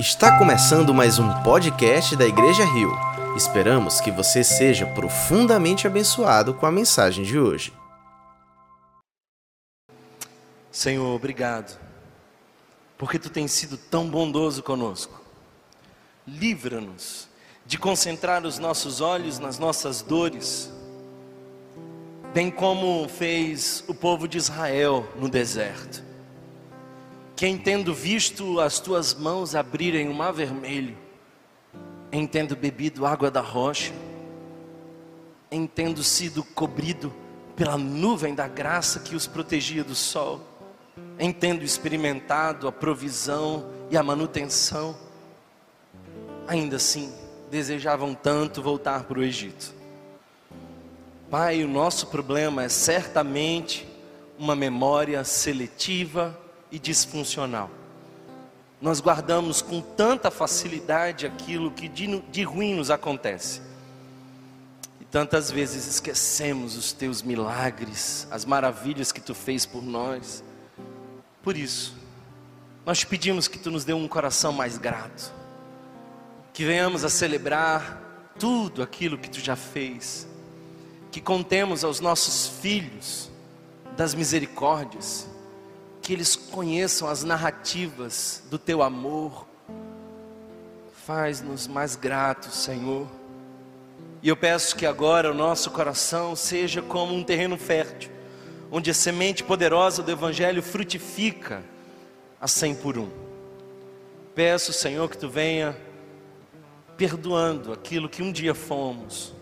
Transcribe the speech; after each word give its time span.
Está 0.00 0.38
começando 0.38 0.94
mais 0.94 1.18
um 1.18 1.28
podcast 1.42 2.16
da 2.16 2.24
Igreja 2.24 2.64
Rio. 2.64 2.90
Esperamos 3.36 4.00
que 4.00 4.10
você 4.10 4.42
seja 4.42 4.86
profundamente 4.86 5.86
abençoado 5.86 6.54
com 6.54 6.64
a 6.64 6.72
mensagem 6.72 7.22
de 7.22 7.38
hoje. 7.38 7.70
Senhor, 10.72 11.14
obrigado, 11.14 11.78
porque 12.96 13.18
tu 13.18 13.28
tens 13.28 13.52
sido 13.52 13.76
tão 13.76 14.08
bondoso 14.08 14.62
conosco. 14.62 15.20
Livra-nos 16.26 17.28
de 17.66 17.76
concentrar 17.76 18.46
os 18.46 18.58
nossos 18.58 19.02
olhos 19.02 19.38
nas 19.38 19.58
nossas 19.58 20.00
dores, 20.00 20.72
bem 22.32 22.50
como 22.50 23.06
fez 23.06 23.84
o 23.86 23.92
povo 23.92 24.26
de 24.26 24.38
Israel 24.38 25.06
no 25.16 25.28
deserto 25.28 26.09
quem 27.40 27.56
tendo 27.56 27.94
visto 27.94 28.60
as 28.60 28.80
tuas 28.80 29.14
mãos 29.14 29.54
abrirem 29.54 30.10
o 30.10 30.14
mar 30.14 30.30
vermelho, 30.30 30.94
em 32.12 32.26
tendo 32.26 32.54
bebido 32.54 33.06
água 33.06 33.30
da 33.30 33.40
rocha, 33.40 33.94
em 35.50 35.66
tendo 35.66 36.04
sido 36.04 36.44
cobrido 36.44 37.10
pela 37.56 37.78
nuvem 37.78 38.34
da 38.34 38.46
graça 38.46 39.00
que 39.00 39.16
os 39.16 39.26
protegia 39.26 39.82
do 39.82 39.94
sol, 39.94 40.42
em 41.18 41.32
tendo 41.32 41.64
experimentado 41.64 42.68
a 42.68 42.72
provisão 42.72 43.70
e 43.90 43.96
a 43.96 44.02
manutenção, 44.02 44.94
ainda 46.46 46.76
assim 46.76 47.10
desejavam 47.50 48.12
tanto 48.12 48.60
voltar 48.60 49.04
para 49.04 49.18
o 49.18 49.22
Egito. 49.22 49.74
Pai, 51.30 51.64
o 51.64 51.68
nosso 51.68 52.08
problema 52.08 52.64
é 52.64 52.68
certamente 52.68 53.88
uma 54.38 54.54
memória 54.54 55.24
seletiva 55.24 56.38
e 56.70 56.78
disfuncional. 56.78 57.70
Nós 58.80 59.00
guardamos 59.00 59.60
com 59.60 59.80
tanta 59.80 60.30
facilidade 60.30 61.26
aquilo 61.26 61.70
que 61.70 61.86
de, 61.88 62.20
de 62.20 62.42
ruim 62.42 62.74
nos 62.74 62.90
acontece. 62.90 63.60
E 64.98 65.04
tantas 65.04 65.50
vezes 65.50 65.86
esquecemos 65.86 66.76
os 66.76 66.92
teus 66.92 67.22
milagres, 67.22 68.26
as 68.30 68.44
maravilhas 68.44 69.12
que 69.12 69.20
tu 69.20 69.34
fez 69.34 69.66
por 69.66 69.82
nós. 69.82 70.42
Por 71.42 71.56
isso, 71.56 71.94
nós 72.86 73.04
pedimos 73.04 73.46
que 73.46 73.58
tu 73.58 73.70
nos 73.70 73.84
dê 73.84 73.92
um 73.92 74.08
coração 74.08 74.52
mais 74.52 74.78
grato. 74.78 75.30
Que 76.54 76.64
venhamos 76.64 77.04
a 77.04 77.10
celebrar 77.10 78.32
tudo 78.38 78.82
aquilo 78.82 79.18
que 79.18 79.28
tu 79.28 79.40
já 79.40 79.56
fez. 79.56 80.26
Que 81.12 81.20
contemos 81.20 81.84
aos 81.84 82.00
nossos 82.00 82.48
filhos 82.60 83.30
das 83.94 84.14
misericórdias 84.14 85.29
que 86.02 86.12
eles 86.12 86.36
conheçam 86.36 87.08
as 87.08 87.22
narrativas 87.22 88.42
do 88.50 88.58
teu 88.58 88.82
amor. 88.82 89.46
Faz-nos 91.06 91.66
mais 91.66 91.96
gratos, 91.96 92.54
Senhor. 92.54 93.06
E 94.22 94.28
eu 94.28 94.36
peço 94.36 94.76
que 94.76 94.86
agora 94.86 95.30
o 95.30 95.34
nosso 95.34 95.70
coração 95.70 96.36
seja 96.36 96.82
como 96.82 97.14
um 97.14 97.24
terreno 97.24 97.56
fértil, 97.56 98.10
onde 98.70 98.90
a 98.90 98.94
semente 98.94 99.42
poderosa 99.42 100.02
do 100.02 100.10
Evangelho 100.10 100.62
frutifica 100.62 101.62
a 102.40 102.46
cem 102.46 102.74
por 102.74 102.98
um. 102.98 103.08
Peço, 104.34 104.72
Senhor, 104.72 105.08
que 105.08 105.18
tu 105.18 105.28
venha 105.28 105.76
perdoando 106.96 107.72
aquilo 107.72 108.10
que 108.10 108.22
um 108.22 108.30
dia 108.30 108.54
fomos, 108.54 109.34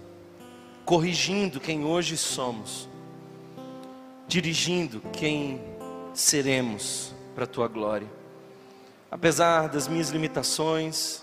corrigindo 0.84 1.58
quem 1.58 1.84
hoje 1.84 2.16
somos, 2.16 2.88
dirigindo 4.28 5.00
quem 5.12 5.60
seremos 6.19 7.14
para 7.34 7.44
a 7.44 7.47
tua 7.47 7.69
glória. 7.69 8.08
Apesar 9.11 9.69
das 9.69 9.86
minhas 9.86 10.11
limitações, 10.11 11.22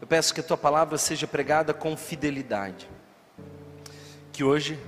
eu 0.00 0.06
peço 0.06 0.32
que 0.32 0.40
a 0.40 0.42
tua 0.42 0.56
palavra 0.56 0.96
seja 0.96 1.26
pregada 1.26 1.74
com 1.74 1.96
fidelidade. 1.96 2.88
Que 4.32 4.44
hoje 4.44 4.78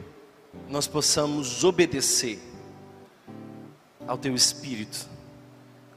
nós 0.68 0.86
possamos 0.86 1.64
obedecer 1.64 2.40
ao 4.06 4.16
teu 4.16 4.34
espírito. 4.34 5.08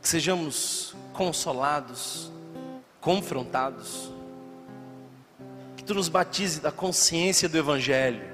Que 0.02 0.09
sejamos 0.09 0.96
consolados, 1.14 2.31
confrontados. 3.00 4.12
Que 5.78 5.84
tu 5.84 5.94
nos 5.94 6.09
batize 6.09 6.59
da 6.59 6.72
consciência 6.72 7.48
do 7.48 7.58
evangelho. 7.58 8.28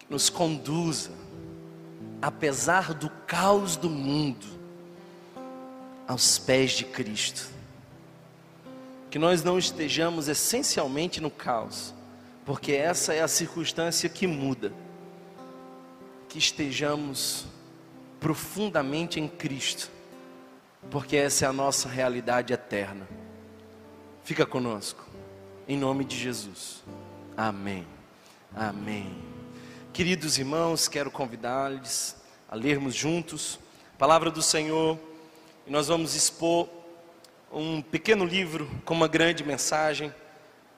Que 0.00 0.06
nos 0.10 0.28
conduza 0.28 1.17
apesar 2.20 2.94
do 2.94 3.08
caos 3.26 3.76
do 3.76 3.88
mundo, 3.88 4.46
aos 6.06 6.38
pés 6.38 6.72
de 6.72 6.84
Cristo. 6.84 7.50
Que 9.10 9.18
nós 9.18 9.42
não 9.42 9.58
estejamos 9.58 10.28
essencialmente 10.28 11.20
no 11.20 11.30
caos, 11.30 11.94
porque 12.44 12.72
essa 12.72 13.14
é 13.14 13.22
a 13.22 13.28
circunstância 13.28 14.08
que 14.08 14.26
muda. 14.26 14.72
Que 16.28 16.38
estejamos 16.38 17.46
profundamente 18.20 19.20
em 19.20 19.28
Cristo, 19.28 19.90
porque 20.90 21.16
essa 21.16 21.44
é 21.44 21.48
a 21.48 21.52
nossa 21.52 21.88
realidade 21.88 22.52
eterna. 22.52 23.08
Fica 24.24 24.44
conosco, 24.44 25.06
em 25.66 25.76
nome 25.76 26.04
de 26.04 26.18
Jesus. 26.18 26.82
Amém. 27.36 27.86
Amém. 28.54 29.27
Queridos 29.98 30.38
irmãos, 30.38 30.86
quero 30.86 31.10
convidar-lhes 31.10 32.14
a 32.48 32.54
lermos 32.54 32.94
juntos 32.94 33.58
a 33.96 33.98
palavra 33.98 34.30
do 34.30 34.40
Senhor 34.40 34.96
e 35.66 35.72
nós 35.72 35.88
vamos 35.88 36.14
expor 36.14 36.68
um 37.52 37.82
pequeno 37.82 38.24
livro 38.24 38.70
com 38.84 38.94
uma 38.94 39.08
grande 39.08 39.42
mensagem. 39.42 40.14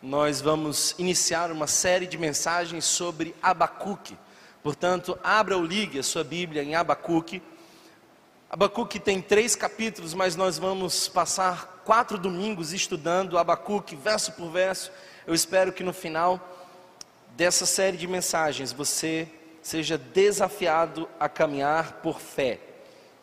Nós 0.02 0.40
vamos 0.40 0.94
iniciar 0.98 1.52
uma 1.52 1.66
série 1.66 2.06
de 2.06 2.16
mensagens 2.16 2.86
sobre 2.86 3.34
Abacuque. 3.42 4.16
Portanto, 4.62 5.18
abra 5.22 5.54
ou 5.54 5.62
ligue 5.62 5.98
a 5.98 6.02
sua 6.02 6.24
Bíblia 6.24 6.62
em 6.62 6.74
Abacuque. 6.74 7.42
Abacuque 8.48 8.98
tem 8.98 9.20
três 9.20 9.54
capítulos, 9.54 10.14
mas 10.14 10.34
nós 10.34 10.56
vamos 10.56 11.08
passar 11.08 11.82
quatro 11.84 12.16
domingos 12.16 12.72
estudando 12.72 13.36
Abacuque, 13.36 13.94
verso 13.94 14.32
por 14.32 14.50
verso. 14.50 14.90
Eu 15.26 15.34
espero 15.34 15.74
que 15.74 15.84
no 15.84 15.92
final 15.92 16.59
dessa 17.36 17.66
série 17.66 17.96
de 17.96 18.06
mensagens 18.06 18.72
você 18.72 19.28
seja 19.62 19.96
desafiado 19.98 21.08
a 21.18 21.28
caminhar 21.28 21.94
por 22.02 22.20
fé. 22.20 22.58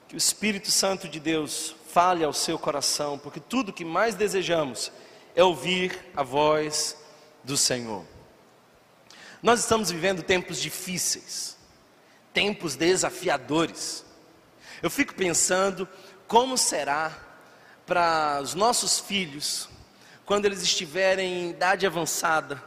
Que 0.07 0.16
o 0.16 0.18
Espírito 0.18 0.72
Santo 0.72 1.07
de 1.07 1.19
Deus 1.19 1.75
fale 1.91 2.23
ao 2.23 2.34
seu 2.34 2.57
coração, 2.57 3.17
porque 3.17 3.40
tudo 3.40 3.73
que 3.73 3.84
mais 3.84 4.16
desejamos 4.16 4.91
é 5.35 5.44
ouvir 5.44 5.97
a 6.16 6.23
voz 6.23 6.97
do 7.44 7.57
Senhor. 7.57 8.06
Nós 9.41 9.59
estamos 9.59 9.91
vivendo 9.91 10.23
tempos 10.23 10.59
difíceis, 10.59 11.57
tempos 12.34 12.75
desafiadores. 12.75 14.06
Eu 14.81 14.90
fico 14.90 15.13
pensando 15.13 15.88
como 16.28 16.57
será 16.57 17.16
para 17.85 18.41
os 18.41 18.53
nossos 18.53 19.00
filhos, 19.00 19.69
quando 20.25 20.46
eles 20.46 20.62
estiverem 20.62 21.46
em 21.46 21.50
idade 21.51 21.85
avançada, 21.85 22.62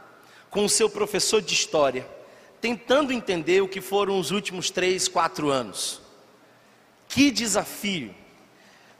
com 0.51 0.65
o 0.65 0.69
seu 0.69 0.89
professor 0.89 1.41
de 1.41 1.53
história, 1.53 2.05
tentando 2.59 3.13
entender 3.13 3.61
o 3.61 3.67
que 3.67 3.79
foram 3.79 4.19
os 4.19 4.29
últimos 4.29 4.69
três, 4.69 5.07
quatro 5.07 5.49
anos. 5.49 6.01
Que 7.07 7.31
desafio! 7.31 8.13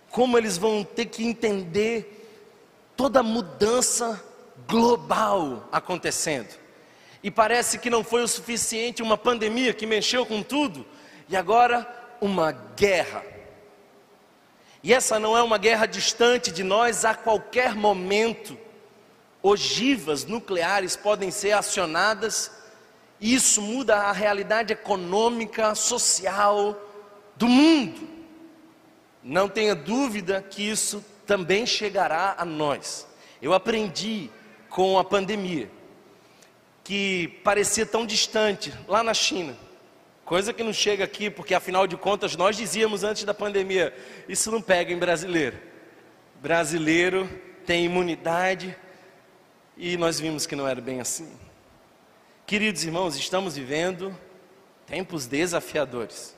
Como 0.09 0.37
eles 0.37 0.57
vão 0.57 0.83
ter 0.83 1.05
que 1.05 1.23
entender 1.23 2.17
toda 2.95 3.19
a 3.19 3.23
mudança 3.23 4.23
global 4.67 5.67
acontecendo. 5.71 6.59
E 7.21 7.29
parece 7.29 7.77
que 7.77 7.89
não 7.89 8.03
foi 8.03 8.23
o 8.23 8.27
suficiente 8.27 9.03
uma 9.03 9.17
pandemia 9.17 9.73
que 9.73 9.85
mexeu 9.85 10.25
com 10.25 10.41
tudo, 10.41 10.85
e 11.27 11.35
agora 11.35 11.87
uma 12.19 12.51
guerra. 12.51 13.23
E 14.81 14.93
essa 14.93 15.19
não 15.19 15.37
é 15.37 15.43
uma 15.43 15.57
guerra 15.57 15.85
distante 15.85 16.51
de 16.51 16.63
nós 16.63 17.05
a 17.05 17.13
qualquer 17.13 17.75
momento 17.75 18.57
ogivas 19.43 20.25
nucleares 20.25 20.95
podem 20.95 21.31
ser 21.31 21.53
acionadas, 21.53 22.51
e 23.19 23.33
isso 23.33 23.61
muda 23.61 23.95
a 23.95 24.11
realidade 24.11 24.73
econômica, 24.73 25.75
social 25.75 26.79
do 27.35 27.47
mundo. 27.47 28.07
Não 29.23 29.47
tenha 29.47 29.75
dúvida 29.75 30.41
que 30.41 30.67
isso 30.67 31.03
também 31.25 31.65
chegará 31.65 32.35
a 32.37 32.45
nós. 32.45 33.07
Eu 33.41 33.53
aprendi 33.53 34.29
com 34.69 34.97
a 34.97 35.03
pandemia, 35.03 35.69
que 36.83 37.39
parecia 37.43 37.85
tão 37.85 38.05
distante 38.05 38.73
lá 38.87 39.03
na 39.03 39.13
China, 39.13 39.55
coisa 40.25 40.53
que 40.53 40.63
não 40.63 40.73
chega 40.73 41.03
aqui, 41.03 41.29
porque 41.29 41.53
afinal 41.53 41.85
de 41.85 41.97
contas 41.97 42.35
nós 42.35 42.55
dizíamos 42.55 43.03
antes 43.03 43.23
da 43.23 43.33
pandemia: 43.33 43.93
isso 44.27 44.49
não 44.51 44.61
pega 44.61 44.91
em 44.91 44.97
brasileiro. 44.97 45.57
Brasileiro 46.41 47.29
tem 47.65 47.85
imunidade, 47.85 48.75
e 49.77 49.97
nós 49.97 50.19
vimos 50.19 50.45
que 50.45 50.55
não 50.55 50.67
era 50.67 50.81
bem 50.81 50.99
assim. 51.01 51.31
Queridos 52.45 52.83
irmãos, 52.83 53.15
estamos 53.15 53.55
vivendo 53.55 54.15
tempos 54.85 55.25
desafiadores. 55.25 56.35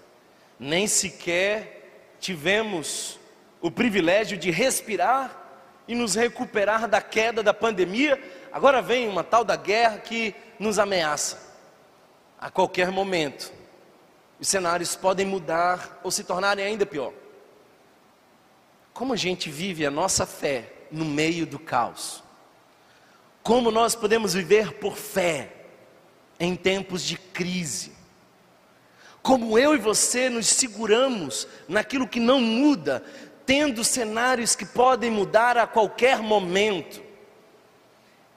Nem 0.59 0.87
sequer 0.87 2.15
tivemos 2.19 3.19
o 3.59 3.71
privilégio 3.71 4.37
de 4.37 4.51
respirar 4.51 5.43
e 5.87 5.95
nos 5.95 6.15
recuperar 6.15 6.87
da 6.87 7.01
queda 7.01 7.43
da 7.43 7.53
pandemia, 7.53 8.21
agora 8.51 8.81
vem 8.81 9.09
uma 9.09 9.23
tal 9.23 9.43
da 9.43 9.55
guerra 9.55 9.97
que 9.97 10.33
nos 10.59 10.79
ameaça. 10.79 11.53
A 12.39 12.49
qualquer 12.49 12.91
momento, 12.91 13.51
os 14.39 14.47
cenários 14.47 14.95
podem 14.95 15.25
mudar 15.25 15.99
ou 16.03 16.11
se 16.11 16.23
tornarem 16.23 16.65
ainda 16.65 16.85
pior. 16.85 17.13
Como 18.93 19.13
a 19.13 19.17
gente 19.17 19.49
vive 19.49 19.85
a 19.85 19.91
nossa 19.91 20.25
fé 20.25 20.71
no 20.91 21.03
meio 21.03 21.45
do 21.45 21.57
caos? 21.57 22.22
Como 23.43 23.69
nós 23.69 23.93
podemos 23.93 24.33
viver 24.33 24.75
por 24.75 24.95
fé 24.95 25.51
em 26.39 26.55
tempos 26.55 27.03
de 27.03 27.17
crise? 27.17 27.91
Como 29.21 29.59
eu 29.59 29.75
e 29.75 29.77
você 29.77 30.29
nos 30.29 30.47
seguramos 30.47 31.45
naquilo 31.67 32.07
que 32.07 32.21
não 32.21 32.39
muda, 32.39 33.03
tendo 33.45 33.83
cenários 33.83 34.55
que 34.55 34.65
podem 34.65 35.11
mudar 35.11 35.57
a 35.57 35.67
qualquer 35.67 36.19
momento? 36.19 37.03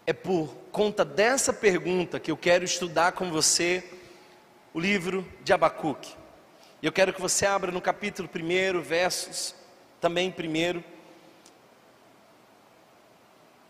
É 0.05 0.12
por 0.12 0.53
conta 0.73 1.05
dessa 1.05 1.52
pergunta 1.52 2.19
que 2.19 2.31
eu 2.31 2.37
quero 2.37 2.64
estudar 2.64 3.12
com 3.12 3.31
você 3.31 3.85
o 4.75 4.81
livro 4.81 5.26
de 5.44 5.52
Abacuque. 5.52 6.14
Eu 6.82 6.93
quero 6.93 7.12
que 7.12 7.20
você 7.20 7.47
abra 7.47 7.70
no 7.70 7.81
capítulo 7.81 8.29
1, 8.29 8.81
versos 8.82 9.55
também 10.00 10.31
primeiro. 10.32 10.82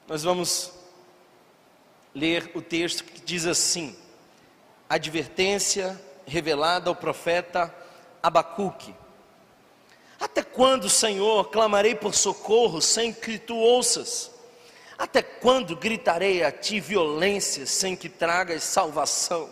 Nós 0.08 0.22
vamos 0.22 0.75
ler 2.16 2.50
o 2.54 2.62
texto 2.62 3.04
que 3.04 3.20
diz 3.20 3.44
assim: 3.46 3.94
advertência 4.88 6.00
revelada 6.26 6.88
ao 6.88 6.96
profeta 6.96 7.72
Abacuque. 8.22 8.94
Até 10.18 10.42
quando, 10.42 10.88
Senhor, 10.88 11.50
clamarei 11.50 11.94
por 11.94 12.14
socorro 12.14 12.80
sem 12.80 13.12
que 13.12 13.38
tu 13.38 13.54
ouças? 13.54 14.30
Até 14.96 15.20
quando 15.20 15.76
gritarei 15.76 16.42
a 16.42 16.50
ti 16.50 16.80
violência 16.80 17.66
sem 17.66 17.94
que 17.94 18.08
tragas 18.08 18.64
salvação? 18.64 19.50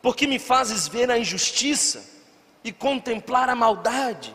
Porque 0.00 0.24
me 0.24 0.38
fazes 0.38 0.86
ver 0.86 1.10
a 1.10 1.18
injustiça 1.18 2.08
e 2.62 2.70
contemplar 2.70 3.48
a 3.48 3.56
maldade. 3.56 4.34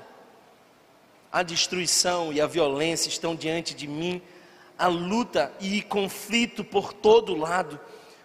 A 1.31 1.43
destruição 1.43 2.33
e 2.33 2.41
a 2.41 2.47
violência 2.47 3.07
estão 3.07 3.33
diante 3.33 3.73
de 3.73 3.87
mim, 3.87 4.21
a 4.77 4.87
luta 4.87 5.51
e 5.59 5.81
conflito 5.81 6.63
por 6.63 6.93
todo 6.93 7.35
lado. 7.35 7.79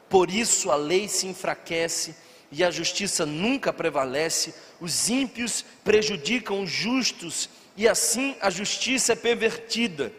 Por 0.08 0.30
isso 0.30 0.70
a 0.70 0.76
lei 0.76 1.08
se 1.08 1.26
enfraquece 1.26 2.14
e 2.50 2.62
a 2.62 2.70
justiça 2.70 3.24
nunca 3.24 3.72
prevalece. 3.72 4.54
Os 4.80 5.08
ímpios 5.08 5.64
prejudicam 5.82 6.62
os 6.62 6.70
justos 6.70 7.48
e 7.76 7.88
assim 7.88 8.36
a 8.40 8.50
justiça 8.50 9.14
é 9.14 9.16
pervertida. 9.16 10.12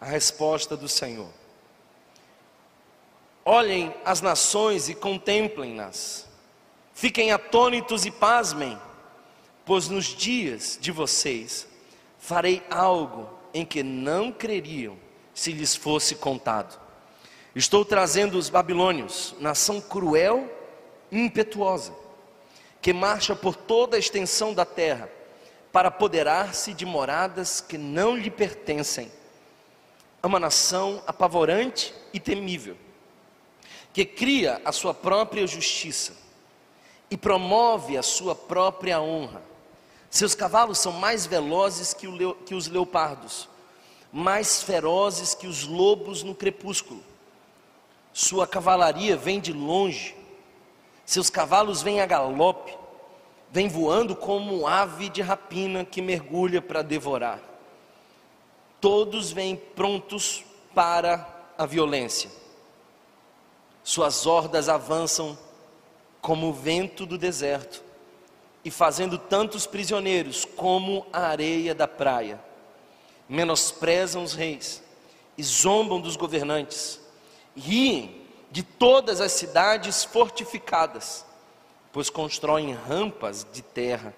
A 0.00 0.06
resposta 0.06 0.76
do 0.76 0.88
Senhor. 0.88 1.30
Olhem 3.44 3.94
as 4.04 4.20
nações 4.20 4.88
e 4.88 4.94
contemplem-nas. 4.94 6.28
Fiquem 6.94 7.32
atônitos 7.32 8.04
e 8.04 8.10
pasmem, 8.10 8.78
pois 9.64 9.88
nos 9.88 10.06
dias 10.06 10.78
de 10.80 10.90
vocês 10.90 11.66
farei 12.18 12.62
algo 12.68 13.31
em 13.52 13.64
que 13.64 13.82
não 13.82 14.32
creriam 14.32 14.96
se 15.34 15.52
lhes 15.52 15.74
fosse 15.74 16.14
contado. 16.14 16.80
Estou 17.54 17.84
trazendo 17.84 18.38
os 18.38 18.48
babilônios, 18.48 19.34
nação 19.38 19.80
cruel 19.80 20.50
e 21.10 21.18
impetuosa, 21.18 21.92
que 22.80 22.92
marcha 22.92 23.36
por 23.36 23.54
toda 23.54 23.96
a 23.96 23.98
extensão 23.98 24.54
da 24.54 24.64
terra, 24.64 25.08
para 25.70 25.88
apoderar-se 25.88 26.74
de 26.74 26.84
moradas 26.84 27.60
que 27.60 27.78
não 27.78 28.16
lhe 28.16 28.30
pertencem. 28.30 29.10
É 30.22 30.26
uma 30.26 30.38
nação 30.38 31.02
apavorante 31.06 31.94
e 32.12 32.20
temível 32.20 32.76
que 33.92 34.04
cria 34.04 34.60
a 34.64 34.72
sua 34.72 34.94
própria 34.94 35.46
justiça 35.46 36.14
e 37.10 37.16
promove 37.16 37.98
a 37.98 38.02
sua 38.02 38.34
própria 38.34 39.00
honra. 39.00 39.42
Seus 40.12 40.32
cavalos 40.32 40.78
são 40.78 40.92
mais 40.92 41.26
velozes 41.26 41.92
que, 41.92 42.06
que 42.46 42.54
os 42.54 42.68
leopardos, 42.68 43.48
mais 44.12 44.62
ferozes 44.62 45.34
que 45.34 45.48
os 45.48 45.66
lobos 45.66 46.22
no 46.22 46.36
crepúsculo. 46.36 47.02
Sua 48.12 48.46
cavalaria 48.46 49.16
vem 49.16 49.40
de 49.40 49.52
longe, 49.52 50.14
seus 51.04 51.28
cavalos 51.28 51.82
vêm 51.82 52.00
a 52.00 52.06
galope, 52.06 52.76
vem 53.50 53.68
voando 53.68 54.14
como 54.14 54.68
ave 54.68 55.08
de 55.08 55.20
rapina 55.20 55.84
que 55.84 56.00
mergulha 56.00 56.62
para 56.62 56.82
devorar. 56.82 57.40
Todos 58.80 59.32
vêm 59.32 59.56
prontos 59.56 60.44
para 60.72 61.26
a 61.58 61.66
violência 61.66 62.42
suas 63.84 64.26
hordas 64.26 64.68
avançam 64.68 65.36
como 66.20 66.48
o 66.48 66.52
vento 66.52 67.04
do 67.04 67.18
deserto, 67.18 67.82
e 68.64 68.70
fazendo 68.70 69.18
tantos 69.18 69.66
prisioneiros 69.66 70.44
como 70.44 71.06
a 71.12 71.26
areia 71.26 71.74
da 71.74 71.88
praia. 71.88 72.40
Menosprezam 73.28 74.22
os 74.22 74.34
reis 74.34 74.82
e 75.36 75.42
zombam 75.42 76.00
dos 76.00 76.16
governantes, 76.16 77.00
riem 77.56 78.22
de 78.50 78.62
todas 78.62 79.20
as 79.20 79.32
cidades 79.32 80.04
fortificadas, 80.04 81.24
pois 81.92 82.10
constroem 82.10 82.74
rampas 82.74 83.46
de 83.52 83.62
terra 83.62 84.14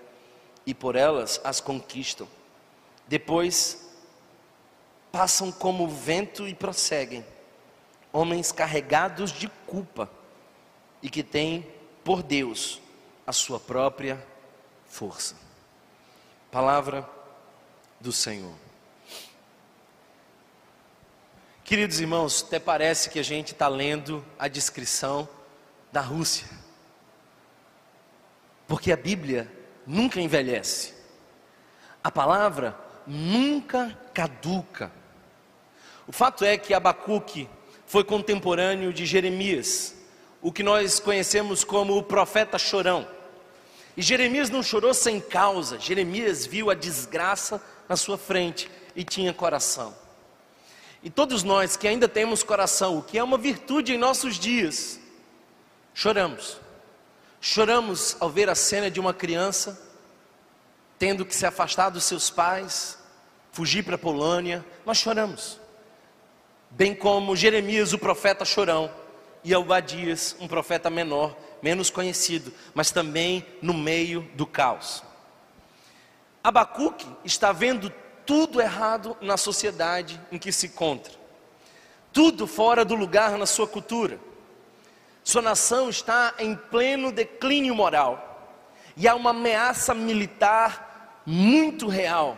e 0.67 0.75
por 0.75 0.96
elas 0.96 1.41
as 1.44 1.61
conquistam. 1.61 2.26
Depois 3.06 3.88
passam 5.12 5.52
como 5.52 5.85
o 5.85 5.88
vento 5.88 6.49
e 6.49 6.55
prosseguem 6.55 7.25
homens 8.12 8.52
carregados 8.52 9.32
de 9.32 9.49
culpa 9.67 10.11
e 11.02 11.11
que 11.11 11.23
têm 11.23 11.67
por 12.02 12.23
Deus 12.23 12.81
a 13.26 13.32
sua 13.32 13.58
própria 13.58 14.25
força. 14.94 15.35
Palavra 16.52 17.05
do 17.99 18.12
Senhor. 18.12 18.55
Queridos 21.64 21.99
irmãos, 21.99 22.44
até 22.46 22.61
parece 22.61 23.11
que 23.11 23.19
a 23.19 23.23
gente 23.25 23.50
está 23.50 23.67
lendo 23.67 24.25
a 24.38 24.46
descrição 24.46 25.29
da 25.91 26.00
Rússia, 26.00 26.46
porque 28.69 28.93
a 28.93 28.96
Bíblia 28.96 29.50
nunca 29.85 30.20
envelhece, 30.20 30.94
a 32.03 32.10
palavra 32.10 32.79
nunca 33.05 33.98
caduca. 34.13 34.93
O 36.06 36.13
fato 36.13 36.44
é 36.44 36.56
que 36.56 36.72
Abacuque 36.72 37.48
foi 37.84 38.05
contemporâneo 38.05 38.93
de 38.93 39.06
Jeremias, 39.06 39.96
o 40.41 40.53
que 40.53 40.63
nós 40.63 41.01
conhecemos 41.01 41.65
como 41.65 41.96
o 41.96 42.03
profeta 42.03 42.58
chorão. 42.58 43.14
E 43.96 44.03
Jeremias 44.03 44.51
não 44.51 44.63
chorou 44.63 44.93
sem 44.93 45.20
causa, 45.20 45.79
Jeremias 45.79 46.44
viu 46.46 46.70
a 46.70 46.74
desgraça 46.74 47.63
na 47.89 47.96
sua 47.96 48.19
frente 48.19 48.70
e 48.96 49.05
tinha 49.05 49.32
coração. 49.32 49.94
E 51.03 51.10
todos 51.10 51.43
nós 51.43 51.77
que 51.77 51.86
ainda 51.86 52.08
temos 52.08 52.43
coração, 52.43 52.98
o 52.98 53.03
que 53.03 53.19
é 53.19 53.22
uma 53.22 53.39
virtude 53.39 53.94
em 53.94 53.98
nossos 53.98 54.39
dias, 54.39 54.98
choramos. 55.93 56.58
Choramos 57.41 58.17
ao 58.20 58.31
ver 58.31 58.48
a 58.48 58.55
cena 58.55 58.91
de 58.91 58.98
uma 58.98 59.13
criança 59.13 59.81
tendo 60.98 61.24
que 61.27 61.34
se 61.34 61.44
afastar 61.44 61.91
dos 61.91 62.05
seus 62.05 62.31
pais, 62.31 62.98
fugir 63.53 63.84
para 63.84 63.96
a 63.96 63.98
Polônia, 63.98 64.65
nós 64.86 64.96
choramos 64.96 65.60
bem 66.77 66.94
como 66.94 67.36
Jeremias, 67.36 67.93
o 67.93 67.98
profeta 67.98 68.44
chorão, 68.44 68.91
e 69.44 69.55
Obadias, 69.55 70.34
um 70.41 70.48
profeta 70.48 70.91
menor, 70.91 71.36
menos 71.65 71.89
conhecido, 71.89 72.53
mas 72.75 72.91
também 72.91 73.43
no 73.63 73.73
meio 73.73 74.21
do 74.35 74.47
caos. 74.47 75.03
Abacuque 76.43 77.06
está 77.25 77.53
vendo 77.53 77.91
tudo 78.27 78.61
errado 78.61 79.17
na 79.23 79.39
sociedade 79.39 80.21
em 80.31 80.37
que 80.37 80.53
se 80.53 80.67
encontra, 80.67 81.15
tudo 82.13 82.47
fora 82.47 82.85
do 82.85 82.94
lugar 82.94 83.39
na 83.39 83.47
sua 83.47 83.67
cultura. 83.67 84.21
Sua 85.23 85.41
nação 85.41 85.89
está 85.89 86.35
em 86.39 86.55
pleno 86.55 87.11
declínio 87.11 87.75
moral, 87.75 88.53
e 88.94 89.09
há 89.09 89.15
uma 89.15 89.31
ameaça 89.31 89.94
militar 89.94 91.23
muito 91.25 91.89
real 91.89 92.37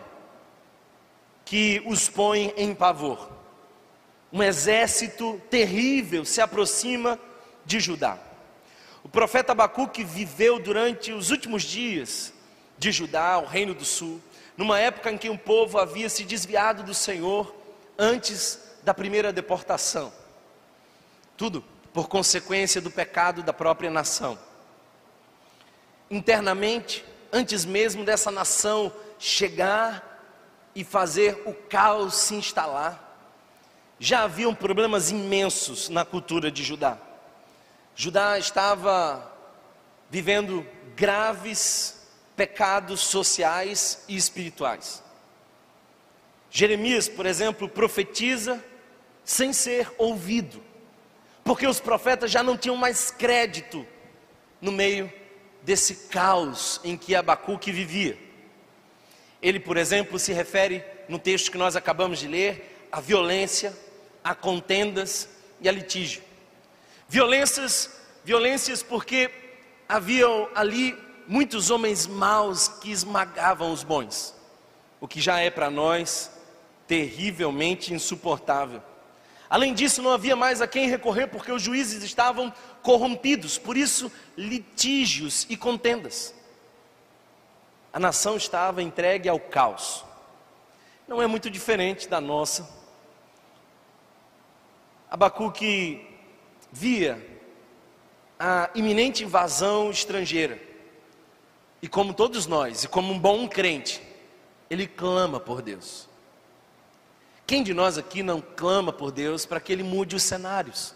que 1.45 1.83
os 1.85 2.09
põe 2.09 2.55
em 2.57 2.73
pavor 2.73 3.35
um 4.33 4.43
exército 4.43 5.41
terrível 5.49 6.25
se 6.25 6.41
aproxima 6.41 7.19
de 7.65 7.81
Judá. 7.81 8.19
O 9.07 9.09
profeta 9.09 9.53
Abacuque 9.53 10.03
viveu 10.03 10.59
durante 10.59 11.13
os 11.13 11.31
últimos 11.31 11.63
dias 11.63 12.33
de 12.77 12.91
Judá, 12.91 13.39
o 13.39 13.47
reino 13.47 13.73
do 13.73 13.85
sul, 13.85 14.21
numa 14.57 14.81
época 14.81 15.13
em 15.13 15.17
que 15.17 15.31
o 15.31 15.39
povo 15.39 15.79
havia 15.79 16.09
se 16.09 16.25
desviado 16.25 16.83
do 16.83 16.93
Senhor 16.93 17.55
antes 17.97 18.59
da 18.83 18.93
primeira 18.93 19.33
deportação. 19.33 20.13
Tudo 21.37 21.63
por 21.95 22.09
consequência 22.09 22.81
do 22.81 22.91
pecado 22.91 23.45
da 23.45 23.53
própria 23.53 23.93
nação. 23.93 24.37
Internamente, 26.11 27.05
antes 27.33 27.65
mesmo 27.65 28.05
dessa 28.05 28.33
nação 28.33 28.93
chegar 29.21 30.21
e 30.75 30.83
fazer 30.83 31.45
o 31.47 31.55
caos 31.55 32.17
se 32.17 32.35
instalar. 32.35 33.23
Já 34.01 34.25
haviam 34.25 34.53
problemas 34.53 35.13
imensos 35.13 35.89
na 35.89 36.05
cultura 36.05 36.51
de 36.51 36.65
Judá. 36.65 37.06
Judá 37.99 38.39
estava 38.39 39.35
vivendo 40.11 40.67
graves 40.95 42.07
pecados 42.37 43.01
sociais 43.01 44.05
e 44.07 44.15
espirituais. 44.15 45.03
Jeremias, 46.51 47.09
por 47.09 47.25
exemplo, 47.25 47.67
profetiza 47.67 48.63
sem 49.25 49.51
ser 49.51 49.91
ouvido, 49.97 50.63
porque 51.43 51.67
os 51.67 51.81
profetas 51.81 52.31
já 52.31 52.43
não 52.43 52.57
tinham 52.57 52.77
mais 52.77 53.11
crédito 53.11 53.87
no 54.61 54.71
meio 54.71 55.11
desse 55.63 56.09
caos 56.09 56.79
em 56.85 56.99
que 56.99 57.15
Abacuque 57.15 57.73
vivia. 57.73 58.19
Ele, 59.41 59.59
por 59.59 59.79
exemplo, 59.79 60.19
se 60.19 60.35
refere 60.35 60.85
no 61.09 61.19
texto 61.19 61.51
que 61.51 61.57
nós 61.57 61.77
acabamos 61.77 62.19
de 62.19 62.29
ler 62.29 62.89
à 62.93 63.01
violência, 63.01 63.75
a 64.23 64.35
contendas 64.35 65.31
e 65.63 65.69
a 65.69 65.73
litígio. 65.73 66.27
Violências, 67.09 68.01
violências 68.25 68.83
porque 68.83 69.31
haviam 69.89 70.49
ali 70.55 70.99
muitos 71.29 71.71
homens 71.71 72.07
maus 72.07 72.67
que 72.69 72.91
esmagavam 72.91 73.73
os 73.73 73.85
bons, 73.85 74.35
o 75.01 75.07
que 75.07 75.21
já 75.21 75.39
é 75.39 75.51
para 75.51 75.71
nós 75.71 76.31
terrivelmente 76.87 77.93
insuportável. 77.95 78.83
Além 79.49 79.73
disso, 79.73 80.03
não 80.03 80.11
havia 80.11 80.35
mais 80.35 80.61
a 80.61 80.67
quem 80.67 80.89
recorrer 80.89 81.29
porque 81.29 81.53
os 81.53 81.63
juízes 81.63 82.03
estavam 82.03 82.53
corrompidos, 82.83 83.59
por 83.59 83.77
isso, 83.77 84.11
litígios 84.37 85.47
e 85.49 85.57
contendas. 85.57 86.35
A 87.93 88.01
nação 88.01 88.37
estava 88.37 88.83
entregue 88.83 89.29
ao 89.29 89.39
caos. 89.39 90.05
Não 91.07 91.23
é 91.23 91.27
muito 91.27 91.49
diferente 91.49 92.09
da 92.09 92.21
nossa. 92.21 92.69
Abacuque 95.09 96.06
via 96.79 97.25
a 98.39 98.69
iminente 98.75 99.25
invasão 99.25 99.91
estrangeira. 99.91 100.61
E 101.81 101.89
como 101.89 102.13
todos 102.13 102.47
nós, 102.47 102.85
e 102.85 102.89
como 102.89 103.13
um 103.13 103.19
bom 103.19 103.49
crente, 103.49 104.03
ele 104.69 104.87
clama 104.87 105.41
por 105.41 105.63
Deus. 105.63 106.09
Quem 107.47 107.63
de 107.63 107.73
nós 107.73 107.97
aqui 107.97 108.23
não 108.23 108.41
clama 108.41 108.93
por 108.93 109.13
Deus 109.13 109.47
para 109.47 109.61
que 109.61 109.73
Ele 109.73 109.85
mude 109.85 110.17
os 110.17 110.23
cenários? 110.25 110.95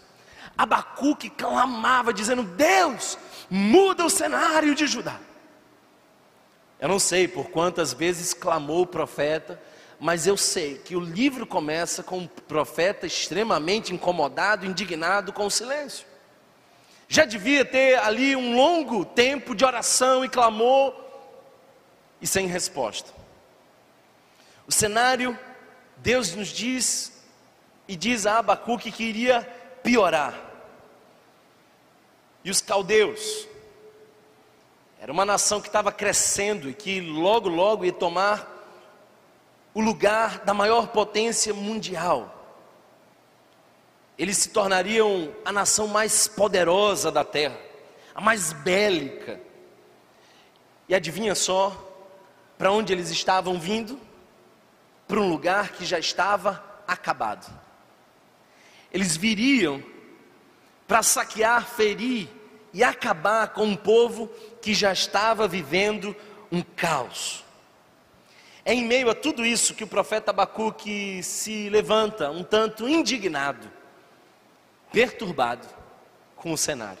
Abacuque 0.57 1.29
clamava, 1.29 2.13
dizendo: 2.13 2.43
Deus, 2.43 3.17
muda 3.49 4.05
o 4.05 4.09
cenário 4.09 4.75
de 4.75 4.85
Judá. 4.85 5.17
Eu 6.79 6.89
não 6.89 6.99
sei 6.99 7.27
por 7.27 7.49
quantas 7.51 7.93
vezes 7.93 8.33
clamou 8.33 8.81
o 8.81 8.87
profeta, 8.87 9.61
mas 10.03 10.25
eu 10.25 10.35
sei 10.35 10.79
que 10.79 10.95
o 10.95 10.99
livro 10.99 11.45
começa 11.45 12.01
com 12.01 12.17
um 12.17 12.27
profeta 12.27 13.05
extremamente 13.05 13.93
incomodado, 13.93 14.65
indignado 14.65 15.31
com 15.31 15.45
o 15.45 15.51
silêncio. 15.51 16.07
Já 17.07 17.23
devia 17.23 17.63
ter 17.63 17.99
ali 17.99 18.35
um 18.35 18.55
longo 18.55 19.05
tempo 19.05 19.53
de 19.53 19.63
oração 19.63 20.25
e 20.25 20.29
clamor 20.29 20.95
e 22.19 22.25
sem 22.25 22.47
resposta. 22.47 23.13
O 24.65 24.71
cenário 24.71 25.37
Deus 25.97 26.33
nos 26.33 26.47
diz 26.47 27.23
e 27.87 27.95
diz 27.95 28.25
a 28.25 28.39
Abacuque 28.39 28.91
que 28.91 29.03
iria 29.03 29.43
piorar. 29.83 30.33
E 32.43 32.49
os 32.49 32.59
caldeus, 32.59 33.47
era 34.99 35.11
uma 35.11 35.25
nação 35.25 35.61
que 35.61 35.67
estava 35.67 35.91
crescendo 35.91 36.71
e 36.71 36.73
que 36.73 36.99
logo, 36.99 37.47
logo 37.47 37.85
ia 37.85 37.93
tomar 37.93 38.60
o 39.73 39.81
lugar 39.81 40.39
da 40.39 40.53
maior 40.53 40.87
potência 40.87 41.53
mundial. 41.53 42.37
Eles 44.17 44.37
se 44.37 44.49
tornariam 44.49 45.33
a 45.43 45.51
nação 45.51 45.87
mais 45.87 46.27
poderosa 46.27 47.11
da 47.11 47.23
terra, 47.23 47.57
a 48.13 48.21
mais 48.21 48.53
bélica. 48.53 49.39
E 50.87 50.93
adivinha 50.93 51.33
só 51.33 51.75
para 52.57 52.71
onde 52.71 52.93
eles 52.93 53.09
estavam 53.09 53.59
vindo? 53.59 53.99
para 55.11 55.19
um 55.19 55.27
lugar 55.27 55.73
que 55.73 55.83
já 55.83 55.99
estava 55.99 56.63
acabado. 56.87 57.53
Eles 58.93 59.17
viriam 59.17 59.83
para 60.87 61.03
saquear, 61.03 61.67
ferir 61.67 62.29
e 62.73 62.81
acabar 62.81 63.49
com 63.49 63.65
um 63.65 63.75
povo 63.75 64.27
que 64.61 64.73
já 64.73 64.93
estava 64.93 65.49
vivendo 65.49 66.15
um 66.49 66.61
caos. 66.61 67.40
É 68.63 68.73
em 68.73 68.85
meio 68.85 69.09
a 69.09 69.15
tudo 69.15 69.45
isso 69.45 69.73
que 69.73 69.83
o 69.83 69.87
profeta 69.87 70.31
Abacuque 70.31 71.21
se 71.23 71.69
levanta, 71.69 72.29
um 72.29 72.43
tanto 72.43 72.87
indignado, 72.87 73.67
perturbado 74.91 75.67
com 76.35 76.51
o 76.51 76.57
cenário. 76.57 76.99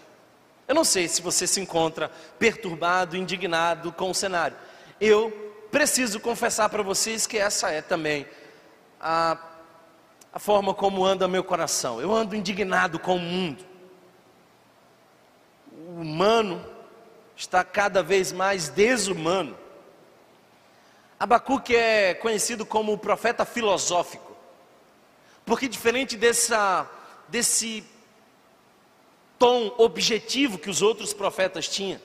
Eu 0.67 0.73
não 0.73 0.83
sei 0.83 1.07
se 1.07 1.21
você 1.21 1.45
se 1.45 1.59
encontra 1.59 2.09
perturbado, 2.39 3.17
indignado 3.17 3.91
com 3.91 4.09
o 4.09 4.15
cenário. 4.15 4.57
Eu 4.99 5.31
preciso 5.71 6.19
confessar 6.19 6.69
para 6.69 6.81
vocês 6.81 7.27
que 7.27 7.37
essa 7.37 7.69
é 7.69 7.81
também 7.81 8.25
a, 8.99 9.37
a 10.33 10.39
forma 10.39 10.73
como 10.73 11.05
anda 11.05 11.27
meu 11.27 11.43
coração. 11.43 12.01
Eu 12.01 12.13
ando 12.13 12.35
indignado 12.35 12.97
com 12.99 13.15
o 13.15 13.19
mundo. 13.19 13.65
O 15.71 16.01
humano 16.01 16.65
está 17.35 17.63
cada 17.63 18.01
vez 18.01 18.31
mais 18.31 18.69
desumano. 18.69 19.57
Abacuque 21.21 21.75
é 21.75 22.15
conhecido 22.15 22.65
como 22.65 22.93
o 22.93 22.97
profeta 22.97 23.45
filosófico, 23.45 24.35
porque 25.45 25.67
diferente 25.67 26.17
dessa, 26.17 26.89
desse 27.27 27.83
tom 29.37 29.71
objetivo 29.77 30.57
que 30.57 30.67
os 30.67 30.81
outros 30.81 31.13
profetas 31.13 31.67
tinham, 31.67 32.01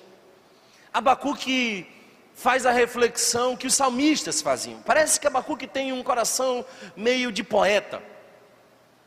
Abacuque 0.93 1.87
faz 2.35 2.67
a 2.67 2.71
reflexão 2.71 3.57
que 3.57 3.67
os 3.67 3.73
salmistas 3.73 4.43
faziam. 4.43 4.83
Parece 4.83 5.19
que 5.19 5.27
Abacuque 5.27 5.67
tem 5.67 5.95
um 5.95 6.03
coração 6.03 6.63
meio 6.95 7.33
de 7.33 7.43
poeta. 7.43 8.03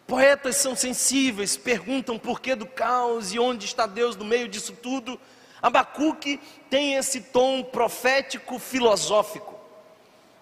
Poetas 0.08 0.56
são 0.56 0.75
sensíveis, 0.75 1.56
perguntam 1.56 2.18
por 2.18 2.42
que 2.42 2.56
do 2.56 2.66
caos 2.66 3.32
e 3.32 3.38
onde 3.38 3.66
está 3.66 3.86
Deus 3.86 4.16
no 4.16 4.25
meio 4.25 4.48
disso 4.48 4.74
tudo. 4.74 5.22
Abacuque 5.62 6.39
tem 6.68 6.96
esse 6.96 7.22
tom 7.22 7.62
profético 7.62 8.58
filosófico, 8.58 9.59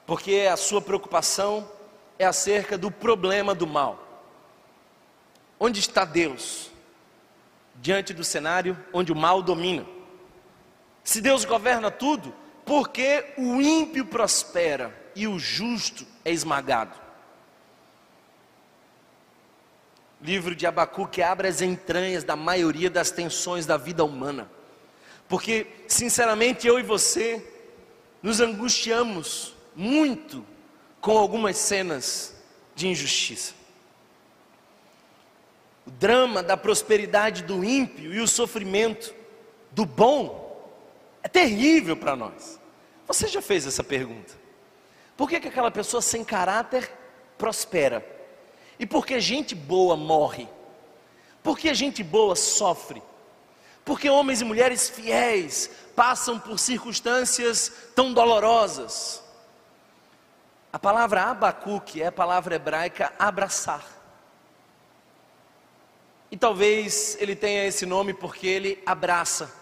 porque 0.08 0.48
a 0.50 0.56
sua 0.56 0.82
preocupação 0.82 1.70
é 2.18 2.26
acerca 2.26 2.78
do 2.78 2.90
problema 2.90 3.54
do 3.54 3.68
mal. 3.68 4.24
Onde 5.60 5.82
está 5.82 6.06
Deus? 6.06 6.72
Diante 7.76 8.14
do 8.14 8.24
cenário 8.24 8.78
onde 8.94 9.12
o 9.12 9.16
mal 9.16 9.44
domina. 9.44 9.86
Se 11.04 11.20
Deus 11.20 11.44
governa 11.44 11.92
tudo, 11.92 12.34
porque 12.66 13.34
o 13.38 13.62
ímpio 13.62 14.06
prospera 14.06 14.96
e 15.14 15.28
o 15.28 15.38
justo 15.38 16.08
é 16.24 16.32
esmagado. 16.32 16.98
Livro 20.22 20.56
de 20.56 20.66
Abacuque 20.66 21.22
abre 21.22 21.50
as 21.50 21.62
entranhas 21.62 22.24
da 22.24 22.36
maioria 22.36 22.90
das 22.90 23.12
tensões 23.12 23.66
da 23.66 23.76
vida 23.76 24.06
humana. 24.06 24.50
Porque, 25.28 25.68
sinceramente, 25.86 26.66
eu 26.66 26.80
e 26.80 26.84
você 26.84 27.46
nos 28.24 28.40
angustiamos 28.40 29.57
muito 29.78 30.44
com 31.00 31.16
algumas 31.16 31.56
cenas 31.56 32.36
de 32.76 32.88
injustiça. 32.88 33.54
O 35.86 35.92
drama 35.92 36.42
da 36.42 36.58
prosperidade 36.58 37.44
do 37.44 37.64
ímpio 37.64 38.12
e 38.12 38.20
o 38.20 38.28
sofrimento 38.28 39.14
do 39.72 39.86
bom 39.86 40.74
é 41.22 41.28
terrível 41.28 41.96
para 41.96 42.16
nós. 42.16 42.60
Você 43.06 43.28
já 43.28 43.42
fez 43.42 43.68
essa 43.68 43.84
pergunta? 43.84 44.34
Por 45.16 45.30
que, 45.30 45.40
que 45.40 45.48
aquela 45.48 45.72
pessoa 45.72 46.02
sem 46.02 46.24
caráter 46.24 46.92
prospera? 47.38 48.06
E 48.80 48.86
por 48.86 49.06
que 49.06 49.20
gente 49.20 49.54
boa 49.54 49.96
morre? 49.96 50.50
Por 51.44 51.58
que 51.58 51.74
gente 51.74 52.04
boa 52.04 52.36
sofre? 52.36 53.02
Porque 53.86 54.10
homens 54.10 54.42
e 54.42 54.46
mulheres 54.46 54.90
fiéis 54.90 55.70
passam 55.96 56.40
por 56.40 56.60
circunstâncias 56.60 57.72
tão 57.96 58.12
dolorosas. 58.12 59.24
A 60.72 60.80
palavra 60.80 61.24
Abacuque 61.24 62.02
é 62.02 62.08
a 62.08 62.12
palavra 62.12 62.56
hebraica 62.56 63.14
abraçar. 63.18 63.86
E 66.30 66.36
talvez 66.36 67.18
ele 67.20 67.36
tenha 67.36 67.66
esse 67.66 67.86
nome 67.86 68.14
porque 68.14 68.48
ele 68.48 68.84
abraça 68.86 69.54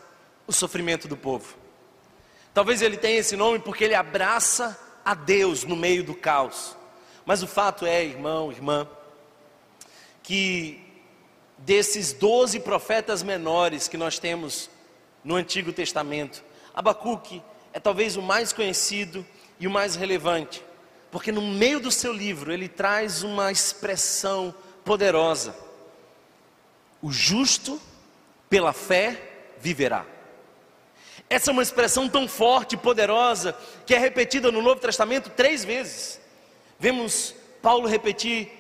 o 0.48 0.54
sofrimento 0.54 1.08
do 1.08 1.16
povo. 1.16 1.56
Talvez 2.54 2.82
ele 2.82 2.98
tenha 2.98 3.20
esse 3.20 3.36
nome 3.36 3.60
porque 3.60 3.84
ele 3.84 3.96
abraça 3.96 4.80
a 5.04 5.14
Deus 5.14 5.64
no 5.64 5.76
meio 5.76 6.04
do 6.04 6.16
caos. 6.16 6.76
Mas 7.26 7.44
o 7.44 7.48
fato 7.48 7.86
é, 7.86 8.04
irmão, 8.04 8.52
irmã, 8.52 8.88
que 10.24 10.82
desses 11.58 12.14
doze 12.14 12.60
profetas 12.60 13.22
menores 13.22 13.88
que 13.88 13.98
nós 13.98 14.18
temos 14.20 14.70
no 15.24 15.36
Antigo 15.36 15.72
Testamento, 15.72 16.44
Abacuque 16.74 17.42
é 17.74 17.80
talvez 17.80 18.16
o 18.16 18.22
mais 18.22 18.52
conhecido 18.52 19.26
e 19.60 19.68
o 19.68 19.72
mais 19.72 19.96
relevante, 19.96 20.64
porque 21.16 21.32
no 21.32 21.42
meio 21.42 21.80
do 21.80 21.94
seu 21.94 22.12
livro 22.12 22.52
ele 22.52 22.68
traz 22.68 23.24
uma 23.24 23.50
expressão 23.50 24.54
poderosa: 24.84 25.56
o 27.02 27.10
justo 27.10 27.82
pela 28.50 28.74
fé 28.74 29.18
viverá. 29.58 30.06
Essa 31.30 31.52
é 31.52 31.54
uma 31.54 31.64
expressão 31.64 32.10
tão 32.10 32.28
forte 32.28 32.74
e 32.74 32.78
poderosa 32.78 33.56
que 33.86 33.96
é 33.96 33.98
repetida 33.98 34.52
no 34.52 34.62
Novo 34.62 34.82
Testamento 34.82 35.30
três 35.30 35.64
vezes. 35.64 36.20
Vemos 36.78 37.34
Paulo 37.62 37.88
repetir 37.88 38.52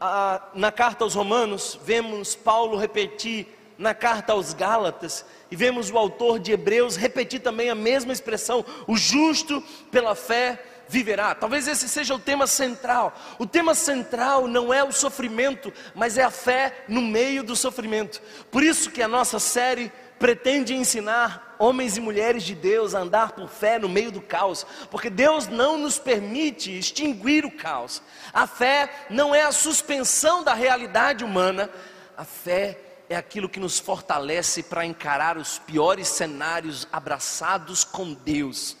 ah, 0.00 0.40
na 0.54 0.70
carta 0.70 1.02
aos 1.02 1.16
Romanos, 1.16 1.80
vemos 1.82 2.36
Paulo 2.36 2.76
repetir 2.76 3.44
na 3.76 3.92
carta 3.92 4.34
aos 4.34 4.54
Gálatas, 4.54 5.24
e 5.50 5.56
vemos 5.56 5.90
o 5.90 5.98
autor 5.98 6.38
de 6.38 6.52
Hebreus 6.52 6.94
repetir 6.94 7.40
também 7.40 7.70
a 7.70 7.74
mesma 7.74 8.12
expressão: 8.12 8.64
o 8.86 8.96
justo 8.96 9.60
pela 9.90 10.14
fé 10.14 10.62
viverá. 10.88 11.34
Talvez 11.34 11.68
esse 11.68 11.88
seja 11.88 12.14
o 12.14 12.18
tema 12.18 12.46
central. 12.46 13.14
O 13.38 13.46
tema 13.46 13.74
central 13.74 14.46
não 14.48 14.72
é 14.72 14.82
o 14.82 14.92
sofrimento, 14.92 15.72
mas 15.94 16.18
é 16.18 16.22
a 16.22 16.30
fé 16.30 16.84
no 16.88 17.02
meio 17.02 17.42
do 17.42 17.54
sofrimento. 17.54 18.20
Por 18.50 18.62
isso 18.62 18.90
que 18.90 19.02
a 19.02 19.08
nossa 19.08 19.38
série 19.38 19.92
pretende 20.18 20.74
ensinar 20.74 21.56
homens 21.58 21.96
e 21.96 22.00
mulheres 22.00 22.42
de 22.42 22.54
Deus 22.54 22.94
a 22.94 23.00
andar 23.00 23.32
por 23.32 23.48
fé 23.48 23.78
no 23.78 23.88
meio 23.88 24.10
do 24.10 24.20
caos, 24.20 24.66
porque 24.90 25.10
Deus 25.10 25.46
não 25.46 25.76
nos 25.78 25.98
permite 25.98 26.76
extinguir 26.76 27.44
o 27.44 27.50
caos. 27.50 28.02
A 28.32 28.46
fé 28.46 29.06
não 29.10 29.34
é 29.34 29.42
a 29.42 29.52
suspensão 29.52 30.42
da 30.42 30.54
realidade 30.54 31.24
humana, 31.24 31.70
a 32.16 32.24
fé 32.24 32.78
é 33.08 33.16
aquilo 33.16 33.48
que 33.48 33.60
nos 33.60 33.78
fortalece 33.78 34.62
para 34.62 34.84
encarar 34.84 35.38
os 35.38 35.58
piores 35.58 36.08
cenários 36.08 36.86
abraçados 36.92 37.84
com 37.84 38.12
Deus 38.12 38.76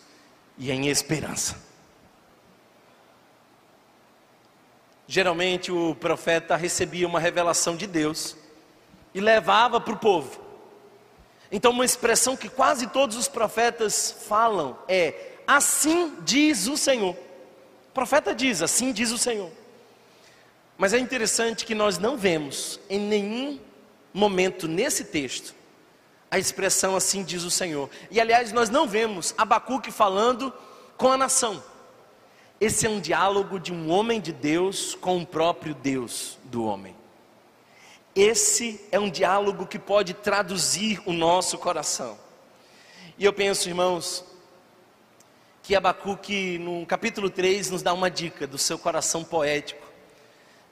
e 0.58 0.70
em 0.70 0.88
esperança. 0.88 1.67
Geralmente 5.08 5.72
o 5.72 5.96
profeta 5.96 6.54
recebia 6.54 7.08
uma 7.08 7.18
revelação 7.18 7.74
de 7.74 7.86
Deus 7.86 8.36
e 9.12 9.20
levava 9.20 9.80
para 9.80 9.94
o 9.94 9.98
povo. 9.98 10.40
Então, 11.50 11.72
uma 11.72 11.84
expressão 11.84 12.36
que 12.36 12.48
quase 12.48 12.86
todos 12.88 13.16
os 13.16 13.26
profetas 13.26 14.14
falam 14.28 14.78
é: 14.86 15.32
Assim 15.46 16.14
diz 16.20 16.68
o 16.68 16.76
Senhor. 16.76 17.16
O 17.88 17.92
profeta 17.92 18.32
diz: 18.34 18.62
Assim 18.62 18.92
diz 18.92 19.10
o 19.10 19.18
Senhor. 19.18 19.50
Mas 20.76 20.92
é 20.92 20.98
interessante 20.98 21.64
que 21.64 21.74
nós 21.74 21.98
não 21.98 22.16
vemos 22.16 22.78
em 22.88 23.00
nenhum 23.00 23.58
momento 24.12 24.68
nesse 24.68 25.04
texto 25.04 25.58
a 26.30 26.38
expressão 26.38 26.94
assim 26.94 27.22
diz 27.22 27.42
o 27.42 27.50
Senhor. 27.50 27.88
E 28.10 28.20
aliás, 28.20 28.52
nós 28.52 28.68
não 28.68 28.86
vemos 28.86 29.34
Abacuque 29.36 29.90
falando 29.90 30.52
com 30.96 31.10
a 31.10 31.16
nação. 31.16 31.62
Esse 32.60 32.86
é 32.86 32.90
um 32.90 33.00
diálogo 33.00 33.60
de 33.60 33.72
um 33.72 33.88
homem 33.88 34.20
de 34.20 34.32
Deus 34.32 34.96
com 34.96 35.18
o 35.18 35.26
próprio 35.26 35.74
Deus 35.74 36.36
do 36.44 36.64
homem. 36.64 36.92
Esse 38.16 38.84
é 38.90 38.98
um 38.98 39.08
diálogo 39.08 39.64
que 39.64 39.78
pode 39.78 40.12
traduzir 40.12 41.00
o 41.06 41.12
nosso 41.12 41.56
coração. 41.56 42.18
E 43.16 43.24
eu 43.24 43.32
penso, 43.32 43.68
irmãos, 43.68 44.24
que 45.62 45.76
Abacuque, 45.76 46.58
no 46.58 46.84
capítulo 46.84 47.30
3, 47.30 47.70
nos 47.70 47.80
dá 47.80 47.92
uma 47.92 48.10
dica 48.10 48.44
do 48.44 48.58
seu 48.58 48.76
coração 48.76 49.22
poético. 49.22 49.86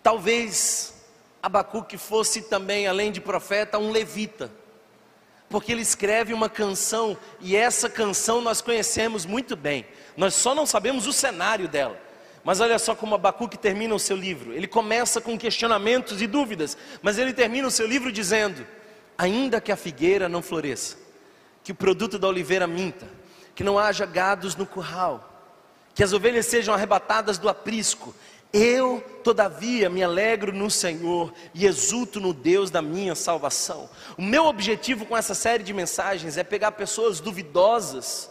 Talvez 0.02 0.92
Abacuque 1.40 1.96
fosse 1.96 2.42
também, 2.42 2.88
além 2.88 3.12
de 3.12 3.20
profeta, 3.20 3.78
um 3.78 3.92
levita, 3.92 4.50
porque 5.48 5.72
ele 5.72 5.82
escreve 5.82 6.32
uma 6.32 6.48
canção 6.48 7.16
e 7.40 7.56
essa 7.56 7.88
canção 7.88 8.40
nós 8.40 8.60
conhecemos 8.60 9.24
muito 9.24 9.56
bem, 9.56 9.86
nós 10.16 10.34
só 10.34 10.54
não 10.54 10.66
sabemos 10.66 11.06
o 11.06 11.12
cenário 11.12 11.68
dela. 11.68 12.06
Mas 12.46 12.60
olha 12.60 12.78
só 12.78 12.94
como 12.94 13.16
Abacuque 13.16 13.58
termina 13.58 13.92
o 13.92 13.98
seu 13.98 14.16
livro. 14.16 14.52
Ele 14.52 14.68
começa 14.68 15.20
com 15.20 15.36
questionamentos 15.36 16.22
e 16.22 16.28
dúvidas, 16.28 16.78
mas 17.02 17.18
ele 17.18 17.32
termina 17.32 17.66
o 17.66 17.72
seu 17.72 17.88
livro 17.88 18.12
dizendo: 18.12 18.64
Ainda 19.18 19.60
que 19.60 19.72
a 19.72 19.76
figueira 19.76 20.28
não 20.28 20.40
floresça, 20.40 20.96
que 21.64 21.72
o 21.72 21.74
produto 21.74 22.20
da 22.20 22.28
oliveira 22.28 22.66
minta, 22.68 23.08
que 23.52 23.64
não 23.64 23.76
haja 23.76 24.06
gados 24.06 24.54
no 24.54 24.64
curral, 24.64 25.36
que 25.92 26.04
as 26.04 26.12
ovelhas 26.12 26.46
sejam 26.46 26.72
arrebatadas 26.72 27.36
do 27.36 27.48
aprisco, 27.48 28.14
eu, 28.56 29.04
todavia, 29.22 29.90
me 29.90 30.02
alegro 30.02 30.52
no 30.52 30.70
Senhor 30.70 31.32
e 31.52 31.66
exulto 31.66 32.18
no 32.18 32.32
Deus 32.32 32.70
da 32.70 32.80
minha 32.80 33.14
salvação. 33.14 33.90
O 34.16 34.22
meu 34.22 34.46
objetivo 34.46 35.04
com 35.04 35.16
essa 35.16 35.34
série 35.34 35.62
de 35.62 35.74
mensagens 35.74 36.36
é 36.38 36.44
pegar 36.44 36.72
pessoas 36.72 37.20
duvidosas, 37.20 38.30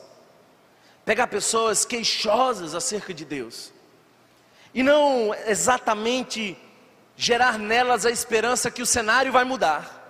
pegar 1.06 1.28
pessoas 1.28 1.86
queixosas 1.86 2.74
acerca 2.74 3.14
de 3.14 3.24
Deus, 3.24 3.72
e 4.74 4.82
não 4.82 5.34
exatamente 5.46 6.58
gerar 7.16 7.60
nelas 7.60 8.06
a 8.06 8.12
esperança 8.12 8.72
que 8.72 8.82
o 8.82 8.86
cenário 8.86 9.32
vai 9.32 9.44
mudar, 9.44 10.02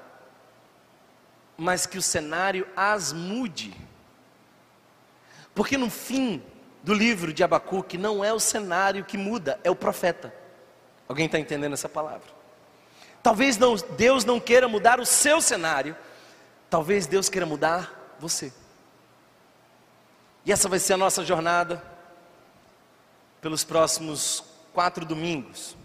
mas 1.57 1.85
que 1.85 1.97
o 1.97 2.01
cenário 2.01 2.67
as 2.75 3.11
mude. 3.11 3.73
Porque 5.53 5.77
no 5.77 5.89
fim 5.89 6.41
do 6.85 6.93
livro 6.93 7.33
de 7.33 7.43
Abacuque 7.43 7.97
não 7.97 8.23
é 8.23 8.31
o 8.31 8.39
cenário 8.39 9.03
que 9.03 9.17
muda, 9.17 9.59
é 9.63 9.71
o 9.71 9.75
profeta. 9.75 10.31
Alguém 11.09 11.25
está 11.25 11.39
entendendo 11.39 11.73
essa 11.73 11.89
palavra? 11.89 12.27
Talvez 13.23 13.57
não, 13.57 13.75
Deus 13.97 14.23
não 14.23 14.39
queira 14.39 14.67
mudar 14.67 14.99
o 14.99 15.05
seu 15.05 15.41
cenário, 15.41 15.97
talvez 16.69 17.07
Deus 17.07 17.27
queira 17.27 17.43
mudar 17.43 18.15
você. 18.19 18.53
E 20.45 20.51
essa 20.51 20.69
vai 20.69 20.77
ser 20.77 20.93
a 20.93 20.97
nossa 20.97 21.25
jornada 21.25 21.81
pelos 23.41 23.63
próximos 23.63 24.43
quatro 24.71 25.03
domingos. 25.03 25.75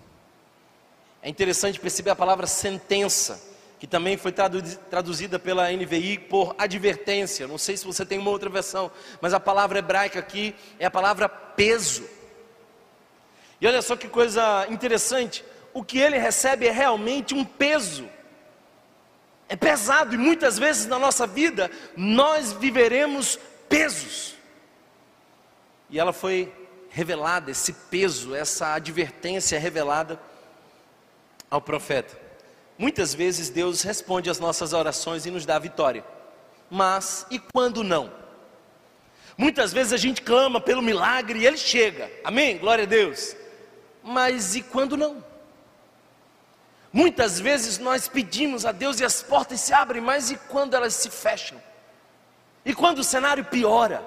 É 1.22 1.30
interessante 1.30 1.80
perceber 1.80 2.10
a 2.10 2.16
palavra 2.16 2.46
sentença, 2.46 3.40
que 3.80 3.86
também 3.86 4.18
foi 4.18 4.30
traduzida 4.30 5.38
pela 5.38 5.72
NVI 5.72 6.18
por 6.18 6.54
advertência. 6.58 7.48
Não 7.48 7.56
sei 7.56 7.78
se 7.78 7.86
você 7.86 8.04
tem 8.04 8.18
uma 8.18 8.30
outra 8.30 8.50
versão, 8.50 8.90
mas 9.22 9.32
a 9.32 9.40
palavra 9.40 9.78
hebraica 9.78 10.18
aqui 10.18 10.54
é 10.78 10.84
a 10.84 10.90
palavra 10.90 11.30
peso. 11.30 12.06
E 13.58 13.66
olha 13.66 13.80
só 13.80 13.96
que 13.96 14.06
coisa 14.06 14.66
interessante: 14.68 15.42
o 15.72 15.82
que 15.82 15.98
ele 15.98 16.18
recebe 16.18 16.66
é 16.66 16.70
realmente 16.70 17.34
um 17.34 17.42
peso. 17.42 18.06
É 19.48 19.56
pesado 19.56 20.14
e 20.14 20.18
muitas 20.18 20.58
vezes 20.58 20.84
na 20.84 20.98
nossa 20.98 21.26
vida 21.26 21.70
nós 21.96 22.52
viveremos 22.52 23.38
pesos. 23.66 24.34
E 25.88 25.98
ela 25.98 26.12
foi 26.12 26.52
revelada, 26.90 27.50
esse 27.50 27.72
peso, 27.72 28.34
essa 28.34 28.74
advertência 28.74 29.58
revelada 29.58 30.20
ao 31.50 31.62
profeta. 31.62 32.19
Muitas 32.80 33.14
vezes 33.14 33.50
Deus 33.50 33.82
responde 33.82 34.30
às 34.30 34.40
nossas 34.40 34.72
orações 34.72 35.26
e 35.26 35.30
nos 35.30 35.44
dá 35.44 35.58
vitória. 35.58 36.04
Mas 36.70 37.26
e 37.30 37.38
quando 37.38 37.84
não? 37.84 38.10
Muitas 39.36 39.72
vezes 39.72 39.92
a 39.92 39.96
gente 39.96 40.22
clama 40.22 40.60
pelo 40.60 40.80
milagre 40.80 41.40
e 41.40 41.46
ele 41.46 41.58
chega. 41.58 42.10
Amém? 42.24 42.58
Glória 42.58 42.84
a 42.84 42.88
Deus. 42.88 43.36
Mas 44.02 44.56
e 44.56 44.62
quando 44.62 44.96
não? 44.96 45.22
Muitas 46.92 47.38
vezes 47.38 47.78
nós 47.78 48.08
pedimos 48.08 48.64
a 48.64 48.72
Deus 48.72 48.98
e 48.98 49.04
as 49.04 49.22
portas 49.22 49.60
se 49.60 49.72
abrem, 49.72 50.00
mas 50.00 50.30
e 50.30 50.36
quando 50.36 50.74
elas 50.74 50.94
se 50.94 51.10
fecham? 51.10 51.60
E 52.64 52.74
quando 52.74 53.00
o 53.00 53.04
cenário 53.04 53.44
piora? 53.44 54.02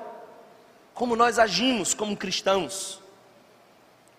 como 0.93 1.15
nós 1.15 1.39
agimos 1.39 1.93
como 1.93 2.15
cristãos. 2.15 3.01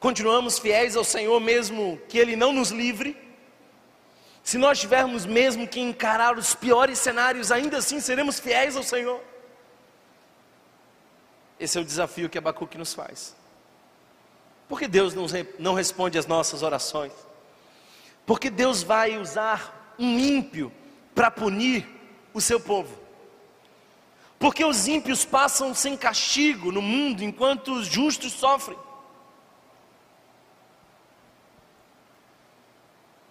Continuamos 0.00 0.58
fiéis 0.58 0.96
ao 0.96 1.04
Senhor 1.04 1.40
mesmo 1.40 1.98
que 2.08 2.18
Ele 2.18 2.36
não 2.36 2.52
nos 2.52 2.70
livre. 2.70 3.16
Se 4.44 4.58
nós 4.58 4.78
tivermos 4.78 5.24
mesmo 5.24 5.66
que 5.66 5.80
encarar 5.80 6.38
os 6.38 6.54
piores 6.54 6.98
cenários, 6.98 7.50
ainda 7.50 7.78
assim 7.78 7.98
seremos 7.98 8.38
fiéis 8.38 8.76
ao 8.76 8.82
Senhor. 8.82 9.18
Esse 11.58 11.78
é 11.78 11.80
o 11.80 11.84
desafio 11.84 12.28
que 12.28 12.36
Abacuque 12.36 12.76
nos 12.76 12.92
faz. 12.92 13.34
Porque 14.68 14.86
Deus 14.86 15.14
não, 15.14 15.24
não 15.58 15.72
responde 15.72 16.18
às 16.18 16.26
nossas 16.26 16.62
orações? 16.62 17.12
Porque 18.26 18.50
Deus 18.50 18.82
vai 18.82 19.16
usar 19.16 19.94
um 19.98 20.18
ímpio 20.18 20.70
para 21.14 21.30
punir 21.30 21.88
o 22.34 22.40
seu 22.40 22.60
povo? 22.60 22.98
Porque 24.38 24.62
os 24.62 24.86
ímpios 24.86 25.24
passam 25.24 25.72
sem 25.72 25.96
castigo 25.96 26.70
no 26.70 26.82
mundo, 26.82 27.24
enquanto 27.24 27.72
os 27.72 27.86
justos 27.86 28.34
sofrem. 28.34 28.76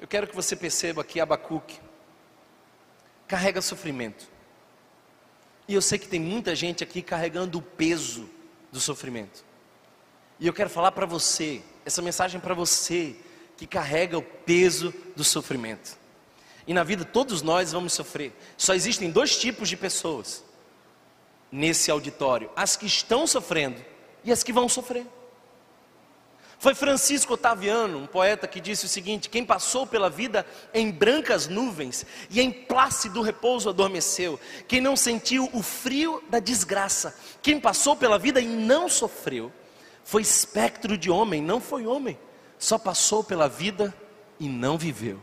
Eu 0.04 0.08
quero 0.10 0.28
que 0.28 0.36
você 0.36 0.54
perceba 0.54 1.02
que 1.02 1.22
Abacuque 1.22 1.80
carrega 3.26 3.62
sofrimento. 3.62 4.28
E 5.66 5.74
eu 5.74 5.82
sei 5.82 5.98
que 5.98 6.10
tem 6.10 6.20
muita 6.20 6.54
gente 6.54 6.84
aqui 6.84 7.02
carregando 7.02 7.58
o 7.58 7.62
peso 7.62 8.30
do 8.70 8.82
sofrimento. 8.82 9.46
E 10.42 10.46
eu 10.46 10.52
quero 10.52 10.70
falar 10.70 10.92
para 10.92 11.06
você, 11.06 11.62
essa 11.86 12.02
mensagem 12.02 12.42
para 12.42 12.54
você 12.54 13.16
que 13.56 13.66
carrega 13.66 14.18
o 14.18 14.22
peso 14.22 14.94
do 15.16 15.24
sofrimento. 15.24 15.98
E 16.68 16.74
na 16.74 16.84
vida 16.84 17.06
todos 17.06 17.42
nós 17.42 17.72
vamos 17.72 17.94
sofrer. 17.94 18.34
Só 18.58 18.74
existem 18.74 19.10
dois 19.10 19.38
tipos 19.38 19.70
de 19.70 19.78
pessoas 19.78 20.44
nesse 21.50 21.90
auditório: 21.90 22.52
as 22.58 22.76
que 22.76 22.88
estão 22.88 23.26
sofrendo 23.26 23.82
e 24.22 24.34
as 24.34 24.44
que 24.44 24.52
vão 24.52 24.68
sofrer. 24.68 25.08
Foi 26.64 26.74
Francisco 26.74 27.34
Otaviano, 27.34 27.98
um 27.98 28.08
poeta, 28.08 28.48
que 28.48 28.62
disse 28.62 28.86
o 28.86 28.88
seguinte: 28.88 29.28
Quem 29.30 29.44
passou 29.44 29.86
pela 29.86 30.10
vida 30.10 30.46
em 30.74 30.90
brancas 30.90 31.50
nuvens 31.50 32.06
e 32.30 32.40
em 32.40 32.50
plácido 32.50 33.22
repouso 33.22 33.68
adormeceu, 33.68 34.40
quem 34.66 34.80
não 34.80 34.96
sentiu 34.96 35.50
o 35.52 35.62
frio 35.62 36.24
da 36.30 36.40
desgraça, 36.40 37.20
quem 37.42 37.60
passou 37.60 37.98
pela 37.98 38.18
vida 38.18 38.40
e 38.40 38.46
não 38.46 38.88
sofreu, 38.88 39.52
foi 40.06 40.22
espectro 40.22 40.98
de 40.98 41.12
homem, 41.12 41.42
não 41.42 41.60
foi 41.60 41.86
homem, 41.86 42.18
só 42.58 42.78
passou 42.78 43.26
pela 43.26 43.50
vida 43.50 43.94
e 44.40 44.48
não 44.48 44.78
viveu. 44.78 45.20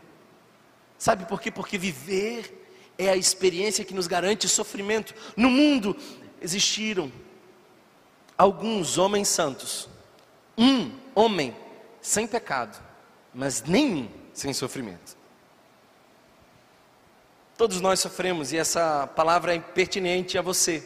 Sabe 0.98 1.24
por 1.24 1.40
quê? 1.40 1.50
Porque 1.50 1.78
viver 1.78 2.70
é 2.98 3.08
a 3.08 3.16
experiência 3.16 3.82
que 3.82 3.94
nos 3.94 4.06
garante 4.06 4.46
sofrimento. 4.46 5.14
No 5.34 5.48
mundo 5.48 5.96
existiram 6.38 7.10
alguns 8.36 8.98
homens 8.98 9.28
santos, 9.28 9.88
um 10.58 10.99
homem 11.20 11.54
sem 12.00 12.26
pecado, 12.26 12.80
mas 13.34 13.62
nenhum 13.62 14.08
sem 14.32 14.52
sofrimento. 14.52 15.16
Todos 17.56 17.80
nós 17.80 18.00
sofremos 18.00 18.52
e 18.52 18.56
essa 18.56 19.06
palavra 19.06 19.54
é 19.54 19.60
pertinente 19.60 20.38
a 20.38 20.42
você. 20.42 20.82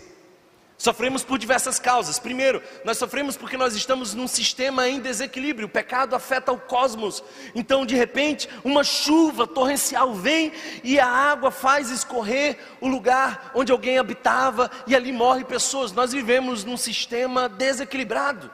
Sofremos 0.77 1.23
por 1.23 1.39
diversas 1.39 1.79
causas. 1.79 2.19
Primeiro, 2.19 2.61
nós 2.85 2.99
sofremos 2.99 3.37
porque 3.37 3.57
nós 3.57 3.77
estamos 3.77 4.13
num 4.13 4.27
sistema 4.27 4.89
em 4.89 4.99
desequilíbrio. 4.99 5.69
O 5.69 5.71
pecado 5.71 6.17
afeta 6.17 6.51
o 6.51 6.59
cosmos. 6.59 7.23
Então, 7.55 7.87
de 7.87 7.95
repente, 7.95 8.49
uma 8.65 8.83
chuva 8.83 9.47
torrencial 9.47 10.13
vem 10.15 10.53
e 10.83 10.99
a 10.99 11.07
água 11.07 11.53
faz 11.53 11.91
escorrer 11.91 12.59
o 12.81 12.89
lugar 12.89 13.53
onde 13.55 13.71
alguém 13.71 13.99
habitava 13.99 14.69
e 14.85 14.97
ali 14.97 15.13
morrem 15.13 15.45
pessoas. 15.45 15.93
Nós 15.93 16.13
vivemos 16.13 16.65
num 16.65 16.77
sistema 16.77 17.49
desequilibrado. 17.49 18.51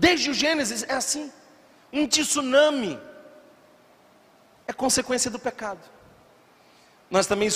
Desde 0.00 0.30
o 0.30 0.34
Gênesis 0.34 0.82
é 0.88 0.94
assim. 0.94 1.30
Um 1.92 2.06
tsunami 2.06 2.98
é 4.66 4.72
consequência 4.72 5.30
do 5.30 5.38
pecado. 5.38 5.80
Nós 7.10 7.26
também 7.26 7.50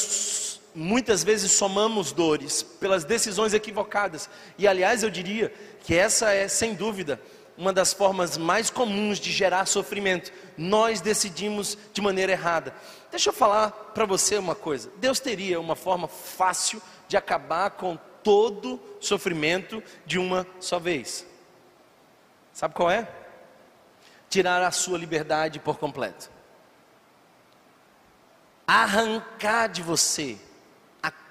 muitas 0.74 1.24
vezes 1.24 1.52
somamos 1.52 2.12
dores 2.12 2.62
pelas 2.62 3.02
decisões 3.02 3.54
equivocadas. 3.54 4.28
E 4.58 4.68
aliás, 4.68 5.02
eu 5.02 5.08
diria 5.08 5.54
que 5.84 5.94
essa 5.94 6.32
é, 6.32 6.46
sem 6.46 6.74
dúvida, 6.74 7.18
uma 7.56 7.72
das 7.72 7.94
formas 7.94 8.36
mais 8.36 8.68
comuns 8.68 9.18
de 9.18 9.32
gerar 9.32 9.64
sofrimento. 9.64 10.30
Nós 10.58 11.00
decidimos 11.00 11.78
de 11.94 12.02
maneira 12.02 12.32
errada. 12.32 12.74
Deixa 13.10 13.30
eu 13.30 13.32
falar 13.32 13.70
para 13.70 14.04
você 14.04 14.36
uma 14.36 14.54
coisa. 14.54 14.90
Deus 14.98 15.18
teria 15.18 15.58
uma 15.58 15.76
forma 15.76 16.08
fácil 16.08 16.82
de 17.08 17.16
acabar 17.16 17.70
com 17.70 17.96
todo 18.22 18.78
sofrimento 19.00 19.82
de 20.04 20.18
uma 20.18 20.46
só 20.60 20.78
vez. 20.78 21.24
Sabe 22.54 22.74
qual 22.74 22.90
é? 22.90 23.06
Tirar 24.30 24.62
a 24.62 24.70
sua 24.70 24.96
liberdade 24.96 25.58
por 25.60 25.78
completo. 25.78 26.30
Arrancar 28.66 29.68
de 29.68 29.82
você 29.82 30.38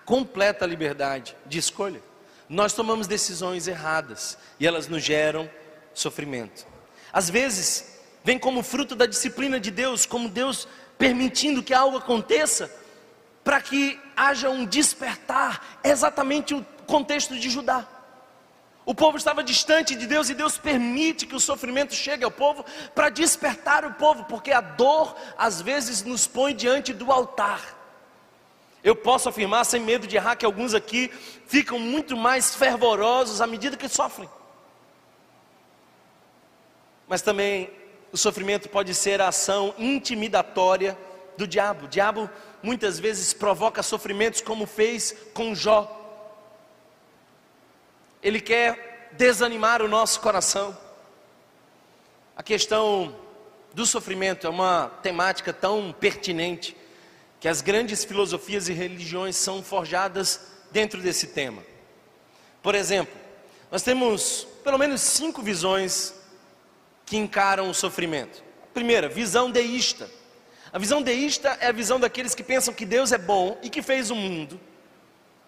completa 0.06 0.66
liberdade 0.66 1.36
de 1.46 1.58
escolha. 1.58 2.02
Nós 2.48 2.74
tomamos 2.74 3.08
decisões 3.08 3.68
erradas 3.68 4.38
e 4.60 4.68
elas 4.68 4.88
nos 4.88 5.04
geram 5.04 5.50
sofrimento. 5.94 6.66
Às 7.12 7.30
vezes, 7.30 8.00
vem 8.24 8.38
como 8.38 8.64
fruto 8.64 8.96
da 8.96 9.06
disciplina 9.06 9.60
de 9.60 9.72
Deus, 9.72 10.06
como 10.06 10.30
Deus 10.30 10.68
permitindo 10.98 11.64
que 11.64 11.74
algo 11.74 11.98
aconteça, 11.98 12.74
para 13.44 13.62
que 13.62 14.00
haja 14.16 14.50
um 14.50 14.66
despertar, 14.66 15.80
exatamente 15.84 16.54
o 16.54 16.66
contexto 16.86 17.38
de 17.38 17.50
Judá. 17.50 17.88
O 18.86 18.94
povo 18.94 19.18
estava 19.18 19.44
distante 19.44 19.96
de 19.96 20.06
Deus 20.06 20.30
e 20.30 20.34
Deus 20.34 20.58
permite 20.58 21.26
que 21.26 21.36
o 21.36 21.40
sofrimento 21.40 21.94
chegue 21.94 22.24
ao 22.24 22.32
povo 22.32 22.66
para 22.94 23.10
despertar 23.10 23.86
o 23.86 23.94
povo, 23.94 24.26
porque 24.26 24.52
a 24.52 24.60
dor 24.60 25.16
às 25.38 25.62
vezes 25.62 26.04
nos 26.04 26.28
põe 26.28 26.54
diante 26.54 26.92
do 26.92 27.12
altar. 27.12 27.80
Eu 28.84 28.96
posso 28.96 29.30
afirmar, 29.30 29.64
sem 29.64 29.80
medo 29.80 30.06
de 30.06 30.18
errar, 30.18 30.36
que 30.36 30.46
alguns 30.46 30.74
aqui 30.74 31.10
ficam 31.48 31.80
muito 31.80 32.18
mais 32.18 32.54
fervorosos 32.54 33.40
à 33.40 33.48
medida 33.48 33.78
que 33.78 33.88
sofrem. 33.88 34.30
Mas 37.08 37.22
também 37.22 37.72
o 38.12 38.18
sofrimento 38.18 38.68
pode 38.68 38.94
ser 38.94 39.22
a 39.22 39.30
ação 39.30 39.74
intimidatória 39.78 40.98
do 41.38 41.48
diabo. 41.48 41.86
O 41.86 41.88
diabo 41.88 42.30
muitas 42.62 43.00
vezes 43.00 43.34
provoca 43.34 43.82
sofrimentos, 43.82 44.42
como 44.42 44.66
fez 44.66 45.16
com 45.34 45.56
Jó. 45.56 46.03
Ele 48.24 48.40
quer 48.40 49.10
desanimar 49.12 49.82
o 49.82 49.88
nosso 49.88 50.22
coração. 50.22 50.78
A 52.36 52.42
questão 52.42 53.16
do 53.74 53.86
sofrimento 53.86 54.48
é 54.48 54.50
uma 54.50 54.88
temática 55.02 55.52
tão 55.52 55.92
pertinente 55.92 56.76
que 57.40 57.48
as 57.48 57.62
grandes 57.62 58.06
filosofias 58.06 58.70
e 58.70 58.74
religiões 58.74 59.36
são 59.36 59.62
forjadas 59.62 60.54
dentro 60.72 61.02
desse 61.02 61.28
tema. 61.28 61.62
Por 62.62 62.74
exemplo, 62.74 63.14
nós 63.70 63.84
temos 63.84 64.48
pelo 64.64 64.78
menos 64.78 65.02
cinco 65.02 65.42
visões 65.42 66.14
que 67.06 67.18
encaram 67.18 67.70
o 67.70 67.74
sofrimento. 67.74 68.42
Primeira, 68.74 69.10
visão 69.10 69.52
deísta. 69.52 70.10
A 70.72 70.80
visão 70.80 71.02
deísta 71.02 71.58
é 71.60 71.68
a 71.68 71.72
visão 71.74 72.00
daqueles 72.00 72.34
que 72.34 72.44
pensam 72.44 72.74
que 72.74 72.86
Deus 72.86 73.12
é 73.12 73.18
bom 73.18 73.60
e 73.62 73.70
que 73.70 73.82
fez 73.82 74.10
o 74.10 74.16
mundo, 74.16 74.60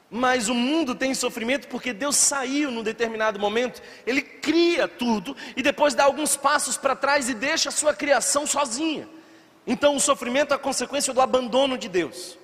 mas 0.10 0.50
o 0.50 0.54
mundo 0.54 0.94
tem 0.94 1.14
sofrimento 1.14 1.68
porque 1.68 1.92
Deus 1.92 2.16
saiu 2.16 2.72
num 2.72 2.84
determinado 2.84 3.40
momento, 3.40 3.82
Ele 4.06 4.22
cria 4.22 4.88
tudo 4.88 5.36
e 5.56 5.62
depois 5.62 5.94
dá 5.94 6.04
alguns 6.04 6.38
passos 6.38 6.78
para 6.78 6.96
trás 6.96 7.28
e 7.30 7.34
deixa 7.34 7.70
a 7.70 7.72
sua 7.72 7.94
criação 7.94 8.46
sozinha. 8.46 9.08
Então, 9.68 9.96
o 9.96 10.00
sofrimento 10.00 10.52
é 10.52 10.56
a 10.56 10.60
consequência 10.60 11.14
do 11.14 11.22
abandono 11.22 11.78
de 11.78 11.90
Deus. 11.90 12.38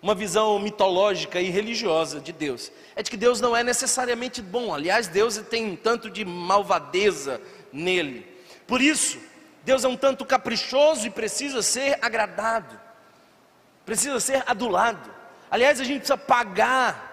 Uma 0.00 0.14
visão 0.14 0.58
mitológica 0.58 1.40
e 1.40 1.50
religiosa 1.50 2.20
de 2.20 2.32
Deus 2.32 2.70
é 2.94 3.02
de 3.02 3.10
que 3.10 3.16
Deus 3.16 3.40
não 3.40 3.56
é 3.56 3.64
necessariamente 3.64 4.40
bom. 4.40 4.72
Aliás, 4.72 5.08
Deus 5.08 5.38
tem 5.50 5.66
um 5.66 5.76
tanto 5.76 6.08
de 6.08 6.24
malvadeza 6.24 7.40
nele. 7.72 8.24
Por 8.66 8.80
isso, 8.80 9.18
Deus 9.64 9.82
é 9.82 9.88
um 9.88 9.96
tanto 9.96 10.24
caprichoso 10.24 11.06
e 11.06 11.10
precisa 11.10 11.62
ser 11.62 11.98
agradado, 12.00 12.78
precisa 13.84 14.20
ser 14.20 14.44
adulado. 14.46 15.17
Aliás, 15.50 15.80
a 15.80 15.84
gente 15.84 15.98
precisa 16.00 16.16
pagar 16.16 17.06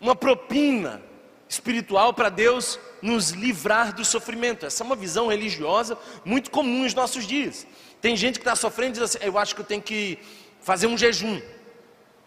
uma 0.00 0.16
propina 0.16 1.02
espiritual 1.48 2.14
para 2.14 2.28
Deus 2.28 2.78
nos 3.02 3.30
livrar 3.30 3.94
do 3.94 4.04
sofrimento. 4.04 4.64
Essa 4.64 4.82
é 4.82 4.86
uma 4.86 4.96
visão 4.96 5.28
religiosa 5.28 5.98
muito 6.24 6.50
comum 6.50 6.82
nos 6.82 6.94
nossos 6.94 7.26
dias. 7.26 7.66
Tem 8.00 8.16
gente 8.16 8.38
que 8.38 8.40
está 8.40 8.56
sofrendo 8.56 8.90
e 8.90 9.00
diz 9.00 9.02
assim: 9.02 9.18
Eu 9.20 9.36
acho 9.38 9.54
que 9.54 9.60
eu 9.60 9.64
tenho 9.64 9.82
que 9.82 10.18
fazer 10.60 10.86
um 10.86 10.96
jejum. 10.96 11.40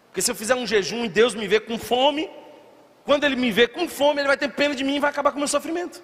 Porque 0.08 0.22
se 0.22 0.30
eu 0.30 0.34
fizer 0.34 0.54
um 0.54 0.66
jejum 0.66 1.04
e 1.04 1.08
Deus 1.08 1.34
me 1.34 1.46
vê 1.46 1.60
com 1.60 1.78
fome, 1.78 2.30
quando 3.04 3.24
Ele 3.24 3.36
me 3.36 3.50
vê 3.50 3.66
com 3.66 3.88
fome, 3.88 4.20
Ele 4.20 4.28
vai 4.28 4.36
ter 4.36 4.48
pena 4.48 4.74
de 4.74 4.84
mim 4.84 4.96
e 4.96 5.00
vai 5.00 5.10
acabar 5.10 5.30
com 5.30 5.36
o 5.36 5.40
meu 5.40 5.48
sofrimento. 5.48 6.02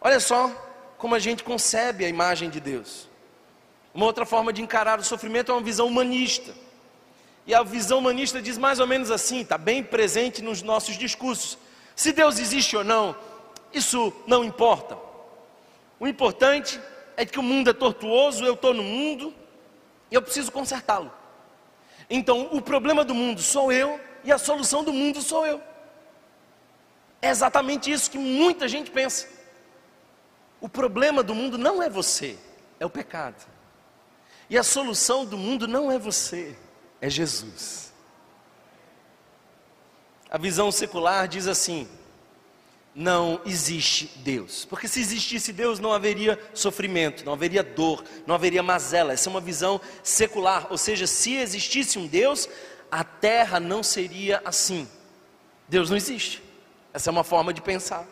Olha 0.00 0.20
só 0.20 0.50
como 0.98 1.14
a 1.14 1.18
gente 1.18 1.44
concebe 1.44 2.04
a 2.04 2.08
imagem 2.08 2.50
de 2.50 2.60
Deus. 2.60 3.08
Uma 3.94 4.06
outra 4.06 4.26
forma 4.26 4.52
de 4.52 4.60
encarar 4.60 4.98
o 4.98 5.04
sofrimento 5.04 5.50
é 5.50 5.54
uma 5.54 5.62
visão 5.62 5.86
humanista. 5.86 6.52
E 7.48 7.54
a 7.54 7.62
visão 7.62 8.00
humanista 8.00 8.42
diz 8.42 8.58
mais 8.58 8.78
ou 8.78 8.86
menos 8.86 9.10
assim, 9.10 9.40
está 9.40 9.56
bem 9.56 9.82
presente 9.82 10.42
nos 10.42 10.60
nossos 10.60 10.98
discursos. 10.98 11.56
Se 11.96 12.12
Deus 12.12 12.38
existe 12.38 12.76
ou 12.76 12.84
não, 12.84 13.16
isso 13.72 14.12
não 14.26 14.44
importa. 14.44 14.98
O 15.98 16.06
importante 16.06 16.78
é 17.16 17.24
que 17.24 17.38
o 17.38 17.42
mundo 17.42 17.70
é 17.70 17.72
tortuoso, 17.72 18.44
eu 18.44 18.52
estou 18.52 18.74
no 18.74 18.82
mundo 18.82 19.34
e 20.10 20.14
eu 20.14 20.20
preciso 20.20 20.52
consertá-lo. 20.52 21.10
Então, 22.10 22.50
o 22.52 22.60
problema 22.60 23.02
do 23.02 23.14
mundo 23.14 23.40
sou 23.40 23.72
eu 23.72 23.98
e 24.22 24.30
a 24.30 24.36
solução 24.36 24.84
do 24.84 24.92
mundo 24.92 25.22
sou 25.22 25.46
eu. 25.46 25.58
É 27.22 27.30
exatamente 27.30 27.90
isso 27.90 28.10
que 28.10 28.18
muita 28.18 28.68
gente 28.68 28.90
pensa. 28.90 29.26
O 30.60 30.68
problema 30.68 31.22
do 31.22 31.34
mundo 31.34 31.56
não 31.56 31.82
é 31.82 31.88
você, 31.88 32.38
é 32.78 32.84
o 32.84 32.90
pecado. 32.90 33.42
E 34.50 34.58
a 34.58 34.62
solução 34.62 35.24
do 35.24 35.38
mundo 35.38 35.66
não 35.66 35.90
é 35.90 35.98
você, 35.98 36.54
é 37.00 37.08
Jesus. 37.08 37.92
A 40.30 40.36
visão 40.36 40.70
secular 40.70 41.26
diz 41.26 41.46
assim: 41.46 41.88
não 42.94 43.40
existe 43.46 44.10
Deus. 44.16 44.64
Porque 44.64 44.88
se 44.88 45.00
existisse 45.00 45.52
Deus, 45.52 45.78
não 45.78 45.92
haveria 45.92 46.38
sofrimento, 46.52 47.24
não 47.24 47.32
haveria 47.32 47.62
dor, 47.62 48.04
não 48.26 48.34
haveria 48.34 48.62
mazela. 48.62 49.12
Essa 49.12 49.28
é 49.28 49.30
uma 49.30 49.40
visão 49.40 49.80
secular. 50.02 50.66
Ou 50.70 50.76
seja, 50.76 51.06
se 51.06 51.36
existisse 51.36 51.98
um 51.98 52.06
Deus, 52.06 52.48
a 52.90 53.04
terra 53.04 53.60
não 53.60 53.82
seria 53.82 54.42
assim. 54.44 54.88
Deus 55.68 55.90
não 55.90 55.96
existe. 55.96 56.42
Essa 56.92 57.10
é 57.10 57.12
uma 57.12 57.24
forma 57.24 57.52
de 57.52 57.62
pensar. 57.62 58.06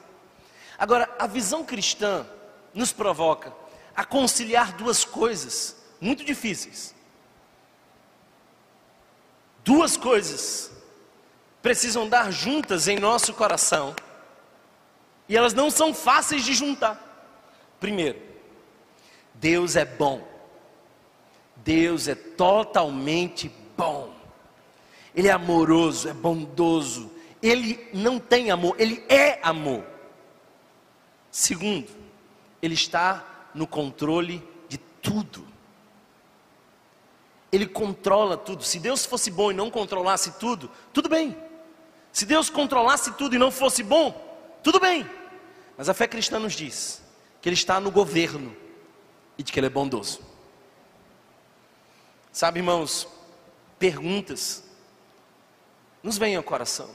Agora, 0.78 1.08
a 1.18 1.26
visão 1.26 1.64
cristã 1.64 2.26
nos 2.72 2.92
provoca 2.92 3.52
a 3.94 4.04
conciliar 4.04 4.76
duas 4.76 5.04
coisas 5.04 5.76
muito 6.00 6.24
difíceis. 6.24 6.94
Duas 9.66 9.96
coisas 9.96 10.70
precisam 11.60 12.08
dar 12.08 12.30
juntas 12.30 12.86
em 12.86 13.00
nosso 13.00 13.34
coração 13.34 13.96
e 15.28 15.36
elas 15.36 15.52
não 15.52 15.72
são 15.72 15.92
fáceis 15.92 16.44
de 16.44 16.54
juntar. 16.54 17.02
Primeiro, 17.80 18.16
Deus 19.34 19.74
é 19.74 19.84
bom. 19.84 20.24
Deus 21.56 22.06
é 22.06 22.14
totalmente 22.14 23.50
bom. 23.76 24.14
Ele 25.12 25.26
é 25.26 25.32
amoroso, 25.32 26.08
é 26.08 26.12
bondoso. 26.12 27.10
Ele 27.42 27.88
não 27.92 28.20
tem 28.20 28.52
amor, 28.52 28.76
ele 28.78 29.04
é 29.08 29.40
amor. 29.42 29.84
Segundo, 31.28 31.88
ele 32.62 32.74
está 32.74 33.48
no 33.52 33.66
controle 33.66 34.48
de 34.68 34.78
tudo. 34.78 35.44
Ele 37.50 37.66
controla 37.66 38.36
tudo. 38.36 38.62
Se 38.64 38.78
Deus 38.78 39.04
fosse 39.04 39.30
bom 39.30 39.50
e 39.50 39.54
não 39.54 39.70
controlasse 39.70 40.32
tudo, 40.32 40.70
tudo 40.92 41.08
bem. 41.08 41.36
Se 42.12 42.24
Deus 42.24 42.48
controlasse 42.48 43.12
tudo 43.12 43.34
e 43.34 43.38
não 43.38 43.50
fosse 43.50 43.82
bom, 43.82 44.58
tudo 44.62 44.80
bem. 44.80 45.08
Mas 45.76 45.88
a 45.88 45.94
fé 45.94 46.08
cristã 46.08 46.38
nos 46.38 46.54
diz 46.54 47.02
que 47.40 47.48
Ele 47.48 47.54
está 47.54 47.78
no 47.78 47.90
governo 47.90 48.56
e 49.36 49.42
de 49.42 49.52
que 49.52 49.60
Ele 49.60 49.66
é 49.66 49.70
bondoso. 49.70 50.20
Sabe, 52.32 52.60
irmãos, 52.60 53.06
perguntas 53.78 54.64
nos 56.02 56.18
vêm 56.18 56.36
ao 56.36 56.42
coração. 56.42 56.90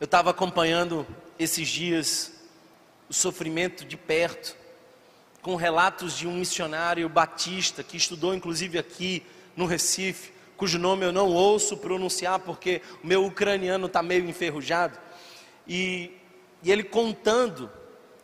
Eu 0.00 0.04
estava 0.04 0.30
acompanhando 0.30 1.06
esses 1.38 1.68
dias 1.68 2.32
o 3.08 3.14
sofrimento 3.14 3.84
de 3.84 3.96
perto, 3.96 4.54
com 5.42 5.54
relatos 5.56 6.16
de 6.16 6.26
um 6.26 6.34
missionário 6.34 7.08
batista 7.08 7.82
que 7.82 7.96
estudou 7.96 8.34
inclusive 8.34 8.78
aqui 8.78 9.24
no 9.56 9.66
Recife, 9.66 10.32
cujo 10.56 10.78
nome 10.78 11.04
eu 11.04 11.12
não 11.12 11.28
ouço 11.28 11.76
pronunciar 11.76 12.38
porque 12.40 12.82
o 13.02 13.06
meu 13.06 13.24
ucraniano 13.24 13.86
está 13.86 14.02
meio 14.02 14.28
enferrujado, 14.28 14.98
e, 15.66 16.12
e 16.62 16.70
ele 16.70 16.82
contando 16.82 17.70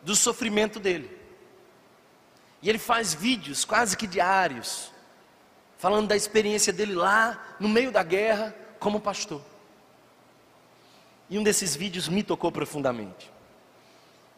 do 0.01 0.15
sofrimento 0.15 0.79
dele. 0.79 1.09
E 2.61 2.69
ele 2.69 2.79
faz 2.79 3.13
vídeos 3.13 3.63
quase 3.63 3.95
que 3.95 4.07
diários, 4.07 4.91
falando 5.77 6.07
da 6.07 6.15
experiência 6.15 6.73
dele 6.73 6.95
lá 6.95 7.55
no 7.59 7.69
meio 7.69 7.91
da 7.91 8.01
guerra 8.01 8.55
como 8.79 8.99
pastor. 8.99 9.41
E 11.29 11.37
um 11.37 11.43
desses 11.43 11.75
vídeos 11.75 12.07
me 12.07 12.23
tocou 12.23 12.51
profundamente. 12.51 13.34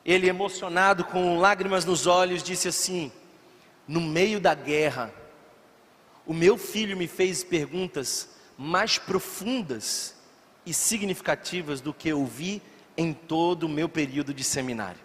Ele, 0.07 0.29
emocionado, 0.29 1.03
com 1.03 1.37
lágrimas 1.37 1.83
nos 1.83 2.07
olhos, 2.07 2.41
disse 2.41 2.69
assim: 2.69 3.11
No 3.85 3.99
meio 3.99 4.39
da 4.39 4.55
guerra, 4.55 5.13
o 6.25 6.33
meu 6.33 6.57
filho 6.57 6.95
me 6.95 7.07
fez 7.07 7.43
perguntas 7.43 8.29
mais 8.57 8.97
profundas 8.97 10.15
e 10.65 10.73
significativas 10.73 11.81
do 11.81 11.93
que 11.93 12.07
eu 12.07 12.25
vi 12.25 12.61
em 12.95 13.13
todo 13.13 13.63
o 13.63 13.69
meu 13.69 13.89
período 13.89 14.33
de 14.33 14.45
seminário. 14.45 15.01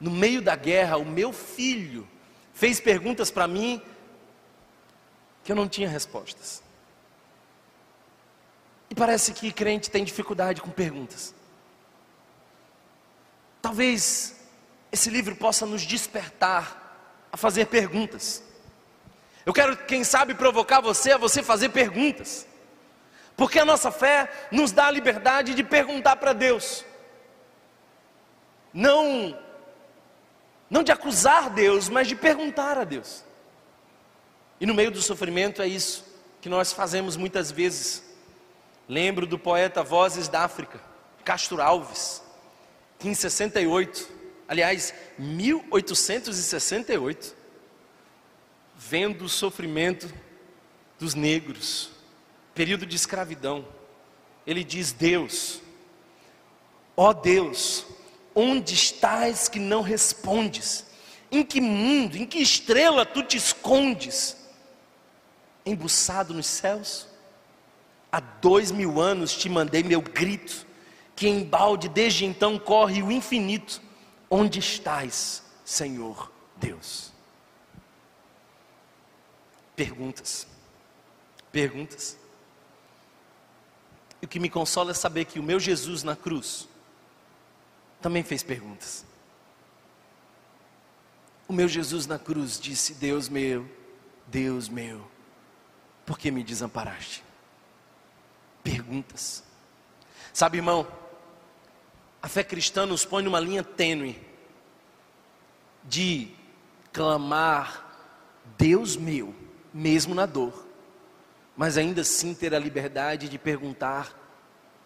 No 0.00 0.10
meio 0.10 0.40
da 0.40 0.54
guerra, 0.54 0.96
o 0.96 1.04
meu 1.04 1.32
filho 1.32 2.08
fez 2.54 2.80
perguntas 2.80 3.28
para 3.28 3.48
mim 3.48 3.82
que 5.42 5.50
eu 5.50 5.56
não 5.56 5.68
tinha 5.68 5.88
respostas. 5.88 6.62
E 8.88 8.94
parece 8.94 9.32
que 9.32 9.52
crente 9.52 9.90
tem 9.90 10.04
dificuldade 10.04 10.62
com 10.62 10.70
perguntas. 10.70 11.34
Talvez 13.62 14.36
esse 14.90 15.10
livro 15.10 15.36
possa 15.36 15.66
nos 15.66 15.82
despertar 15.82 17.26
a 17.32 17.36
fazer 17.36 17.66
perguntas. 17.66 18.42
Eu 19.44 19.52
quero, 19.52 19.76
quem 19.76 20.02
sabe, 20.04 20.34
provocar 20.34 20.80
você 20.80 21.12
a 21.12 21.18
você 21.18 21.42
fazer 21.42 21.70
perguntas. 21.70 22.46
Porque 23.36 23.58
a 23.58 23.64
nossa 23.64 23.90
fé 23.90 24.30
nos 24.50 24.72
dá 24.72 24.86
a 24.86 24.90
liberdade 24.90 25.54
de 25.54 25.62
perguntar 25.62 26.16
para 26.16 26.32
Deus. 26.32 26.84
Não 28.72 29.38
não 30.68 30.84
de 30.84 30.92
acusar 30.92 31.50
Deus, 31.50 31.88
mas 31.88 32.06
de 32.06 32.14
perguntar 32.14 32.78
a 32.78 32.84
Deus. 32.84 33.24
E 34.60 34.66
no 34.66 34.74
meio 34.74 34.92
do 34.92 35.02
sofrimento 35.02 35.60
é 35.60 35.66
isso 35.66 36.04
que 36.40 36.48
nós 36.48 36.72
fazemos 36.72 37.16
muitas 37.16 37.50
vezes. 37.50 38.04
Lembro 38.88 39.26
do 39.26 39.38
poeta 39.38 39.82
Vozes 39.82 40.28
da 40.28 40.42
África, 40.42 40.80
Castro 41.24 41.60
Alves 41.60 42.22
que 43.00 43.08
em 43.08 43.14
68, 43.14 44.08
aliás, 44.46 44.94
1868, 45.18 47.34
vendo 48.76 49.24
o 49.24 49.28
sofrimento 49.28 50.12
dos 50.98 51.14
negros, 51.14 51.90
período 52.54 52.84
de 52.84 52.94
escravidão, 52.94 53.66
ele 54.46 54.62
diz: 54.62 54.92
Deus, 54.92 55.62
ó 56.94 57.14
Deus, 57.14 57.86
onde 58.34 58.74
estás 58.74 59.48
que 59.48 59.58
não 59.58 59.80
respondes? 59.80 60.84
Em 61.32 61.42
que 61.42 61.60
mundo, 61.60 62.16
em 62.16 62.26
que 62.26 62.38
estrela 62.38 63.06
tu 63.06 63.22
te 63.22 63.38
escondes? 63.38 64.36
Embuçado 65.64 66.34
nos 66.34 66.46
céus? 66.46 67.08
Há 68.12 68.20
dois 68.20 68.70
mil 68.70 69.00
anos 69.00 69.34
te 69.34 69.48
mandei 69.48 69.82
meu 69.82 70.02
grito, 70.02 70.66
que 71.20 71.28
em 71.28 71.44
balde 71.44 71.86
desde 71.86 72.24
então 72.24 72.58
corre 72.58 73.02
o 73.02 73.12
infinito. 73.12 73.82
Onde 74.30 74.58
estás, 74.58 75.42
Senhor 75.66 76.32
Deus? 76.56 77.12
Perguntas, 79.76 80.46
perguntas. 81.52 82.16
E 84.22 84.24
o 84.24 84.28
que 84.28 84.40
me 84.40 84.48
consola 84.48 84.92
é 84.92 84.94
saber 84.94 85.26
que 85.26 85.38
o 85.38 85.42
meu 85.42 85.60
Jesus 85.60 86.02
na 86.02 86.16
cruz 86.16 86.66
também 88.00 88.22
fez 88.22 88.42
perguntas. 88.42 89.04
O 91.46 91.52
meu 91.52 91.68
Jesus 91.68 92.06
na 92.06 92.18
cruz 92.18 92.58
disse: 92.58 92.94
Deus 92.94 93.28
meu, 93.28 93.70
Deus 94.26 94.70
meu, 94.70 95.06
por 96.06 96.18
que 96.18 96.30
me 96.30 96.42
desamparaste? 96.42 97.22
Perguntas. 98.64 99.44
Sabe, 100.32 100.56
irmão, 100.56 100.99
a 102.22 102.28
fé 102.28 102.44
cristã 102.44 102.84
nos 102.84 103.04
põe 103.04 103.22
numa 103.22 103.40
linha 103.40 103.62
tênue 103.62 104.20
de 105.84 106.28
clamar, 106.92 107.86
Deus 108.58 108.96
meu, 108.96 109.34
mesmo 109.72 110.14
na 110.14 110.26
dor, 110.26 110.66
mas 111.56 111.78
ainda 111.78 112.02
assim 112.02 112.34
ter 112.34 112.54
a 112.54 112.58
liberdade 112.58 113.28
de 113.28 113.38
perguntar: 113.38 114.14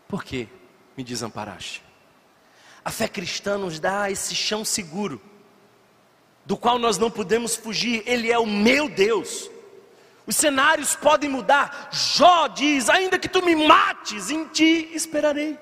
por 0.09 0.23
que 0.25 0.49
me 0.97 1.03
desamparaste? 1.03 1.83
A 2.85 2.91
fé 2.91 3.09
cristã 3.09 3.57
nos 3.57 3.81
dá 3.81 4.11
esse 4.11 4.35
chão 4.35 4.65
seguro, 4.65 5.21
do 6.45 6.57
qual 6.57 6.79
nós 6.79 6.99
não 6.99 7.11
podemos 7.11 7.57
fugir, 7.57 8.03
Ele 8.07 8.31
é 8.31 8.39
o 8.39 8.47
meu 8.47 8.89
Deus. 8.89 9.51
Os 10.27 10.37
cenários 10.37 10.95
podem 10.95 11.29
mudar. 11.29 11.89
Jó 11.91 12.47
diz: 12.49 12.89
ainda 12.89 13.19
que 13.19 13.29
tu 13.29 13.45
me 13.45 13.57
mates, 13.57 14.31
em 14.31 14.47
ti 14.49 14.91
esperarei. 14.95 15.59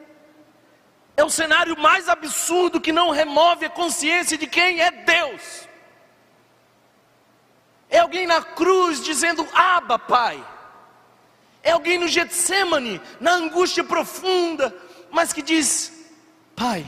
É 1.17 1.23
o 1.23 1.31
cenário 1.31 1.79
mais 1.79 2.09
absurdo 2.09 2.81
que 2.81 2.93
não 2.93 3.11
remove 3.11 3.67
a 3.67 3.71
consciência 3.71 4.39
de 4.39 4.47
quem 4.47 4.81
é 4.81 4.91
Deus. 4.91 5.69
É 7.91 7.99
alguém 7.99 8.27
na 8.27 8.43
cruz 8.43 9.03
dizendo: 9.05 9.47
Aba, 9.53 9.99
Pai. 9.99 10.43
É 11.63 11.73
alguém 11.73 11.99
no 11.99 12.09
Getsemane, 12.09 13.01
na 13.21 13.35
angústia 13.35 13.85
profunda, 13.85 14.75
mas 15.11 15.33
que 15.33 15.43
diz: 15.43 15.93
Pai. 16.57 16.85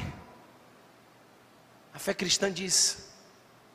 A 1.92 1.98
fé 1.98 2.14
cristã 2.14 2.50
diz: 2.50 3.12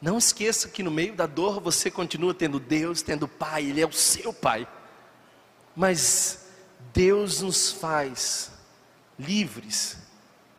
Não 0.02 0.18
esqueça 0.18 0.68
que 0.68 0.82
no 0.82 0.90
meio 0.90 1.14
da 1.14 1.28
dor 1.28 1.62
você 1.62 1.92
continua 1.92 2.34
tendo 2.34 2.60
Deus, 2.60 3.04
tendo 3.04 3.28
Pai, 3.28 3.66
Ele 3.66 3.82
é 3.82 3.86
o 3.86 3.94
seu 3.94 4.34
Pai. 4.34 4.68
Mas 5.76 6.48
Deus 6.92 7.42
nos 7.42 7.72
faz 7.72 8.52
livres 9.18 9.99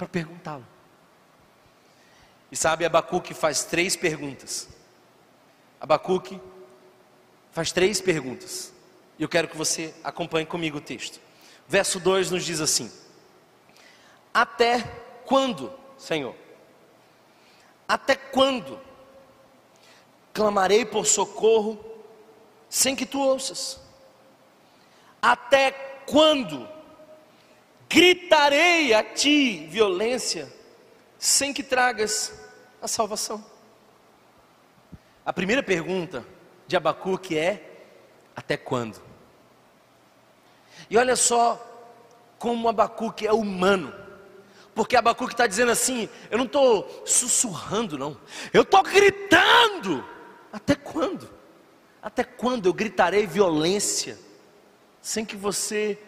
para 0.00 0.08
perguntá-lo. 0.08 0.66
E 2.50 2.56
sabe, 2.56 2.86
Abacuque 2.86 3.34
faz 3.34 3.64
três 3.64 3.94
perguntas. 3.94 4.66
Abacuque 5.78 6.40
faz 7.52 7.70
três 7.70 8.00
perguntas. 8.00 8.72
E 9.18 9.22
eu 9.22 9.28
quero 9.28 9.46
que 9.46 9.56
você 9.58 9.94
acompanhe 10.02 10.46
comigo 10.46 10.78
o 10.78 10.80
texto. 10.80 11.20
Verso 11.68 12.00
2 12.00 12.30
nos 12.30 12.46
diz 12.46 12.62
assim: 12.62 12.90
Até 14.32 14.80
quando, 15.26 15.70
Senhor? 15.98 16.34
Até 17.86 18.16
quando 18.16 18.80
clamarei 20.32 20.86
por 20.86 21.04
socorro 21.04 21.78
sem 22.70 22.96
que 22.96 23.04
tu 23.04 23.20
ouças? 23.20 23.78
Até 25.20 25.72
quando 26.06 26.66
gritarei 27.90 28.94
a 28.94 29.02
ti 29.02 29.66
violência, 29.68 30.48
sem 31.18 31.52
que 31.52 31.62
tragas 31.62 32.32
a 32.80 32.86
salvação. 32.86 33.44
A 35.26 35.32
primeira 35.32 35.62
pergunta 35.62 36.24
de 36.68 36.76
Abacuque 36.76 37.36
é: 37.36 37.82
até 38.34 38.56
quando? 38.56 39.02
E 40.88 40.96
olha 40.96 41.16
só 41.16 41.66
como 42.38 42.68
Abacuque 42.68 43.26
é 43.26 43.32
humano, 43.32 43.92
Porque 44.72 44.96
Abacuque 44.96 45.34
está 45.34 45.48
dizendo 45.48 45.72
assim: 45.72 46.08
eu 46.30 46.38
não 46.38 46.46
estou 46.46 47.02
sussurrando, 47.04 47.98
não, 47.98 48.16
eu 48.52 48.62
estou 48.62 48.82
gritando. 48.84 50.04
Até 50.52 50.74
quando? 50.76 51.28
Até 52.00 52.24
quando 52.24 52.66
eu 52.66 52.72
gritarei 52.72 53.26
violência, 53.26 54.16
sem 55.02 55.24
que 55.24 55.36
você 55.36 55.98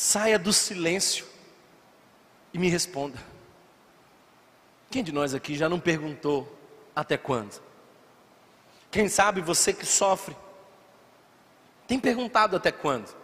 saia 0.00 0.38
do 0.38 0.50
silêncio 0.50 1.26
e 2.54 2.58
me 2.58 2.70
responda? 2.70 3.18
Quem 4.90 5.04
de 5.04 5.12
nós 5.12 5.34
aqui 5.34 5.54
já 5.54 5.68
não 5.68 5.78
perguntou 5.78 6.58
até 6.96 7.18
quando? 7.18 7.60
Quem 8.90 9.10
sabe 9.10 9.42
você 9.42 9.74
que 9.74 9.84
sofre, 9.84 10.34
tem 11.86 12.00
perguntado 12.00 12.56
até 12.56 12.72
quando? 12.72 13.14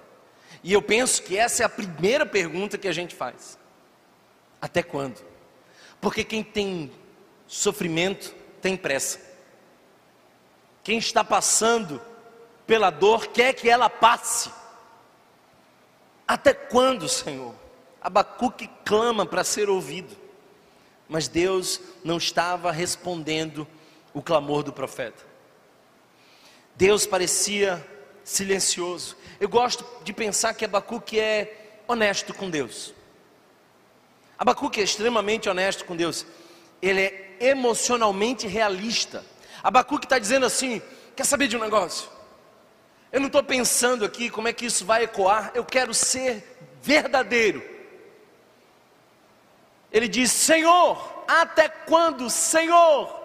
E 0.62 0.70
eu 0.70 0.82
penso 0.82 1.22
que 1.22 1.38
essa 1.38 1.62
é 1.62 1.66
a 1.66 1.68
primeira 1.70 2.26
pergunta 2.26 2.76
que 2.76 2.88
a 2.88 2.92
gente 2.92 3.14
faz: 3.14 3.58
até 4.60 4.82
quando? 4.82 5.24
Porque 5.98 6.22
quem 6.22 6.44
tem 6.44 6.92
sofrimento 7.46 8.34
tem 8.60 8.76
pressa. 8.76 9.18
Quem 10.84 10.98
está 10.98 11.24
passando 11.24 12.02
pela 12.66 12.90
dor 12.90 13.28
quer 13.28 13.54
que 13.54 13.66
ela 13.66 13.88
passe. 13.88 14.65
Até 16.26 16.52
quando, 16.52 17.08
Senhor? 17.08 17.54
Abacuque 18.00 18.68
clama 18.84 19.24
para 19.24 19.44
ser 19.44 19.68
ouvido, 19.68 20.16
mas 21.08 21.28
Deus 21.28 21.80
não 22.04 22.18
estava 22.18 22.70
respondendo 22.70 23.66
o 24.12 24.22
clamor 24.22 24.62
do 24.62 24.72
profeta. 24.72 25.24
Deus 26.74 27.06
parecia 27.06 27.84
silencioso. 28.24 29.16
Eu 29.40 29.48
gosto 29.48 29.84
de 30.02 30.12
pensar 30.12 30.54
que 30.54 30.64
Abacuque 30.64 31.18
é 31.18 31.82
honesto 31.86 32.34
com 32.34 32.50
Deus. 32.50 32.92
Abacuque 34.38 34.80
é 34.80 34.84
extremamente 34.84 35.48
honesto 35.48 35.84
com 35.84 35.96
Deus. 35.96 36.26
Ele 36.82 37.00
é 37.00 37.36
emocionalmente 37.40 38.46
realista. 38.46 39.24
Abacuque 39.62 40.06
está 40.06 40.18
dizendo 40.18 40.44
assim: 40.46 40.82
quer 41.14 41.24
saber 41.24 41.48
de 41.48 41.56
um 41.56 41.60
negócio? 41.60 42.15
Eu 43.16 43.20
não 43.20 43.28
estou 43.28 43.42
pensando 43.42 44.04
aqui 44.04 44.28
como 44.28 44.46
é 44.46 44.52
que 44.52 44.66
isso 44.66 44.84
vai 44.84 45.04
ecoar, 45.04 45.50
eu 45.54 45.64
quero 45.64 45.94
ser 45.94 46.58
verdadeiro. 46.82 47.64
Ele 49.90 50.06
diz: 50.06 50.30
Senhor, 50.30 51.24
até 51.26 51.66
quando, 51.66 52.28
Senhor? 52.28 53.18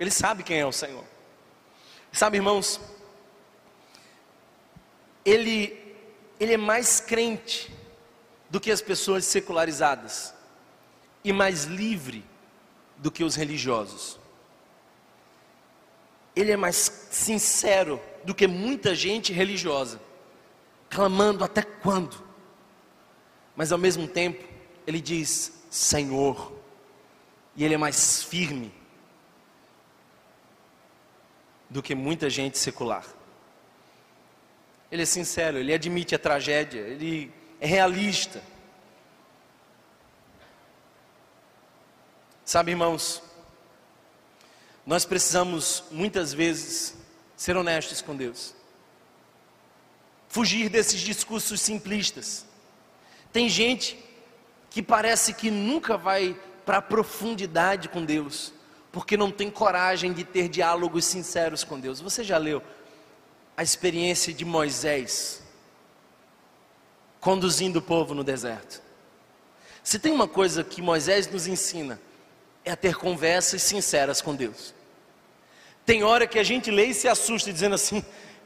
Ele 0.00 0.10
sabe 0.10 0.42
quem 0.42 0.58
é 0.58 0.66
o 0.66 0.72
Senhor. 0.72 1.04
Sabe, 2.10 2.38
irmãos, 2.38 2.80
ele, 5.24 5.96
ele 6.40 6.54
é 6.54 6.58
mais 6.58 6.98
crente 6.98 7.72
do 8.50 8.60
que 8.60 8.72
as 8.72 8.82
pessoas 8.82 9.24
secularizadas 9.26 10.34
e 11.22 11.32
mais 11.32 11.66
livre 11.66 12.24
do 12.96 13.12
que 13.12 13.22
os 13.22 13.36
religiosos. 13.36 14.18
Ele 16.34 16.50
é 16.50 16.56
mais 16.56 17.08
sincero 17.12 18.02
do 18.24 18.34
que 18.34 18.46
muita 18.46 18.94
gente 18.94 19.32
religiosa, 19.32 20.00
clamando 20.88 21.44
até 21.44 21.62
quando. 21.62 22.22
Mas 23.54 23.70
ao 23.70 23.78
mesmo 23.78 24.08
tempo, 24.08 24.44
ele 24.86 25.00
diz: 25.00 25.64
Senhor, 25.70 26.52
e 27.56 27.64
ele 27.64 27.74
é 27.74 27.78
mais 27.78 28.22
firme 28.22 28.72
do 31.68 31.82
que 31.82 31.94
muita 31.94 32.30
gente 32.30 32.58
secular. 32.58 33.04
Ele 34.90 35.02
é 35.02 35.06
sincero, 35.06 35.58
ele 35.58 35.72
admite 35.72 36.14
a 36.14 36.18
tragédia, 36.18 36.80
ele 36.80 37.32
é 37.60 37.66
realista. 37.66 38.42
Sabe, 42.44 42.72
irmãos, 42.72 43.22
nós 44.86 45.04
precisamos 45.04 45.82
muitas 45.90 46.32
vezes 46.32 46.94
ser 47.36 47.56
honestos 47.56 48.00
com 48.00 48.16
Deus, 48.16 48.54
fugir 50.28 50.68
desses 50.68 51.00
discursos 51.00 51.60
simplistas. 51.60 52.46
Tem 53.32 53.48
gente 53.48 53.98
que 54.70 54.82
parece 54.82 55.34
que 55.34 55.50
nunca 55.50 55.96
vai 55.96 56.36
para 56.64 56.78
a 56.78 56.82
profundidade 56.82 57.88
com 57.88 58.04
Deus, 58.04 58.52
porque 58.90 59.16
não 59.16 59.30
tem 59.30 59.50
coragem 59.50 60.12
de 60.12 60.24
ter 60.24 60.48
diálogos 60.48 61.04
sinceros 61.04 61.62
com 61.64 61.78
Deus. 61.78 62.00
Você 62.00 62.24
já 62.24 62.38
leu 62.38 62.62
a 63.56 63.62
experiência 63.62 64.32
de 64.32 64.44
Moisés 64.44 65.42
conduzindo 67.20 67.78
o 67.78 67.82
povo 67.82 68.14
no 68.14 68.24
deserto? 68.24 68.82
Se 69.82 69.98
tem 69.98 70.12
uma 70.12 70.26
coisa 70.26 70.64
que 70.64 70.80
Moisés 70.80 71.30
nos 71.30 71.46
ensina, 71.46 72.00
é 72.64 72.70
a 72.70 72.76
ter 72.76 72.96
conversas 72.96 73.62
sinceras 73.62 74.22
com 74.22 74.34
Deus. 74.34 74.74
Tem 75.84 76.02
hora 76.02 76.26
que 76.26 76.38
a 76.38 76.42
gente 76.42 76.70
lê 76.70 76.86
e 76.86 76.94
se 76.94 77.08
assusta 77.08 77.52
dizendo 77.52 77.74
assim: 77.74 78.04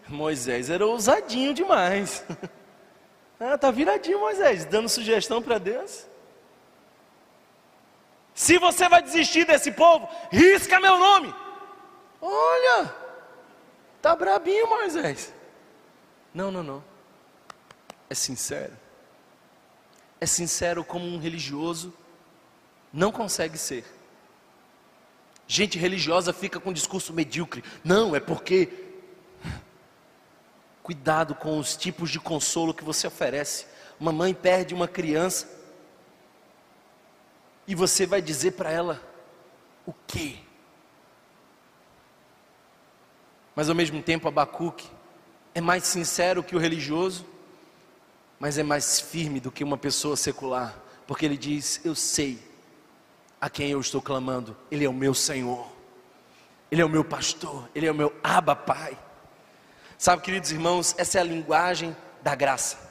Moisés 0.08 0.70
era 0.70 0.86
ousadinho 0.86 1.54
demais. 1.54 2.24
ah, 3.38 3.56
tá 3.56 3.70
viradinho 3.70 4.20
Moisés, 4.20 4.64
dando 4.64 4.88
sugestão 4.88 5.40
para 5.40 5.58
Deus. 5.58 6.06
Se 8.34 8.58
você 8.58 8.88
vai 8.88 9.02
desistir 9.02 9.44
desse 9.44 9.72
povo, 9.72 10.08
risca 10.30 10.78
meu 10.80 10.98
nome. 10.98 11.34
Olha, 12.20 12.94
tá 14.00 14.14
brabinho 14.14 14.68
Moisés. 14.68 15.32
Não, 16.32 16.50
não, 16.50 16.62
não. 16.62 16.84
É 18.08 18.14
sincero. 18.14 18.72
É 20.20 20.26
sincero 20.26 20.84
como 20.84 21.04
um 21.04 21.18
religioso 21.18 21.92
não 22.92 23.12
consegue 23.12 23.58
ser. 23.58 23.84
Gente 25.50 25.78
religiosa 25.78 26.30
fica 26.30 26.60
com 26.60 26.68
um 26.68 26.74
discurso 26.74 27.10
medíocre. 27.14 27.64
Não, 27.82 28.14
é 28.14 28.20
porque. 28.20 28.68
Cuidado 30.82 31.34
com 31.34 31.58
os 31.58 31.74
tipos 31.74 32.10
de 32.10 32.20
consolo 32.20 32.74
que 32.74 32.84
você 32.84 33.06
oferece. 33.06 33.66
Uma 33.98 34.12
mãe 34.12 34.34
perde 34.34 34.74
uma 34.74 34.86
criança. 34.86 35.48
E 37.66 37.74
você 37.74 38.04
vai 38.06 38.20
dizer 38.20 38.52
para 38.52 38.70
ela 38.70 39.02
o 39.86 39.94
quê? 40.06 40.36
Mas 43.56 43.70
ao 43.70 43.74
mesmo 43.74 44.02
tempo, 44.02 44.28
Abacuque 44.28 44.88
é 45.54 45.62
mais 45.62 45.84
sincero 45.84 46.42
que 46.42 46.54
o 46.54 46.58
religioso, 46.58 47.26
mas 48.38 48.58
é 48.58 48.62
mais 48.62 49.00
firme 49.00 49.40
do 49.40 49.50
que 49.50 49.64
uma 49.64 49.78
pessoa 49.78 50.14
secular, 50.14 50.78
porque 51.06 51.24
ele 51.24 51.38
diz: 51.38 51.80
Eu 51.84 51.94
sei 51.94 52.47
a 53.40 53.48
quem 53.48 53.70
eu 53.70 53.80
estou 53.80 54.02
clamando, 54.02 54.56
Ele 54.70 54.84
é 54.84 54.88
o 54.88 54.92
meu 54.92 55.14
Senhor, 55.14 55.66
Ele 56.70 56.82
é 56.82 56.84
o 56.84 56.88
meu 56.88 57.04
pastor, 57.04 57.68
Ele 57.74 57.86
é 57.86 57.92
o 57.92 57.94
meu 57.94 58.14
Abba 58.22 58.56
Pai. 58.56 58.98
Sabe, 59.96 60.22
queridos 60.22 60.52
irmãos, 60.52 60.94
essa 60.98 61.18
é 61.18 61.20
a 61.20 61.24
linguagem 61.24 61.96
da 62.22 62.34
graça. 62.34 62.88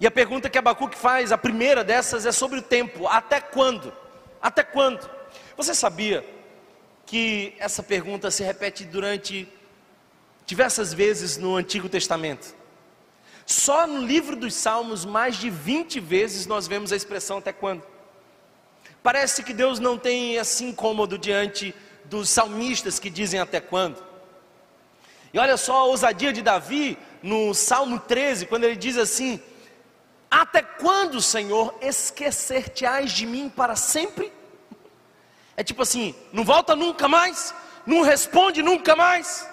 E 0.00 0.06
a 0.06 0.10
pergunta 0.10 0.48
que 0.48 0.58
Abacuque 0.58 0.96
faz, 0.96 1.32
a 1.32 1.38
primeira 1.38 1.82
dessas, 1.82 2.24
é 2.24 2.32
sobre 2.32 2.58
o 2.58 2.62
tempo: 2.62 3.06
até 3.08 3.40
quando? 3.40 3.92
Até 4.40 4.62
quando? 4.62 5.08
Você 5.56 5.74
sabia 5.74 6.24
que 7.04 7.54
essa 7.58 7.82
pergunta 7.82 8.30
se 8.30 8.42
repete 8.42 8.84
durante 8.84 9.48
diversas 10.46 10.92
vezes 10.92 11.36
no 11.36 11.56
Antigo 11.56 11.88
Testamento? 11.88 12.54
Só 13.44 13.86
no 13.86 14.02
livro 14.02 14.36
dos 14.36 14.54
Salmos, 14.54 15.04
mais 15.04 15.36
de 15.36 15.48
20 15.48 16.00
vezes 16.00 16.46
nós 16.46 16.68
vemos 16.68 16.92
a 16.92 16.96
expressão 16.96 17.38
até 17.38 17.52
quando. 17.52 17.82
Parece 19.02 19.42
que 19.42 19.52
Deus 19.52 19.78
não 19.78 19.96
tem 19.96 20.38
assim 20.38 20.72
cômodo 20.72 21.16
diante 21.16 21.74
dos 22.04 22.28
salmistas 22.28 22.98
que 22.98 23.10
dizem 23.10 23.40
até 23.40 23.60
quando. 23.60 24.02
E 25.32 25.38
olha 25.38 25.56
só 25.56 25.76
a 25.76 25.84
ousadia 25.84 26.32
de 26.32 26.42
Davi 26.42 26.98
no 27.22 27.54
Salmo 27.54 27.98
13, 27.98 28.46
quando 28.46 28.64
ele 28.64 28.76
diz 28.76 28.96
assim: 28.96 29.40
Até 30.30 30.62
quando, 30.62 31.20
Senhor, 31.20 31.76
esquecer-te-ás 31.80 33.12
de 33.12 33.26
mim 33.26 33.48
para 33.48 33.76
sempre? 33.76 34.32
É 35.56 35.62
tipo 35.62 35.82
assim, 35.82 36.14
não 36.32 36.44
volta 36.44 36.74
nunca 36.74 37.08
mais, 37.08 37.54
não 37.84 38.02
responde 38.02 38.62
nunca 38.62 38.94
mais. 38.94 39.48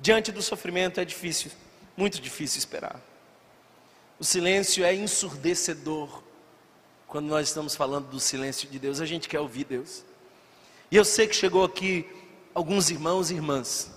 Diante 0.00 0.32
do 0.32 0.40
sofrimento 0.42 1.00
é 1.00 1.04
difícil, 1.04 1.50
muito 1.96 2.20
difícil 2.20 2.58
esperar. 2.58 3.00
O 4.18 4.24
silêncio 4.24 4.84
é 4.84 4.94
ensurdecedor 4.94 6.22
quando 7.08 7.26
nós 7.26 7.48
estamos 7.48 7.74
falando 7.74 8.06
do 8.08 8.20
silêncio 8.20 8.68
de 8.68 8.78
Deus, 8.78 9.00
a 9.00 9.06
gente 9.06 9.30
quer 9.30 9.40
ouvir 9.40 9.64
Deus. 9.64 10.04
E 10.90 10.96
eu 10.96 11.04
sei 11.06 11.26
que 11.26 11.34
chegou 11.34 11.64
aqui 11.64 12.06
alguns 12.54 12.90
irmãos 12.90 13.30
e 13.30 13.34
irmãs 13.34 13.90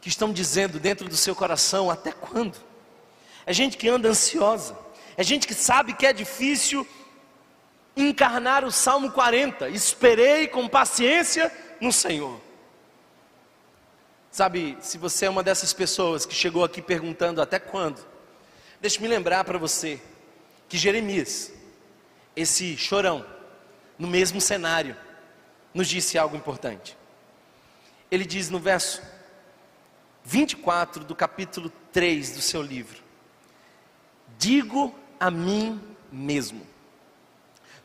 que 0.00 0.08
estão 0.08 0.32
dizendo 0.32 0.78
dentro 0.78 1.08
do 1.08 1.16
seu 1.16 1.34
coração: 1.34 1.90
até 1.90 2.12
quando? 2.12 2.56
É 3.44 3.52
gente 3.52 3.76
que 3.76 3.88
anda 3.88 4.08
ansiosa, 4.08 4.78
é 5.16 5.24
gente 5.24 5.44
que 5.44 5.54
sabe 5.54 5.92
que 5.92 6.06
é 6.06 6.12
difícil 6.12 6.86
encarnar 7.96 8.64
o 8.64 8.70
Salmo 8.70 9.10
40. 9.10 9.68
Esperei 9.68 10.46
com 10.46 10.68
paciência 10.68 11.52
no 11.80 11.92
Senhor. 11.92 12.40
Sabe, 14.30 14.78
se 14.80 14.96
você 14.98 15.26
é 15.26 15.30
uma 15.30 15.42
dessas 15.42 15.72
pessoas 15.72 16.24
que 16.24 16.34
chegou 16.34 16.62
aqui 16.62 16.80
perguntando 16.80 17.42
até 17.42 17.58
quando, 17.58 18.00
deixe-me 18.80 19.08
lembrar 19.08 19.42
para 19.42 19.58
você 19.58 20.00
que 20.68 20.78
Jeremias, 20.78 21.52
esse 22.40 22.76
chorão, 22.76 23.24
no 23.98 24.08
mesmo 24.08 24.40
cenário, 24.40 24.96
nos 25.74 25.88
disse 25.88 26.18
algo 26.18 26.36
importante. 26.36 26.96
Ele 28.10 28.24
diz 28.24 28.50
no 28.50 28.58
verso 28.58 29.02
24 30.24 31.04
do 31.04 31.14
capítulo 31.14 31.70
3 31.92 32.32
do 32.32 32.42
seu 32.42 32.62
livro: 32.62 33.02
Digo 34.38 34.94
a 35.18 35.30
mim 35.30 35.80
mesmo. 36.10 36.66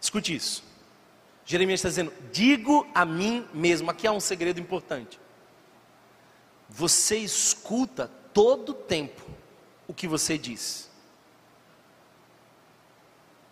Escute 0.02 0.36
isso. 0.36 0.64
Jeremias 1.46 1.80
está 1.80 1.90
dizendo: 1.90 2.14
Digo 2.32 2.88
a 2.94 3.06
mim 3.06 3.48
mesmo. 3.54 3.92
Aqui 3.92 4.08
há 4.08 4.12
um 4.12 4.20
segredo 4.20 4.60
importante. 4.60 5.20
Você 6.70 7.18
escuta 7.18 8.10
todo 8.34 8.70
o 8.70 8.74
tempo 8.74 9.22
o 9.88 9.94
que 9.94 10.08
você 10.08 10.38
diz. 10.38 10.90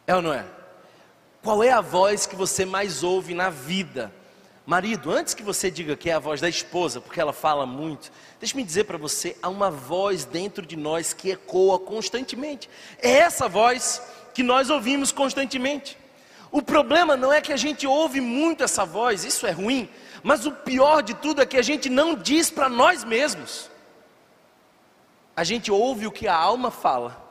É 0.08 0.16
ou 0.16 0.22
não 0.22 0.34
é? 0.34 0.63
Qual 1.44 1.62
é 1.62 1.72
a 1.72 1.82
voz 1.82 2.26
que 2.26 2.38
você 2.38 2.64
mais 2.64 3.04
ouve 3.04 3.34
na 3.34 3.50
vida? 3.50 4.14
Marido, 4.66 5.12
antes 5.12 5.34
que 5.34 5.44
você 5.44 5.70
diga 5.70 5.94
que 5.94 6.10
é 6.10 6.14
a 6.14 6.20
voz 6.20 6.40
da 6.40 6.48
esposa, 6.48 7.02
porque 7.02 7.20
ela 7.20 7.34
fala 7.34 7.66
muito, 7.66 8.10
deixe-me 8.40 8.64
dizer 8.64 8.86
para 8.86 8.98
você: 8.98 9.36
há 9.42 9.50
uma 9.50 9.70
voz 9.70 10.24
dentro 10.24 10.66
de 10.66 10.78
nós 10.78 11.12
que 11.12 11.32
ecoa 11.32 11.78
constantemente. 11.78 12.70
É 12.98 13.12
essa 13.12 13.50
voz 13.50 14.02
que 14.34 14.42
nós 14.42 14.70
ouvimos 14.70 15.12
constantemente. 15.12 15.98
O 16.50 16.62
problema 16.62 17.18
não 17.18 17.34
é 17.34 17.42
que 17.42 17.52
a 17.52 17.58
gente 17.58 17.86
ouve 17.86 18.22
muito 18.22 18.64
essa 18.64 18.86
voz, 18.86 19.26
isso 19.26 19.46
é 19.46 19.52
ruim, 19.52 19.90
mas 20.24 20.46
o 20.46 20.52
pior 20.54 21.04
de 21.04 21.14
tudo 21.14 21.42
é 21.42 21.46
que 21.46 21.58
a 21.58 21.62
gente 21.62 21.90
não 21.90 22.16
diz 22.16 22.50
para 22.50 22.70
nós 22.70 23.04
mesmos. 23.04 23.70
A 25.36 25.44
gente 25.44 25.70
ouve 25.70 26.08
o 26.08 26.12
que 26.12 26.26
a 26.26 26.36
alma 26.36 26.72
fala, 26.72 27.22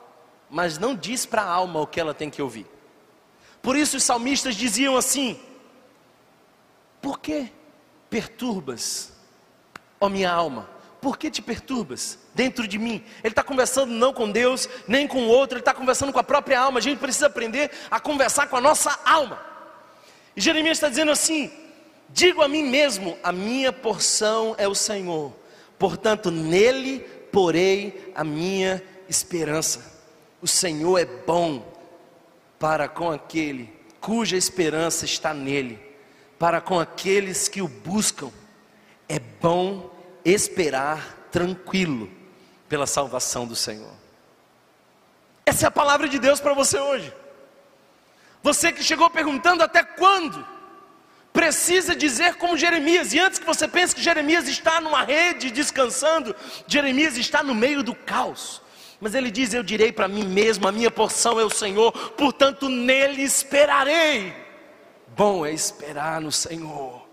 mas 0.51 0.77
não 0.77 0.93
diz 0.93 1.25
para 1.25 1.41
a 1.41 1.49
alma 1.49 1.81
o 1.81 1.87
que 1.87 1.99
ela 1.99 2.13
tem 2.13 2.29
que 2.29 2.41
ouvir. 2.41 2.72
Por 3.63 3.77
isso 3.77 3.95
os 3.95 4.03
salmistas 4.03 4.55
diziam 4.55 4.97
assim: 4.97 5.39
por 7.01 7.17
que 7.19 7.49
perturbas, 8.09 9.13
ó 9.99 10.09
minha 10.09 10.29
alma? 10.29 10.69
Por 11.01 11.17
que 11.17 11.31
te 11.31 11.41
perturbas 11.41 12.19
dentro 12.35 12.67
de 12.67 12.77
mim? 12.77 13.03
Ele 13.23 13.31
está 13.31 13.43
conversando 13.43 13.91
não 13.91 14.13
com 14.13 14.29
Deus, 14.29 14.69
nem 14.87 15.07
com 15.07 15.23
o 15.23 15.27
outro, 15.27 15.55
ele 15.55 15.61
está 15.61 15.73
conversando 15.73 16.11
com 16.11 16.19
a 16.19 16.23
própria 16.23 16.59
alma. 16.59 16.79
A 16.79 16.81
gente 16.81 16.99
precisa 16.99 17.27
aprender 17.27 17.71
a 17.89 17.99
conversar 18.01 18.47
com 18.47 18.57
a 18.57 18.61
nossa 18.61 18.99
alma. 19.05 19.41
E 20.35 20.41
Jeremias 20.41 20.77
está 20.77 20.89
dizendo 20.89 21.11
assim: 21.11 21.49
digo 22.09 22.41
a 22.41 22.49
mim 22.49 22.63
mesmo, 22.63 23.17
a 23.23 23.31
minha 23.31 23.71
porção 23.71 24.55
é 24.57 24.67
o 24.67 24.75
Senhor, 24.75 25.33
portanto 25.79 26.29
nele 26.29 26.99
porei 27.31 28.11
a 28.13 28.25
minha 28.25 28.83
esperança. 29.07 30.03
O 30.41 30.47
Senhor 30.47 30.97
é 30.97 31.05
bom 31.05 31.72
para 32.59 32.87
com 32.87 33.11
aquele 33.11 33.71
cuja 33.99 34.35
esperança 34.35 35.05
está 35.05 35.33
nele 35.33 35.93
para 36.43 36.59
com 36.59 36.77
aqueles 36.77 37.47
que 37.47 37.61
o 37.61 37.69
buscam. 37.69 38.29
É 39.07 39.17
bom 39.17 39.89
esperar 40.25 41.29
tranquilo 41.31 42.11
pela 42.67 42.85
salvação 42.85 43.47
do 43.47 43.55
Senhor. 43.55 43.93
Essa 45.45 45.65
é 45.65 45.69
a 45.69 45.71
palavra 45.71 46.09
de 46.09 46.19
Deus 46.19 46.41
para 46.41 46.53
você 46.53 46.77
hoje. 46.77 47.13
Você 48.41 48.73
que 48.73 48.83
chegou 48.83 49.09
perguntando 49.09 49.63
até 49.63 49.83
quando, 49.83 50.45
precisa 51.31 51.95
dizer 51.95 52.35
como 52.35 52.57
Jeremias, 52.57 53.13
e 53.13 53.19
antes 53.19 53.39
que 53.39 53.45
você 53.45 53.65
pense 53.65 53.95
que 53.95 54.01
Jeremias 54.01 54.45
está 54.45 54.81
numa 54.81 55.03
rede 55.03 55.49
descansando, 55.49 56.35
Jeremias 56.67 57.17
está 57.17 57.41
no 57.41 57.55
meio 57.55 57.81
do 57.81 57.95
caos. 57.95 58.61
Mas 59.03 59.13
ele 59.15 59.29
diz: 59.29 59.53
Eu 59.53 59.61
direi 59.61 59.91
para 59.91 60.07
mim 60.07 60.23
mesmo, 60.23 60.65
a 60.65 60.71
minha 60.71 60.89
porção 60.89 61.37
é 61.37 61.43
o 61.43 61.49
Senhor, 61.49 61.91
portanto 62.11 62.69
nele 62.69 63.21
esperarei. 63.21 64.33
Bom 65.09 65.45
é 65.45 65.51
esperar 65.51 66.21
no 66.21 66.31
Senhor. 66.31 67.05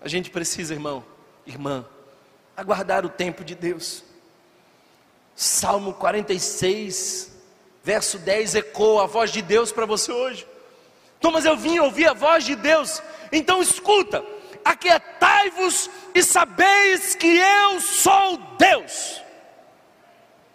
A 0.00 0.08
gente 0.08 0.30
precisa, 0.30 0.72
irmão, 0.72 1.04
irmã, 1.46 1.84
aguardar 2.56 3.04
o 3.04 3.10
tempo 3.10 3.44
de 3.44 3.54
Deus. 3.54 4.02
Salmo 5.36 5.92
46, 5.92 7.30
verso 7.84 8.18
10 8.18 8.54
ecoa 8.54 9.04
a 9.04 9.06
voz 9.06 9.30
de 9.30 9.42
Deus 9.42 9.70
para 9.70 9.84
você 9.84 10.10
hoje. 10.10 10.46
Thomas, 11.20 11.44
eu 11.44 11.58
vim 11.58 11.78
ouvir 11.78 12.08
a 12.08 12.14
voz 12.14 12.42
de 12.42 12.56
Deus. 12.56 13.02
Então 13.30 13.60
escuta: 13.60 14.24
aquietai-vos 14.64 15.90
e 16.14 16.22
sabeis 16.22 17.14
que 17.14 17.36
eu 17.36 17.82
sou 17.82 18.38
Deus. 18.56 19.20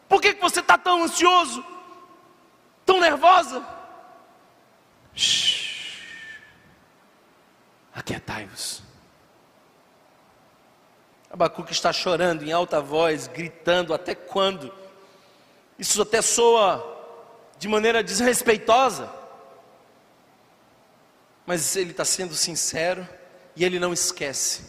Por 0.08 0.22
que, 0.22 0.34
que 0.34 0.41
você 0.41 0.60
está 0.60 0.78
tão 0.78 1.03
ansioso? 1.03 1.66
Tão 2.86 2.99
nervosa? 2.99 3.66
Aquietai-vos. 7.93 8.84
Abacuque 11.30 11.72
está 11.72 11.91
chorando 11.91 12.43
em 12.43 12.51
alta 12.51 12.80
voz, 12.80 13.28
gritando: 13.28 13.93
Até 13.93 14.14
quando? 14.16 14.74
Isso 15.78 16.01
até 16.01 16.22
soa 16.22 16.93
de 17.58 17.68
maneira 17.68 18.03
desrespeitosa, 18.03 19.12
mas 21.45 21.76
ele 21.76 21.91
está 21.91 22.06
sendo 22.06 22.34
sincero 22.34 23.08
e 23.56 23.64
ele 23.64 23.80
não 23.80 23.93
esquece 23.93 24.66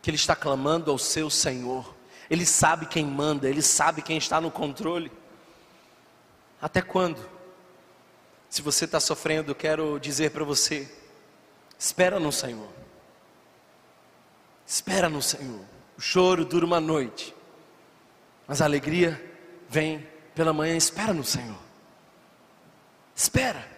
que 0.00 0.10
ele 0.10 0.16
está 0.16 0.36
clamando 0.36 0.90
ao 0.90 0.98
seu 0.98 1.30
Senhor. 1.30 1.93
Ele 2.30 2.46
sabe 2.46 2.86
quem 2.86 3.04
manda, 3.04 3.48
ele 3.48 3.62
sabe 3.62 4.02
quem 4.02 4.16
está 4.16 4.40
no 4.40 4.50
controle. 4.50 5.10
Até 6.60 6.80
quando? 6.80 7.28
Se 8.48 8.62
você 8.62 8.84
está 8.84 9.00
sofrendo, 9.00 9.54
quero 9.54 9.98
dizer 9.98 10.30
para 10.30 10.44
você, 10.44 10.88
Espera 11.78 12.18
no 12.18 12.32
Senhor. 12.32 12.68
Espera 14.66 15.08
no 15.08 15.20
Senhor. 15.20 15.60
O 15.98 16.00
choro 16.00 16.44
dura 16.44 16.64
uma 16.64 16.80
noite, 16.80 17.34
mas 18.46 18.62
a 18.62 18.64
alegria 18.64 19.22
vem 19.68 20.06
pela 20.34 20.52
manhã. 20.52 20.76
Espera 20.76 21.12
no 21.12 21.24
Senhor. 21.24 21.58
Espera. 23.14 23.68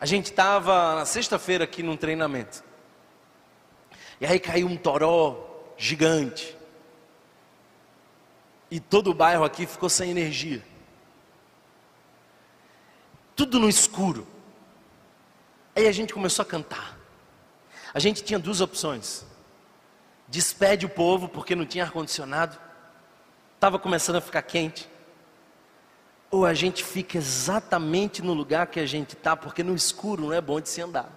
A 0.00 0.04
gente 0.04 0.26
estava 0.26 0.96
na 0.96 1.06
sexta-feira 1.06 1.64
aqui 1.64 1.82
num 1.82 1.96
treinamento. 1.96 2.64
E 4.20 4.26
aí 4.26 4.40
caiu 4.40 4.66
um 4.66 4.76
toró 4.76 5.72
gigante. 5.78 6.55
E 8.70 8.80
todo 8.80 9.10
o 9.10 9.14
bairro 9.14 9.44
aqui 9.44 9.66
ficou 9.66 9.88
sem 9.88 10.10
energia. 10.10 10.62
Tudo 13.34 13.60
no 13.60 13.68
escuro. 13.68 14.26
Aí 15.74 15.86
a 15.86 15.92
gente 15.92 16.12
começou 16.14 16.42
a 16.42 16.46
cantar. 16.46 16.98
A 17.92 17.98
gente 17.98 18.24
tinha 18.24 18.38
duas 18.38 18.60
opções: 18.60 19.24
despede 20.26 20.86
o 20.86 20.88
povo 20.88 21.28
porque 21.28 21.54
não 21.54 21.66
tinha 21.66 21.84
ar-condicionado, 21.84 22.58
estava 23.54 23.78
começando 23.78 24.16
a 24.16 24.20
ficar 24.20 24.42
quente, 24.42 24.88
ou 26.30 26.44
a 26.44 26.54
gente 26.54 26.82
fica 26.82 27.18
exatamente 27.18 28.22
no 28.22 28.32
lugar 28.32 28.66
que 28.66 28.80
a 28.80 28.86
gente 28.86 29.14
está, 29.14 29.36
porque 29.36 29.62
no 29.62 29.74
escuro 29.74 30.22
não 30.22 30.32
é 30.32 30.40
bom 30.40 30.60
de 30.60 30.68
se 30.68 30.80
andar. 30.80 31.10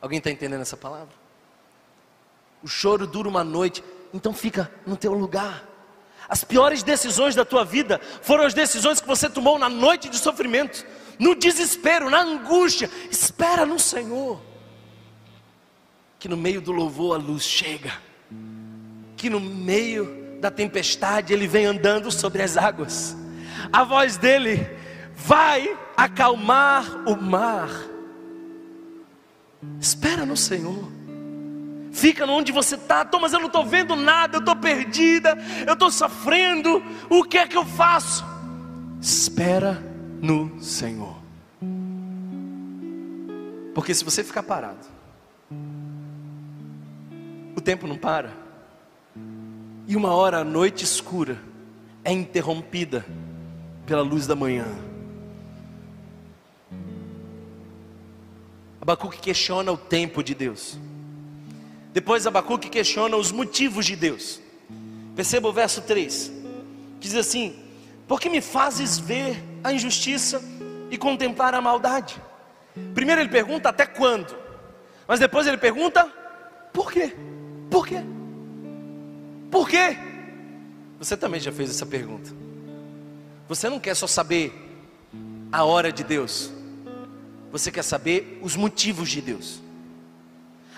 Alguém 0.00 0.18
está 0.18 0.30
entendendo 0.30 0.62
essa 0.62 0.76
palavra? 0.76 1.14
O 2.62 2.68
choro 2.68 3.06
dura 3.06 3.28
uma 3.28 3.44
noite, 3.44 3.84
então 4.12 4.32
fica 4.32 4.70
no 4.86 4.96
teu 4.96 5.12
lugar. 5.14 5.71
As 6.32 6.42
piores 6.42 6.82
decisões 6.82 7.34
da 7.34 7.44
tua 7.44 7.62
vida 7.62 8.00
foram 8.22 8.44
as 8.44 8.54
decisões 8.54 9.02
que 9.02 9.06
você 9.06 9.28
tomou 9.28 9.58
na 9.58 9.68
noite 9.68 10.08
de 10.08 10.16
sofrimento 10.16 10.82
no 11.18 11.34
desespero, 11.34 12.08
na 12.08 12.22
angústia, 12.22 12.88
espera 13.10 13.66
no 13.66 13.78
Senhor. 13.78 14.40
Que 16.18 16.30
no 16.30 16.36
meio 16.38 16.62
do 16.62 16.72
louvor 16.72 17.16
a 17.16 17.22
luz 17.22 17.42
chega, 17.42 17.92
que 19.14 19.28
no 19.28 19.40
meio 19.40 20.38
da 20.40 20.50
tempestade 20.50 21.34
ele 21.34 21.46
vem 21.46 21.66
andando 21.66 22.10
sobre 22.10 22.42
as 22.42 22.56
águas, 22.56 23.14
a 23.70 23.84
voz 23.84 24.16
dele 24.16 24.66
vai 25.14 25.78
acalmar 25.94 27.06
o 27.06 27.14
mar. 27.14 27.68
Espera 29.78 30.24
no 30.24 30.38
Senhor. 30.38 30.90
Fica 31.92 32.24
onde 32.24 32.50
você 32.50 32.74
está, 32.74 33.06
mas 33.20 33.34
eu 33.34 33.38
não 33.38 33.48
estou 33.48 33.66
vendo 33.66 33.94
nada, 33.94 34.36
eu 34.36 34.40
estou 34.40 34.56
perdida, 34.56 35.36
eu 35.66 35.74
estou 35.74 35.90
sofrendo, 35.90 36.82
o 37.10 37.22
que 37.22 37.36
é 37.36 37.46
que 37.46 37.56
eu 37.56 37.66
faço? 37.66 38.24
Espera 39.00 39.74
no 40.20 40.58
Senhor. 40.62 41.16
Porque 43.74 43.94
se 43.94 44.02
você 44.02 44.24
ficar 44.24 44.42
parado, 44.42 44.86
o 47.54 47.60
tempo 47.60 47.86
não 47.86 47.98
para, 47.98 48.32
e 49.86 49.94
uma 49.94 50.14
hora 50.14 50.38
a 50.38 50.44
noite 50.44 50.84
escura 50.84 51.38
é 52.02 52.10
interrompida 52.10 53.04
pela 53.84 54.02
luz 54.02 54.26
da 54.26 54.34
manhã. 54.34 54.66
Abacuque 58.80 59.20
questiona 59.20 59.70
o 59.70 59.76
tempo 59.76 60.22
de 60.22 60.34
Deus. 60.34 60.78
Depois 61.92 62.26
Abacuque 62.26 62.68
questiona 62.68 63.16
os 63.16 63.30
motivos 63.30 63.86
de 63.86 63.96
Deus. 63.96 64.40
Perceba 65.14 65.48
o 65.48 65.52
verso 65.52 65.82
3. 65.82 66.32
Diz 66.98 67.14
assim: 67.14 67.56
Por 68.08 68.20
que 68.20 68.30
me 68.30 68.40
fazes 68.40 68.98
ver 68.98 69.42
a 69.62 69.72
injustiça 69.72 70.42
e 70.90 70.98
contemplar 70.98 71.54
a 71.54 71.60
maldade. 71.60 72.20
Primeiro 72.94 73.20
ele 73.20 73.30
pergunta 73.30 73.70
até 73.70 73.86
quando, 73.86 74.36
mas 75.08 75.20
depois 75.20 75.46
ele 75.46 75.56
pergunta 75.56 76.04
por 76.72 76.92
quê? 76.92 77.14
Por 77.70 77.86
quê? 77.86 78.02
Por 79.50 79.68
quê? 79.68 79.96
Você 80.98 81.16
também 81.16 81.40
já 81.40 81.50
fez 81.50 81.70
essa 81.70 81.86
pergunta. 81.86 82.30
Você 83.48 83.68
não 83.68 83.80
quer 83.80 83.94
só 83.94 84.06
saber 84.06 84.52
a 85.50 85.64
hora 85.64 85.90
de 85.90 86.04
Deus, 86.04 86.50
você 87.50 87.70
quer 87.70 87.82
saber 87.82 88.38
os 88.42 88.56
motivos 88.56 89.10
de 89.10 89.20
Deus. 89.20 89.60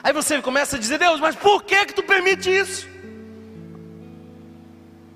Aí 0.05 0.13
você 0.13 0.43
começa 0.43 0.77
a 0.77 0.79
dizer: 0.79 0.99
Deus, 0.99 1.19
mas 1.19 1.35
por 1.35 1.65
que 1.65 1.87
que 1.87 1.95
tu 1.95 2.03
permite 2.03 2.51
isso? 2.51 2.87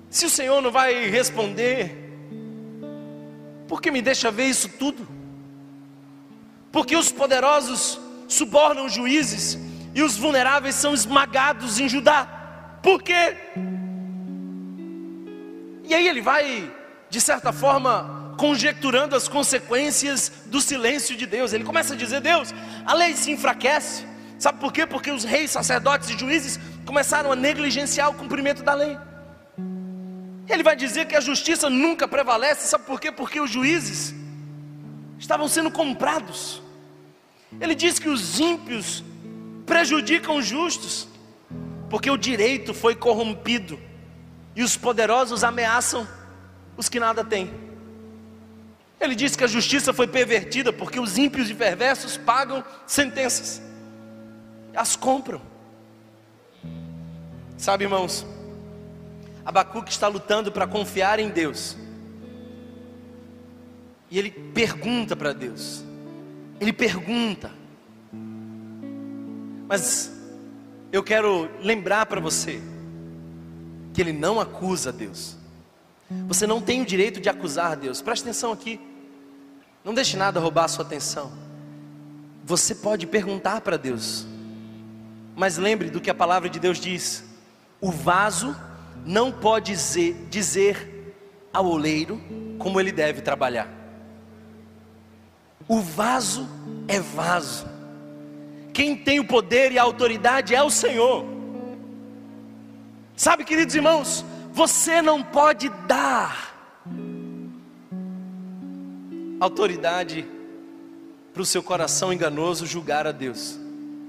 Se 0.09 0.25
o 0.25 0.29
Senhor 0.29 0.59
não 0.63 0.71
vai 0.71 1.07
responder, 1.07 1.95
por 3.67 3.79
que 3.79 3.91
me 3.91 4.01
deixa 4.01 4.31
ver 4.31 4.47
isso 4.47 4.67
tudo? 4.67 5.07
Porque 6.71 6.95
os 6.95 7.11
poderosos 7.11 7.99
subornam 8.27 8.87
os 8.87 8.93
juízes 8.93 9.59
e 9.93 10.01
os 10.01 10.17
vulneráveis 10.17 10.73
são 10.73 10.91
esmagados 10.91 11.79
em 11.79 11.87
Judá. 11.87 12.79
Por 12.81 13.03
quê? 13.03 13.37
E 15.83 15.93
aí 15.93 16.07
ele 16.07 16.21
vai, 16.21 16.71
de 17.11 17.21
certa 17.21 17.51
forma, 17.53 18.33
conjecturando 18.39 19.15
as 19.15 19.27
consequências 19.27 20.31
do 20.47 20.59
silêncio 20.59 21.15
de 21.15 21.27
Deus. 21.27 21.53
Ele 21.53 21.63
começa 21.63 21.93
a 21.93 21.97
dizer: 21.97 22.21
Deus, 22.21 22.51
a 22.87 22.95
lei 22.95 23.15
se 23.15 23.29
enfraquece. 23.29 24.09
Sabe 24.39 24.59
por 24.59 24.71
quê? 24.71 24.87
Porque 24.87 25.11
os 25.11 25.25
reis, 25.25 25.51
sacerdotes 25.51 26.09
e 26.09 26.17
juízes 26.17 26.57
começaram 26.85 27.31
a 27.31 27.35
negligenciar 27.35 28.09
o 28.09 28.13
cumprimento 28.13 28.63
da 28.63 28.73
lei. 28.73 28.97
Ele 30.47 30.63
vai 30.63 30.75
dizer 30.75 31.05
que 31.05 31.15
a 31.15 31.21
justiça 31.21 31.69
nunca 31.69 32.07
prevalece, 32.07 32.67
sabe 32.67 32.85
por 32.85 32.99
quê? 32.99 33.11
Porque 33.11 33.39
os 33.39 33.51
juízes 33.51 34.15
estavam 35.19 35.47
sendo 35.47 35.69
comprados. 35.69 36.63
Ele 37.59 37.75
diz 37.75 37.99
que 37.99 38.09
os 38.09 38.39
ímpios 38.39 39.03
prejudicam 39.65 40.37
os 40.37 40.45
justos, 40.45 41.07
porque 41.89 42.09
o 42.09 42.17
direito 42.17 42.73
foi 42.73 42.95
corrompido 42.95 43.79
e 44.55 44.63
os 44.63 44.77
poderosos 44.77 45.43
ameaçam 45.43 46.07
os 46.77 46.87
que 46.87 46.99
nada 46.99 47.23
têm. 47.23 47.51
Ele 48.99 49.15
diz 49.15 49.35
que 49.35 49.43
a 49.43 49.47
justiça 49.47 49.93
foi 49.93 50.07
pervertida 50.07 50.71
porque 50.71 50.99
os 50.99 51.17
ímpios 51.17 51.49
e 51.49 51.53
perversos 51.53 52.17
pagam 52.17 52.63
sentenças, 52.87 53.61
as 54.79 54.95
compram. 54.95 55.41
Sabe, 57.57 57.83
irmãos, 57.83 58.25
Abacuque 59.45 59.91
está 59.91 60.07
lutando 60.07 60.53
para 60.53 60.65
confiar 60.65 61.19
em 61.19 61.27
Deus. 61.27 61.75
E 64.09 64.17
ele 64.17 64.31
pergunta 64.31 65.17
para 65.17 65.33
Deus. 65.33 65.83
Ele 66.61 66.71
pergunta. 66.71 67.51
Mas 69.67 70.13
eu 70.93 71.03
quero 71.03 71.49
lembrar 71.61 72.05
para 72.05 72.21
você 72.21 72.61
que 73.93 73.99
ele 73.99 74.13
não 74.13 74.39
acusa 74.39 74.93
Deus. 74.93 75.35
Você 76.25 76.47
não 76.47 76.61
tem 76.61 76.81
o 76.81 76.85
direito 76.85 77.19
de 77.19 77.27
acusar 77.27 77.75
Deus. 77.75 78.01
Preste 78.01 78.21
atenção 78.21 78.53
aqui. 78.53 78.79
Não 79.83 79.93
deixe 79.93 80.15
nada 80.15 80.39
roubar 80.39 80.63
a 80.63 80.69
sua 80.69 80.85
atenção. 80.85 81.33
Você 82.45 82.73
pode 82.73 83.05
perguntar 83.05 83.59
para 83.59 83.75
Deus. 83.75 84.25
Mas 85.35 85.57
lembre 85.57 85.89
do 85.89 86.01
que 86.01 86.09
a 86.09 86.15
palavra 86.15 86.49
de 86.49 86.59
Deus 86.59 86.79
diz: 86.79 87.23
o 87.81 87.91
vaso 87.91 88.55
não 89.05 89.31
pode 89.31 89.71
dizer, 89.71 90.27
dizer 90.29 91.15
ao 91.53 91.65
oleiro 91.65 92.21
como 92.57 92.79
ele 92.79 92.91
deve 92.91 93.21
trabalhar. 93.21 93.67
O 95.67 95.79
vaso 95.79 96.47
é 96.87 96.99
vaso. 96.99 97.67
Quem 98.73 98.95
tem 98.95 99.19
o 99.19 99.27
poder 99.27 99.71
e 99.71 99.79
a 99.79 99.83
autoridade 99.83 100.55
é 100.55 100.63
o 100.63 100.69
Senhor. 100.69 101.25
Sabe, 103.15 103.43
queridos 103.43 103.75
irmãos, 103.75 104.25
você 104.51 105.01
não 105.01 105.21
pode 105.21 105.69
dar 105.87 106.55
autoridade 109.39 110.27
para 111.33 111.41
o 111.41 111.45
seu 111.45 111.61
coração 111.61 112.11
enganoso 112.11 112.65
julgar 112.65 113.05
a 113.05 113.11
Deus. 113.11 113.59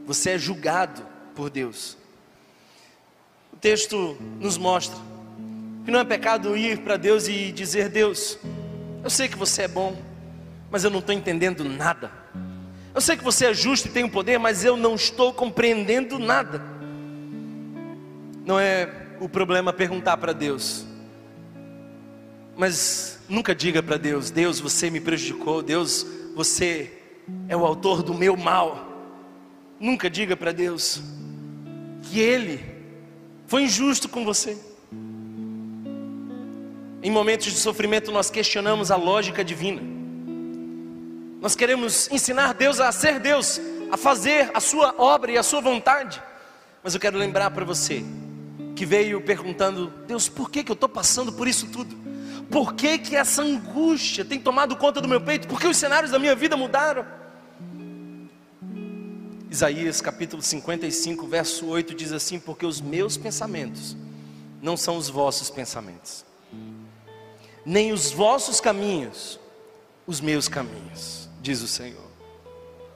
Você 0.07 0.31
é 0.31 0.39
julgado 0.39 1.10
por 1.41 1.49
Deus 1.49 1.97
texto 3.61 4.17
nos 4.39 4.57
mostra 4.57 4.97
que 5.85 5.91
não 5.91 6.01
é 6.01 6.05
pecado 6.05 6.55
ir 6.55 6.79
para 6.79 6.97
Deus 6.97 7.29
e 7.29 7.51
dizer: 7.53 7.89
Deus, 7.89 8.39
eu 9.03 9.11
sei 9.11 9.27
que 9.27 9.37
você 9.37 9.63
é 9.63 9.69
bom, 9.69 9.97
mas 10.71 10.85
eu 10.85 10.91
não 10.91 10.99
estou 10.99 11.15
entendendo 11.15 11.65
nada. 11.65 12.11
Eu 12.95 13.01
sei 13.01 13.17
que 13.17 13.25
você 13.25 13.47
é 13.47 13.55
justo 13.55 13.89
e 13.89 13.91
tem 13.91 14.05
o 14.05 14.11
poder, 14.11 14.39
mas 14.39 14.65
eu 14.65 14.77
não 14.77 14.95
estou 14.95 15.33
compreendendo 15.33 16.19
nada. 16.19 16.63
Não 18.45 18.61
é 18.61 19.17
o 19.19 19.29
problema 19.29 19.73
perguntar 19.73 20.19
para 20.19 20.35
Deus, 20.35 20.85
mas 22.55 23.19
nunca 23.29 23.55
diga 23.55 23.83
para 23.83 23.97
Deus: 23.97 24.31
Deus, 24.31 24.61
você 24.61 24.91
me 24.91 25.01
prejudicou, 25.01 25.63
Deus, 25.63 26.07
você 26.35 26.99
é 27.49 27.57
o 27.57 27.65
autor 27.65 28.03
do 28.03 28.13
meu 28.13 28.37
mal. 28.37 28.87
Nunca 29.79 30.11
diga 30.11 30.37
para 30.37 30.53
Deus 30.53 31.20
que 32.03 32.21
Ele 32.21 32.65
foi 33.47 33.65
injusto 33.65 34.09
com 34.09 34.25
você. 34.25 34.57
Em 37.03 37.11
momentos 37.11 37.47
de 37.47 37.59
sofrimento, 37.59 38.13
nós 38.13 38.31
questionamos 38.31 38.91
a 38.91 38.97
lógica 38.97 39.43
divina. 39.43 39.83
Nós 41.41 41.57
queremos 41.57 42.11
ensinar 42.11 42.53
Deus 42.53 42.79
a 42.79 42.93
ser 42.93 43.19
Deus, 43.19 43.61
a 43.91 43.97
fazer 43.97 44.51
a 44.53 44.61
sua 44.61 44.95
obra 44.99 45.33
e 45.33 45.39
a 45.39 45.43
sua 45.43 45.61
vontade. 45.61 46.23
Mas 46.83 46.95
eu 46.95 47.01
quero 47.01 47.17
lembrar 47.17 47.51
para 47.51 47.65
você 47.65 48.05
que 48.77 48.85
veio 48.85 49.21
perguntando: 49.23 49.93
Deus, 50.07 50.29
por 50.29 50.51
que, 50.51 50.63
que 50.63 50.71
eu 50.71 50.75
estou 50.75 50.89
passando 50.89 51.33
por 51.33 51.49
isso 51.49 51.67
tudo? 51.69 51.99
Por 52.51 52.75
que, 52.75 52.99
que 52.99 53.17
essa 53.17 53.43
angústia 53.43 54.25
tem 54.25 54.39
tomado 54.39 54.77
conta 54.77 55.01
do 55.01 55.09
meu 55.09 55.21
peito? 55.21 55.47
Por 55.47 55.61
que 55.61 55.67
os 55.67 55.77
cenários 55.77 56.11
da 56.11 56.19
minha 56.19 56.35
vida 56.35 56.57
mudaram? 56.57 57.07
Isaías 59.51 60.01
capítulo 60.01 60.41
55, 60.41 61.27
verso 61.27 61.67
8 61.67 61.93
diz 61.93 62.13
assim: 62.13 62.39
Porque 62.39 62.65
os 62.65 62.81
meus 62.81 63.17
pensamentos 63.17 63.97
não 64.63 64.77
são 64.77 64.97
os 64.97 65.09
vossos 65.09 65.51
pensamentos, 65.51 66.25
nem 67.67 67.91
os 67.91 68.13
vossos 68.13 68.61
caminhos, 68.61 69.41
os 70.07 70.21
meus 70.21 70.47
caminhos, 70.47 71.29
diz 71.43 71.63
o 71.63 71.67
Senhor. 71.67 72.09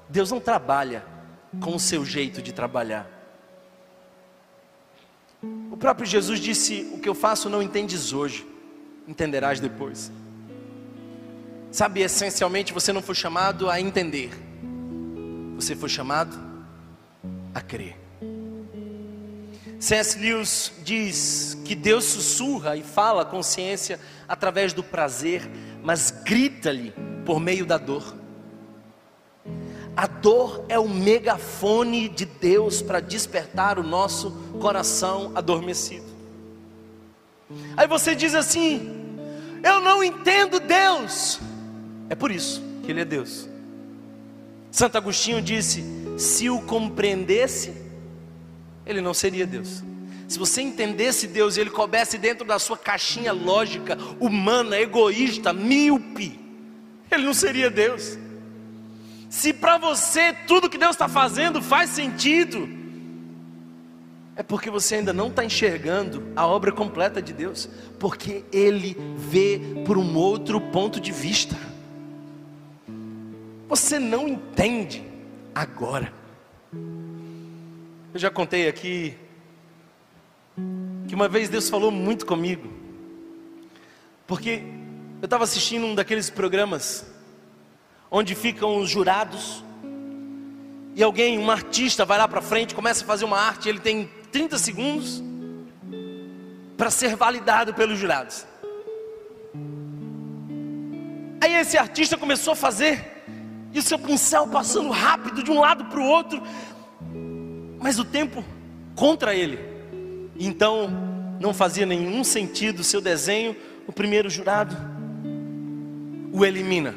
Deus 0.09 0.31
não 0.31 0.39
trabalha 0.39 1.05
com 1.61 1.75
o 1.75 1.81
seu 1.81 2.05
jeito 2.05 2.41
de 2.41 2.53
trabalhar. 2.53 3.11
O 5.73 5.77
próprio 5.77 6.07
Jesus 6.07 6.39
disse: 6.39 6.89
O 6.95 7.01
que 7.01 7.09
eu 7.09 7.17
faço 7.17 7.51
não 7.51 7.61
entendes 7.61 8.13
hoje, 8.13 8.47
entenderás 9.09 9.59
depois. 9.59 10.13
Sabe, 11.73 12.03
essencialmente 12.03 12.73
você 12.73 12.93
não 12.93 13.03
foi 13.03 13.17
chamado 13.17 13.69
a 13.69 13.81
entender, 13.81 14.31
você 15.55 15.75
foi 15.75 15.89
chamado 15.89 16.37
a 17.55 17.61
crer. 17.61 17.97
C.S. 19.79 20.19
Lewis 20.19 20.73
diz 20.83 21.59
que 21.65 21.75
Deus 21.75 22.05
sussurra 22.05 22.77
e 22.77 22.83
fala 22.83 23.23
a 23.23 23.27
consciência 23.27 24.01
através 24.27 24.73
do 24.73 24.83
prazer, 24.83 25.49
mas 25.83 26.11
grita-lhe 26.11 26.95
por 27.27 27.39
meio 27.39 27.67
da 27.67 27.77
dor. 27.77 28.15
A 29.97 30.07
dor 30.07 30.65
é 30.69 30.79
o 30.79 30.89
megafone 30.89 32.09
de 32.09 32.25
Deus 32.25 32.83
para 32.83 32.99
despertar 32.99 33.79
o 33.79 33.83
nosso 33.83 34.31
coração 34.61 35.33
adormecido. 35.35 36.07
Aí 37.77 37.87
você 37.87 38.15
diz 38.15 38.35
assim: 38.35 39.17
Eu 39.63 39.81
não 39.81 40.03
entendo 40.03 40.59
Deus. 40.59 41.39
É 42.09 42.15
por 42.15 42.31
isso 42.31 42.63
que 42.83 42.91
Ele 42.91 43.03
é 43.03 43.05
Deus. 43.05 43.49
Santo 44.75 44.99
Agostinho 44.99 45.41
disse: 45.41 45.85
se 46.19 46.51
o 46.51 46.61
compreendesse, 46.61 47.73
ele 48.85 49.01
não 49.01 49.15
seria 49.15 49.47
Deus. 49.47 49.85
Se 50.27 50.37
você 50.37 50.63
entendesse 50.63 51.29
Deus 51.29 51.57
e 51.57 51.61
ele 51.61 51.71
coubesse 51.71 52.19
dentro 52.19 52.45
da 52.45 52.59
sua 52.59 52.77
caixinha 52.77 53.31
lógica, 53.31 53.97
humana, 54.19 54.77
egoísta, 54.77 55.53
míope, 55.53 56.41
ele 57.09 57.23
não 57.23 57.33
seria 57.33 57.71
Deus. 57.71 58.19
Se 59.31 59.53
para 59.53 59.79
você 59.79 60.33
tudo 60.45 60.69
que 60.69 60.77
Deus 60.77 60.97
está 60.97 61.07
fazendo 61.07 61.63
faz 61.63 61.91
sentido, 61.91 62.69
é 64.35 64.43
porque 64.43 64.71
você 64.71 64.97
ainda 64.97 65.13
não 65.13 65.29
está 65.29 65.45
enxergando 65.45 66.21
a 66.35 66.49
obra 66.49 66.73
completa 66.73 67.23
de 67.23 67.33
Deus, 67.33 67.69
porque 68.01 68.45
Ele 68.51 68.97
vê 69.17 69.61
por 69.87 69.97
um 69.97 70.17
outro 70.17 70.61
ponto 70.61 70.99
de 70.99 71.13
vista. 71.13 71.57
Você 73.75 73.99
não 73.99 74.29
entende 74.29 75.05
agora. 75.53 76.15
Eu 76.73 78.21
já 78.21 78.31
contei 78.31 78.69
aqui 78.69 79.19
que 81.09 81.15
uma 81.17 81.27
vez 81.27 81.49
Deus 81.49 81.69
falou 81.69 81.91
muito 81.91 82.25
comigo, 82.25 82.73
porque 84.29 84.63
eu 85.21 85.25
estava 85.25 85.43
assistindo 85.43 85.87
um 85.87 85.93
daqueles 85.93 86.31
programas 86.31 87.05
onde 88.09 88.37
ficam 88.37 88.77
os 88.77 88.89
jurados. 88.89 89.65
E 90.95 91.03
alguém, 91.03 91.37
um 91.37 91.51
artista, 91.51 92.05
vai 92.05 92.17
lá 92.17 92.29
para 92.29 92.41
frente, 92.41 92.77
começa 92.77 93.03
a 93.03 93.07
fazer 93.09 93.25
uma 93.25 93.41
arte, 93.41 93.69
ele 93.69 93.81
tem 93.81 94.09
30 94.31 94.57
segundos 94.57 95.21
para 96.77 96.93
ser 96.93 97.17
validado 97.17 97.75
pelos 97.75 97.99
jurados. 97.99 98.47
Aí 101.41 101.55
esse 101.55 101.77
artista 101.77 102.17
começou 102.17 102.53
a 102.53 102.57
fazer, 102.57 103.15
e 103.75 103.79
o 103.81 103.83
seu 103.83 103.99
pincel 103.99 104.47
passando 104.47 104.91
rápido 104.91 105.43
de 105.43 105.51
um 105.51 105.59
lado 105.59 105.87
para 105.87 105.99
o 105.99 106.07
outro, 106.07 106.41
mas 107.81 107.99
o 107.99 108.05
tempo 108.05 108.45
contra 108.95 109.35
ele. 109.35 109.59
Então 110.39 110.89
não 111.41 111.53
fazia 111.53 111.85
nenhum 111.85 112.23
sentido 112.23 112.81
o 112.81 112.85
seu 112.85 113.01
desenho. 113.01 113.57
O 113.87 113.93
primeiro 113.93 114.31
jurado 114.31 114.75
o 116.33 116.45
elimina. 116.45 116.95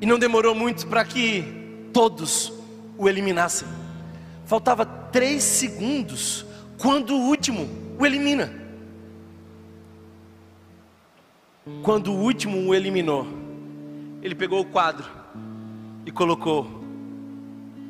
E 0.00 0.06
não 0.06 0.18
demorou 0.18 0.54
muito 0.54 0.86
para 0.88 1.04
que 1.04 1.44
todos 1.92 2.52
o 2.98 3.08
eliminassem. 3.08 3.66
Faltava 4.44 4.84
três 4.84 5.42
segundos 5.44 6.44
quando 6.78 7.14
o 7.14 7.28
último 7.28 7.68
o 7.98 8.04
elimina. 8.04 8.52
Quando 11.82 12.12
o 12.12 12.18
último 12.18 12.58
o 12.68 12.74
eliminou, 12.74 13.41
ele 14.22 14.34
pegou 14.36 14.60
o 14.60 14.64
quadro 14.64 15.04
e 16.06 16.12
colocou 16.12 16.82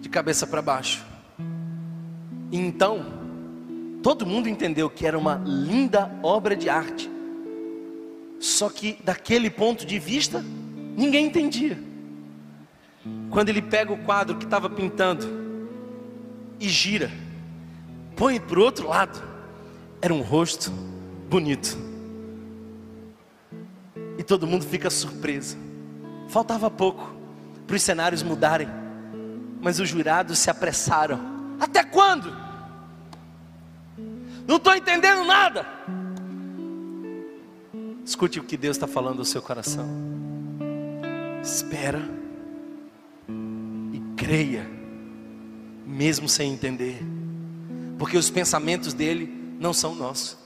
de 0.01 0.09
cabeça 0.09 0.47
para 0.47 0.63
baixo. 0.63 1.05
E 2.51 2.57
então, 2.57 3.05
todo 4.03 4.27
mundo 4.27 4.49
entendeu 4.49 4.89
que 4.89 5.07
era 5.07 5.19
uma 5.19 5.41
linda 5.45 6.11
obra 6.23 6.57
de 6.57 6.71
arte. 6.71 7.11
Só 8.41 8.71
que 8.71 8.99
daquele 9.05 9.51
ponto 9.51 9.85
de 9.85 9.99
vista, 9.99 10.43
ninguém 10.97 11.27
entendia. 11.27 11.79
Quando 13.31 13.51
ele 13.51 13.63
pega 13.63 13.93
o 13.93 13.99
quadro 13.99 14.37
que 14.37 14.45
estava 14.45 14.71
pintando 14.71 15.27
e 16.59 16.69
gira, 16.69 17.11
põe 18.17 18.41
para 18.41 18.59
o 18.59 18.63
outro 18.63 18.89
lado, 18.89 19.23
era 20.01 20.13
um 20.13 20.23
rosto 20.23 20.71
bonito. 21.29 21.79
E 24.19 24.23
todo 24.23 24.47
mundo 24.47 24.65
fica 24.65 24.91
surpreso. 24.91 25.72
Faltava 26.33 26.71
pouco 26.71 27.15
para 27.67 27.77
os 27.77 27.83
cenários 27.83 28.23
mudarem, 28.23 28.67
mas 29.61 29.79
os 29.79 29.87
jurados 29.87 30.39
se 30.39 30.49
apressaram. 30.49 31.21
Até 31.61 31.85
quando? 31.85 32.35
Não 34.49 34.57
estou 34.57 34.75
entendendo 34.75 35.27
nada. 35.27 35.67
Escute 38.03 38.41
o 38.41 38.45
que 38.45 38.57
Deus 38.57 38.79
está 38.79 38.87
falando 38.87 39.19
ao 39.19 39.27
seu 39.27 39.43
coração. 39.43 39.87
Espera 41.43 42.01
e 43.93 44.01
creia, 44.17 44.67
mesmo 45.87 46.31
sem 46.31 46.51
entender, 46.51 46.99
porque 47.99 48.17
os 48.17 48.31
pensamentos 48.31 48.95
dele 48.95 49.55
não 49.61 49.75
são 49.75 49.95
nossos. 49.95 50.42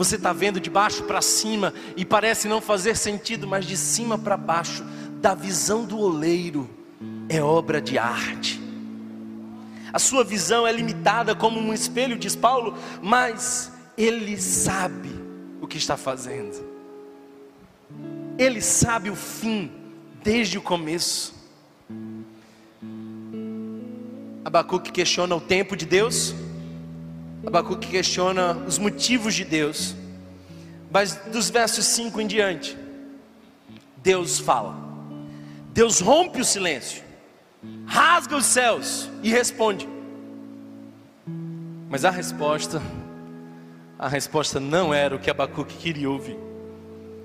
Você 0.00 0.16
está 0.16 0.32
vendo 0.32 0.58
de 0.58 0.70
baixo 0.70 1.02
para 1.02 1.20
cima 1.20 1.74
e 1.94 2.06
parece 2.06 2.48
não 2.48 2.62
fazer 2.62 2.96
sentido, 2.96 3.46
mas 3.46 3.66
de 3.66 3.76
cima 3.76 4.16
para 4.16 4.34
baixo, 4.34 4.82
da 5.20 5.34
visão 5.34 5.84
do 5.84 5.98
oleiro, 5.98 6.70
é 7.28 7.42
obra 7.42 7.82
de 7.82 7.98
arte. 7.98 8.58
A 9.92 9.98
sua 9.98 10.24
visão 10.24 10.66
é 10.66 10.72
limitada 10.72 11.34
como 11.34 11.60
um 11.60 11.74
espelho, 11.74 12.18
diz 12.18 12.34
Paulo, 12.34 12.78
mas 13.02 13.70
ele 13.94 14.40
sabe 14.40 15.10
o 15.60 15.66
que 15.66 15.76
está 15.76 15.98
fazendo. 15.98 16.64
Ele 18.38 18.62
sabe 18.62 19.10
o 19.10 19.14
fim 19.14 19.70
desde 20.24 20.56
o 20.56 20.62
começo. 20.62 21.34
Abacuque 24.46 24.90
questiona 24.90 25.36
o 25.36 25.40
tempo 25.42 25.76
de 25.76 25.84
Deus. 25.84 26.34
Abacuque 27.46 27.88
questiona 27.88 28.52
os 28.66 28.78
motivos 28.78 29.34
de 29.34 29.44
Deus. 29.44 29.94
Mas 30.90 31.14
dos 31.14 31.48
versos 31.48 31.84
5 31.86 32.20
em 32.20 32.26
diante, 32.26 32.76
Deus 33.96 34.38
fala. 34.38 34.76
Deus 35.72 36.00
rompe 36.00 36.40
o 36.40 36.44
silêncio, 36.44 37.02
rasga 37.86 38.36
os 38.36 38.44
céus 38.44 39.08
e 39.22 39.30
responde. 39.30 39.88
Mas 41.88 42.04
a 42.04 42.10
resposta, 42.10 42.82
a 43.98 44.08
resposta 44.08 44.58
não 44.58 44.92
era 44.92 45.14
o 45.14 45.18
que 45.18 45.30
Abacuque 45.30 45.76
queria 45.76 46.10
ouvir. 46.10 46.38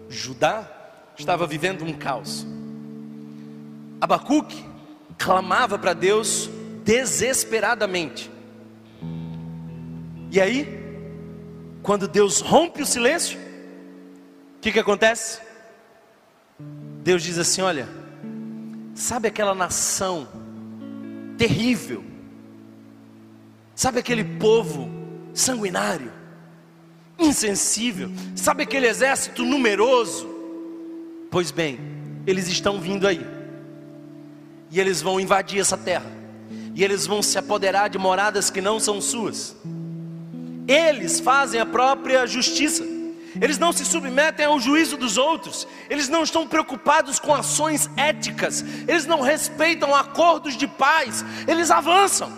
Judá 0.09 0.69
estava 1.17 1.47
vivendo 1.47 1.83
um 1.83 1.93
caos. 1.93 2.45
Abacuque 3.99 4.63
clamava 5.17 5.77
para 5.77 5.93
Deus 5.93 6.49
desesperadamente. 6.83 8.34
E 10.35 10.41
aí, 10.41 10.67
quando 11.81 12.09
Deus 12.09 12.41
rompe 12.41 12.81
o 12.81 12.85
silêncio, 12.85 13.39
o 14.57 14.59
que, 14.59 14.69
que 14.69 14.79
acontece? 14.79 15.39
Deus 17.05 17.23
diz 17.23 17.37
assim: 17.37 17.61
Olha, 17.61 17.87
sabe 18.93 19.29
aquela 19.29 19.55
nação 19.55 20.27
terrível, 21.37 22.03
sabe 23.73 23.99
aquele 23.99 24.25
povo 24.25 24.89
sanguinário, 25.33 26.11
insensível, 27.17 28.11
sabe 28.35 28.63
aquele 28.63 28.87
exército 28.87 29.45
numeroso? 29.45 30.27
Pois 31.31 31.49
bem, 31.49 31.79
eles 32.27 32.49
estão 32.49 32.77
vindo 32.81 33.07
aí, 33.07 33.25
e 34.69 34.81
eles 34.81 35.01
vão 35.01 35.17
invadir 35.17 35.61
essa 35.61 35.77
terra, 35.77 36.11
e 36.73 36.83
eles 36.83 37.07
vão 37.07 37.23
se 37.23 37.37
apoderar 37.37 37.89
de 37.89 37.97
moradas 37.97 38.49
que 38.49 38.59
não 38.59 38.81
são 38.81 38.99
suas. 38.99 39.55
Eles 40.67 41.19
fazem 41.19 41.59
a 41.59 41.65
própria 41.65 42.25
justiça. 42.25 42.83
Eles 43.39 43.57
não 43.57 43.73
se 43.73 43.83
submetem 43.85 44.45
ao 44.45 44.59
juízo 44.59 44.95
dos 44.95 45.17
outros, 45.17 45.67
eles 45.89 46.07
não 46.07 46.23
estão 46.23 46.47
preocupados 46.47 47.19
com 47.19 47.33
ações 47.33 47.89
éticas, 47.97 48.63
eles 48.87 49.05
não 49.05 49.19
respeitam 49.19 49.93
acordos 49.93 50.55
de 50.55 50.67
paz, 50.67 51.25
eles 51.45 51.69
avançam. 51.69 52.31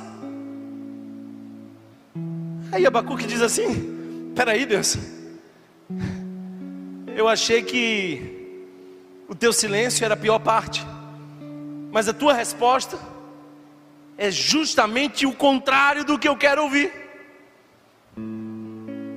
Aí 2.71 2.85
Abacuque 2.85 3.27
diz 3.27 3.41
assim: 3.41 4.31
Peraí, 4.35 4.65
Deus, 4.65 4.97
eu 7.15 7.27
achei 7.27 7.61
que 7.61 8.65
o 9.27 9.35
teu 9.35 9.53
silêncio 9.53 10.03
era 10.03 10.15
a 10.15 10.17
pior 10.17 10.39
parte, 10.39 10.85
mas 11.91 12.07
a 12.07 12.13
tua 12.13 12.33
resposta 12.33 12.97
é 14.17 14.31
justamente 14.31 15.27
o 15.27 15.33
contrário 15.33 16.03
do 16.03 16.17
que 16.17 16.27
eu 16.27 16.35
quero 16.35 16.63
ouvir. 16.63 17.06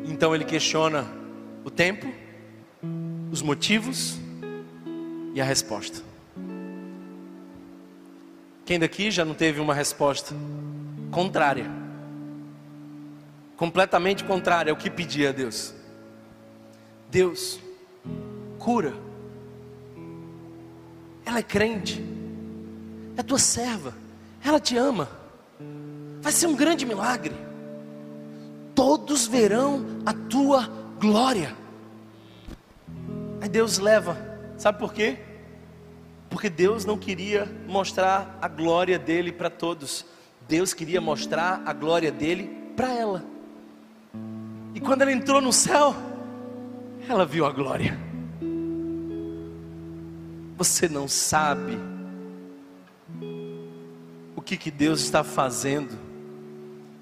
Então 0.04 0.34
ele 0.34 0.44
questiona 0.44 1.06
o 1.64 1.70
tempo, 1.70 2.12
os 3.30 3.42
motivos 3.42 4.18
e 5.34 5.40
a 5.40 5.44
resposta. 5.44 6.02
Quem 8.64 8.78
daqui 8.78 9.10
já 9.10 9.24
não 9.24 9.34
teve 9.34 9.60
uma 9.60 9.74
resposta 9.74 10.34
contrária? 11.10 11.70
Completamente 13.56 14.24
contrária 14.24 14.70
ao 14.70 14.76
que 14.76 14.90
pedia 14.90 15.30
a 15.30 15.32
Deus. 15.32 15.74
Deus, 17.10 17.58
cura. 18.58 18.94
Ela 21.24 21.38
é 21.38 21.42
crente, 21.42 22.04
é 23.16 23.22
tua 23.22 23.38
serva, 23.38 23.94
ela 24.44 24.60
te 24.60 24.76
ama. 24.76 25.08
Vai 26.20 26.32
ser 26.32 26.46
um 26.46 26.54
grande 26.54 26.84
milagre 26.84 27.49
todos 28.74 29.26
verão 29.26 29.84
a 30.04 30.12
tua 30.12 30.68
glória. 30.98 31.56
Aí 33.40 33.48
Deus 33.48 33.78
leva, 33.78 34.16
sabe 34.56 34.78
por 34.78 34.92
quê? 34.92 35.18
Porque 36.28 36.50
Deus 36.50 36.84
não 36.84 36.98
queria 36.98 37.46
mostrar 37.66 38.38
a 38.40 38.48
glória 38.48 38.98
dele 38.98 39.32
para 39.32 39.50
todos, 39.50 40.04
Deus 40.48 40.74
queria 40.74 41.00
mostrar 41.00 41.62
a 41.64 41.72
glória 41.72 42.12
dele 42.12 42.72
para 42.76 42.92
ela. 42.92 43.24
E 44.74 44.80
quando 44.80 45.02
ela 45.02 45.12
entrou 45.12 45.40
no 45.40 45.52
céu, 45.52 45.94
ela 47.08 47.24
viu 47.24 47.44
a 47.44 47.50
glória. 47.50 47.98
Você 50.56 50.88
não 50.88 51.08
sabe 51.08 51.78
o 54.36 54.42
que, 54.42 54.56
que 54.56 54.70
Deus 54.70 55.00
está 55.00 55.24
fazendo 55.24 56.09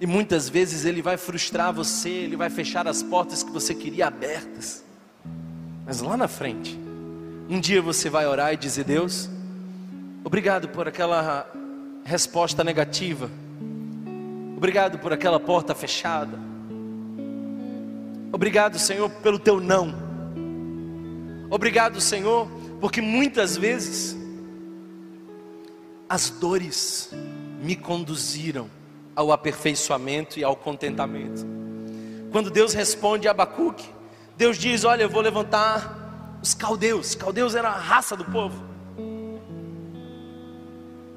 e 0.01 0.07
muitas 0.07 0.49
vezes 0.49 0.85
ele 0.85 1.03
vai 1.03 1.17
frustrar 1.17 1.73
você, 1.73 2.09
ele 2.09 2.37
vai 2.37 2.49
fechar 2.49 2.87
as 2.87 3.03
portas 3.03 3.43
que 3.43 3.51
você 3.51 3.75
queria 3.75 4.07
abertas. 4.07 4.85
Mas 5.85 6.01
lá 6.01 6.17
na 6.17 6.29
frente, 6.29 6.79
um 7.49 7.59
dia 7.59 7.83
você 7.83 8.09
vai 8.09 8.27
orar 8.27 8.53
e 8.53 8.57
dizer: 8.57 8.85
Deus, 8.85 9.29
obrigado 10.23 10.69
por 10.69 10.87
aquela 10.87 11.51
resposta 12.05 12.63
negativa, 12.63 13.29
obrigado 14.57 14.99
por 14.99 15.13
aquela 15.13 15.41
porta 15.41 15.75
fechada, 15.75 16.39
obrigado, 18.31 18.79
Senhor, 18.79 19.11
pelo 19.11 19.39
teu 19.39 19.61
não, 19.61 19.93
obrigado, 21.51 22.01
Senhor, 22.01 22.49
porque 22.81 23.01
muitas 23.01 23.57
vezes 23.57 24.17
as 26.09 26.31
dores 26.31 27.11
me 27.61 27.75
conduziram 27.75 28.78
ao 29.19 29.33
aperfeiçoamento 29.33 30.39
e 30.39 30.45
ao 30.45 30.55
contentamento. 30.55 31.45
Quando 32.31 32.51
Deus 32.51 32.73
responde 32.73 33.27
a 33.27 33.33
Abacuque, 33.33 33.91
Deus 34.37 34.57
diz: 34.57 34.85
Olha, 34.85 35.03
eu 35.03 35.09
vou 35.09 35.21
levantar 35.21 36.39
os 36.41 36.55
caldeus. 36.55 37.17
Caldeus 37.17 37.57
era 37.57 37.69
a 37.69 37.77
raça 37.77 38.17
do 38.17 38.25
povo. 38.25 38.63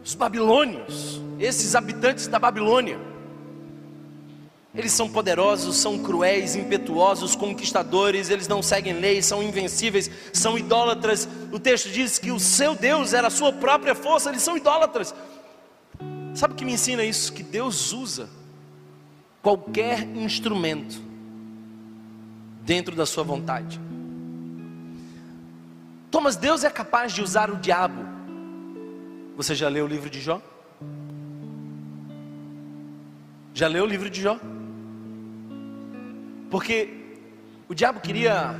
Os 0.03 0.15
babilônios, 0.15 1.21
esses 1.39 1.75
habitantes 1.75 2.25
da 2.25 2.39
Babilônia. 2.39 2.97
Eles 4.73 4.93
são 4.93 5.07
poderosos, 5.07 5.75
são 5.75 5.99
cruéis, 5.99 6.55
impetuosos, 6.55 7.35
conquistadores, 7.35 8.31
eles 8.31 8.47
não 8.47 8.63
seguem 8.63 8.93
leis, 8.93 9.27
são 9.27 9.43
invencíveis, 9.43 10.09
são 10.33 10.57
idólatras. 10.57 11.27
O 11.51 11.59
texto 11.59 11.89
diz 11.89 12.17
que 12.17 12.31
o 12.31 12.39
seu 12.39 12.73
Deus 12.73 13.13
era 13.13 13.27
a 13.27 13.29
sua 13.29 13.53
própria 13.53 13.93
força, 13.93 14.29
eles 14.29 14.41
são 14.41 14.57
idólatras. 14.57 15.13
Sabe 16.41 16.55
o 16.55 16.57
que 16.57 16.65
me 16.65 16.73
ensina 16.73 17.03
isso? 17.03 17.31
Que 17.31 17.43
Deus 17.43 17.93
usa 17.93 18.27
qualquer 19.43 20.01
instrumento 20.01 20.99
dentro 22.63 22.95
da 22.95 23.05
sua 23.05 23.23
vontade. 23.23 23.79
Thomas, 26.09 26.35
Deus 26.35 26.63
é 26.63 26.69
capaz 26.71 27.13
de 27.13 27.21
usar 27.21 27.51
o 27.51 27.57
diabo. 27.57 28.03
Você 29.37 29.53
já 29.53 29.69
leu 29.69 29.85
o 29.85 29.87
livro 29.87 30.09
de 30.09 30.19
Jó? 30.19 30.41
Já 33.53 33.67
leu 33.67 33.83
o 33.83 33.87
livro 33.87 34.09
de 34.09 34.19
Jó? 34.19 34.39
Porque 36.49 37.19
o 37.69 37.75
diabo 37.75 37.99
queria 37.99 38.55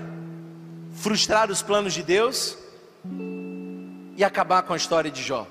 frustrar 0.98 1.50
os 1.50 1.64
planos 1.64 1.96
de 1.96 2.04
Deus 2.04 2.56
e 4.16 4.24
acabar 4.24 4.62
com 4.62 4.74
a 4.74 4.78
história 4.78 5.10
de 5.10 5.24
Jó. 5.24 5.48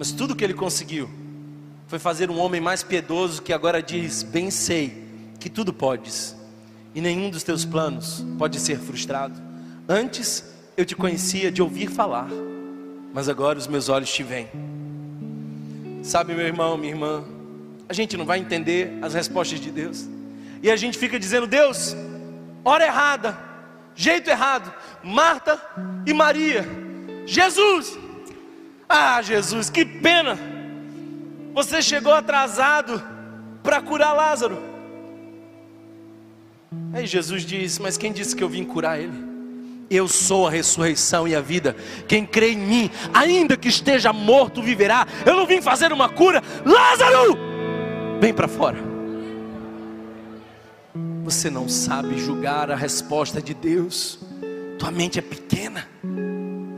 Mas 0.00 0.12
tudo 0.12 0.34
que 0.34 0.42
ele 0.42 0.54
conseguiu 0.54 1.10
foi 1.86 1.98
fazer 1.98 2.30
um 2.30 2.38
homem 2.38 2.58
mais 2.58 2.82
piedoso 2.82 3.42
que 3.42 3.52
agora 3.52 3.82
diz: 3.82 4.22
Bem 4.22 4.50
sei 4.50 5.04
que 5.38 5.50
tudo 5.50 5.74
podes, 5.74 6.34
e 6.94 7.02
nenhum 7.02 7.28
dos 7.28 7.42
teus 7.42 7.66
planos 7.66 8.24
pode 8.38 8.58
ser 8.58 8.78
frustrado. 8.78 9.38
Antes 9.86 10.54
eu 10.74 10.86
te 10.86 10.96
conhecia 10.96 11.52
de 11.52 11.60
ouvir 11.60 11.90
falar, 11.90 12.30
mas 13.12 13.28
agora 13.28 13.58
os 13.58 13.66
meus 13.66 13.90
olhos 13.90 14.10
te 14.10 14.22
veem. 14.22 14.48
Sabe, 16.02 16.32
meu 16.32 16.46
irmão, 16.46 16.78
minha 16.78 16.94
irmã, 16.94 17.22
a 17.86 17.92
gente 17.92 18.16
não 18.16 18.24
vai 18.24 18.38
entender 18.38 18.98
as 19.02 19.12
respostas 19.12 19.60
de 19.60 19.70
Deus, 19.70 20.08
e 20.62 20.70
a 20.70 20.76
gente 20.76 20.96
fica 20.96 21.20
dizendo: 21.20 21.46
Deus, 21.46 21.94
hora 22.64 22.86
errada, 22.86 23.38
jeito 23.94 24.30
errado, 24.30 24.72
Marta 25.04 25.60
e 26.06 26.14
Maria, 26.14 26.66
Jesus, 27.26 27.98
ah, 28.90 29.22
Jesus, 29.22 29.70
que 29.70 29.84
pena. 29.84 30.36
Você 31.54 31.80
chegou 31.80 32.12
atrasado 32.12 33.00
para 33.62 33.80
curar 33.80 34.12
Lázaro. 34.12 34.58
Aí 36.92 37.06
Jesus 37.06 37.44
diz: 37.44 37.78
Mas 37.78 37.96
quem 37.96 38.12
disse 38.12 38.34
que 38.34 38.42
eu 38.42 38.48
vim 38.48 38.64
curar 38.64 39.00
ele? 39.00 39.30
Eu 39.88 40.08
sou 40.08 40.48
a 40.48 40.50
ressurreição 40.50 41.26
e 41.28 41.36
a 41.36 41.40
vida. 41.40 41.76
Quem 42.08 42.26
crê 42.26 42.52
em 42.52 42.58
mim, 42.58 42.90
ainda 43.14 43.56
que 43.56 43.68
esteja 43.68 44.12
morto, 44.12 44.60
viverá. 44.60 45.06
Eu 45.24 45.36
não 45.36 45.46
vim 45.46 45.60
fazer 45.60 45.92
uma 45.92 46.08
cura. 46.08 46.42
Lázaro, 46.64 47.38
vem 48.20 48.34
para 48.34 48.48
fora. 48.48 48.78
Você 51.24 51.48
não 51.48 51.68
sabe 51.68 52.18
julgar 52.18 52.72
a 52.72 52.76
resposta 52.76 53.40
de 53.40 53.54
Deus. 53.54 54.18
Tua 54.78 54.90
mente 54.90 55.18
é 55.18 55.22
pequena. 55.22 55.88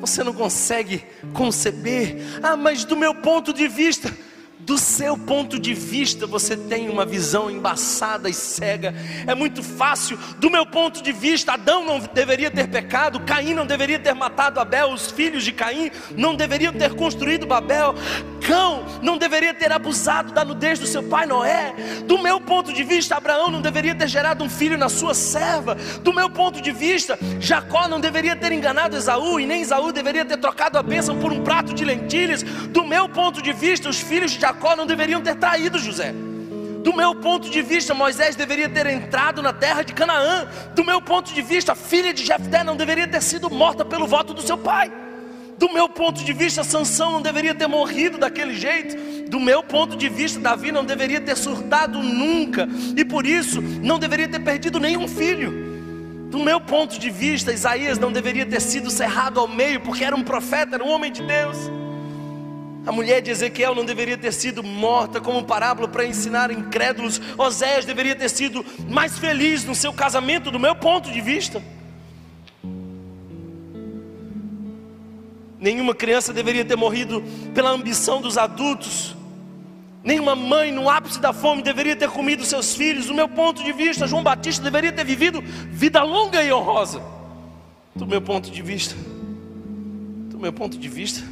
Você 0.03 0.25
não 0.25 0.35
consegue 0.35 1.05
conceber. 1.33 2.17
Ah, 2.43 2.57
mas 2.57 2.85
do 2.85 2.97
meu 2.97 3.15
ponto 3.15 3.53
de 3.53 3.69
vista, 3.69 4.13
do 4.59 4.77
seu 4.77 5.17
ponto 5.17 5.61
de 5.61 5.75
vista, 5.75 6.27
você 6.27 6.57
tem 6.57 6.91
uma 6.91 7.07
visão 7.07 7.49
embaçada 7.49 8.29
e 8.29 8.35
cega. 8.35 8.93
É 9.29 9.35
muito 9.35 9.63
fácil. 9.63 10.19
Do 10.39 10.51
meu 10.51 10.67
ponto 10.67 11.05
de 11.05 11.13
vista, 11.13 11.53
Adão 11.53 11.87
não 11.87 12.01
deveria 12.01 12.51
ter 12.51 12.67
pecado, 12.69 13.21
Caim 13.21 13.55
não 13.55 13.65
deveria 13.65 14.01
ter 14.01 14.13
matado 14.13 14.59
Abel, 14.59 14.93
os 14.93 15.09
filhos 15.09 15.45
de 15.45 15.53
Caim 15.53 15.93
não 16.17 16.35
deveriam 16.35 16.73
ter 16.73 16.95
construído 16.95 17.47
Babel, 17.47 17.95
Cão 18.47 18.85
não 19.03 19.17
deveria 19.17 19.55
ter 19.55 19.73
abusado 19.73 20.33
da 20.33 20.45
nudez 20.45 20.79
do 20.79 20.87
seu 20.87 21.03
pai 21.03 21.27
Noé. 21.27 21.75
Do 22.07 22.19
meu 22.19 22.41
ponto 22.41 22.73
de 22.73 22.83
vista, 22.85 23.17
Abraão 23.17 23.51
não 23.51 23.61
deveria 23.61 23.95
ter 23.95 24.09
gerado 24.09 24.45
um 24.45 24.51
filho 24.51 24.77
na 24.77 24.89
sua 24.89 25.15
serva. 25.15 25.75
Do 26.03 26.13
meu 26.13 26.29
ponto 26.29 26.61
de 26.61 26.73
vista, 26.73 27.19
Jacó 27.41 27.89
não 27.89 28.01
deveria 28.01 28.37
ter 28.37 28.53
enganado 28.53 28.97
Esaú 28.97 29.41
e 29.41 29.47
nem 29.47 29.63
Esaú 29.63 29.93
deveria 29.93 30.25
ter 30.25 30.37
trocado 30.37 30.79
a 30.79 30.83
bênção 30.83 31.19
por 31.19 31.33
um 31.33 31.43
prato 31.43 31.73
de 31.73 31.85
lentilhas. 31.85 32.43
Do 32.43 32.85
meu 32.85 33.09
ponto 33.09 33.41
de 33.41 33.53
vista, 33.53 33.89
os 33.89 34.01
filhos 34.01 34.33
de 34.33 34.41
Jacó 34.41 34.77
não 34.77 34.87
deveriam 34.87 35.21
ter 35.21 35.37
traído 35.37 35.79
José. 35.79 36.13
Do 36.83 36.93
meu 36.93 37.15
ponto 37.15 37.49
de 37.49 37.63
vista, 37.63 37.95
Moisés 37.95 38.35
deveria 38.35 38.69
ter 38.69 38.87
entrado 38.87 39.41
na 39.41 39.53
terra 39.53 39.83
de 39.83 39.93
Canaã. 39.93 40.49
Do 40.75 40.85
meu 40.85 41.01
ponto 41.01 41.33
de 41.33 41.41
vista, 41.41 41.73
a 41.73 41.77
filha 41.77 42.13
de 42.13 42.25
Jefté 42.25 42.65
não 42.65 42.77
deveria 42.77 43.07
ter 43.07 43.23
sido 43.23 43.49
morta 43.49 43.85
pelo 43.85 44.07
voto 44.07 44.35
do 44.35 44.43
seu 44.43 44.59
pai. 44.59 45.02
Do 45.63 45.73
meu 45.73 45.89
ponto 45.89 46.25
de 46.25 46.33
vista, 46.33 46.65
Sansão 46.65 47.13
não 47.13 47.23
deveria 47.23 47.55
ter 47.55 47.69
morrido 47.69 48.19
daquele 48.19 48.53
jeito. 48.53 49.31
Do 49.31 49.39
meu 49.39 49.63
ponto 49.63 49.97
de 49.97 50.09
vista, 50.09 50.41
Davi 50.41 50.73
não 50.73 50.85
deveria 50.85 51.21
ter 51.21 51.37
surtado 51.37 52.03
nunca 52.03 52.69
e 52.97 53.05
por 53.05 53.25
isso 53.25 53.63
não 53.63 53.97
deveria 53.97 54.27
ter 54.27 54.41
perdido 54.41 54.81
nenhum 54.81 55.07
filho. 55.07 55.53
Do 56.33 56.41
meu 56.41 56.61
ponto 56.61 56.99
de 56.99 57.11
vista, 57.11 57.53
Isaías 57.53 57.97
não 57.97 58.11
deveria 58.11 58.45
ter 58.45 58.61
sido 58.61 58.91
cerrado 58.91 59.39
ao 59.39 59.47
meio 59.47 59.81
porque 59.83 60.03
era 60.03 60.17
um 60.17 60.25
profeta, 60.25 60.75
era 60.75 60.83
um 60.83 60.91
homem 60.91 61.13
de 61.13 61.23
Deus. 61.23 61.57
A 62.85 62.91
mulher 62.91 63.23
de 63.23 63.31
Ezequiel 63.31 63.73
não 63.73 63.85
deveria 63.85 64.19
ter 64.19 64.33
sido 64.33 64.65
morta 64.65 65.21
como 65.21 65.45
parábola 65.45 65.87
para 65.87 66.05
ensinar 66.05 66.51
incrédulos. 66.51 67.23
Oséias 67.39 67.85
deveria 67.85 68.17
ter 68.17 68.31
sido 68.31 68.67
mais 68.89 69.17
feliz 69.17 69.65
no 69.65 69.77
seu 69.77 69.93
casamento, 69.93 70.51
do 70.51 70.59
meu 70.59 70.75
ponto 70.75 71.09
de 71.09 71.21
vista. 71.21 71.63
Nenhuma 75.63 75.95
criança 75.95 76.33
deveria 76.33 76.65
ter 76.65 76.75
morrido 76.75 77.23
pela 77.55 77.71
ambição 77.71 78.21
dos 78.21 78.37
adultos. 78.37 79.15
Nenhuma 80.03 80.35
mãe 80.35 80.73
no 80.73 80.91
ápice 80.91 81.21
da 81.21 81.33
fome 81.33 81.63
deveria 81.63 81.95
ter 81.95 82.11
comido 82.11 82.45
seus 82.45 82.75
filhos. 82.75 83.07
Do 83.07 83.15
meu 83.15 83.29
ponto 83.29 83.63
de 83.63 83.73
vista, 83.73 84.09
João 84.09 84.25
Batista 84.25 84.65
deveria 84.65 84.91
ter 84.91 85.05
vivido 85.05 85.41
vida 85.71 86.03
longa 86.03 86.43
e 86.43 86.53
honrosa. 86.53 87.01
Do 87.95 88.05
meu 88.05 88.21
ponto 88.21 88.51
de 88.51 88.61
vista, 88.61 88.97
do 90.31 90.37
meu 90.37 90.53
ponto 90.53 90.77
de 90.77 90.89
vista, 90.89 91.23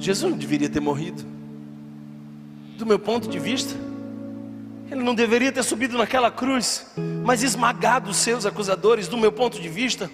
Jesus 0.00 0.32
não 0.32 0.36
deveria 0.36 0.68
ter 0.68 0.80
morrido. 0.80 1.24
Do 2.76 2.84
meu 2.84 2.98
ponto 2.98 3.28
de 3.28 3.38
vista, 3.38 3.76
ele 4.90 5.04
não 5.04 5.14
deveria 5.14 5.52
ter 5.52 5.62
subido 5.62 5.96
naquela 5.96 6.32
cruz, 6.32 6.84
mas 7.24 7.44
esmagado 7.44 8.10
os 8.10 8.16
seus 8.16 8.44
acusadores. 8.44 9.06
Do 9.06 9.16
meu 9.16 9.30
ponto 9.30 9.60
de 9.60 9.68
vista, 9.68 10.10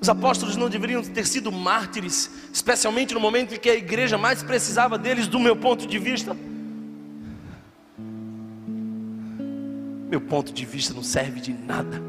os 0.00 0.08
apóstolos 0.08 0.56
não 0.56 0.68
deveriam 0.68 1.02
ter 1.02 1.26
sido 1.26 1.50
mártires, 1.50 2.30
especialmente 2.52 3.14
no 3.14 3.20
momento 3.20 3.54
em 3.54 3.58
que 3.58 3.70
a 3.70 3.74
igreja 3.74 4.18
mais 4.18 4.42
precisava 4.42 4.98
deles, 4.98 5.26
do 5.26 5.40
meu 5.40 5.56
ponto 5.56 5.86
de 5.86 5.98
vista. 5.98 6.36
Meu 10.08 10.20
ponto 10.20 10.52
de 10.52 10.64
vista 10.64 10.92
não 10.92 11.02
serve 11.02 11.40
de 11.40 11.52
nada, 11.52 12.00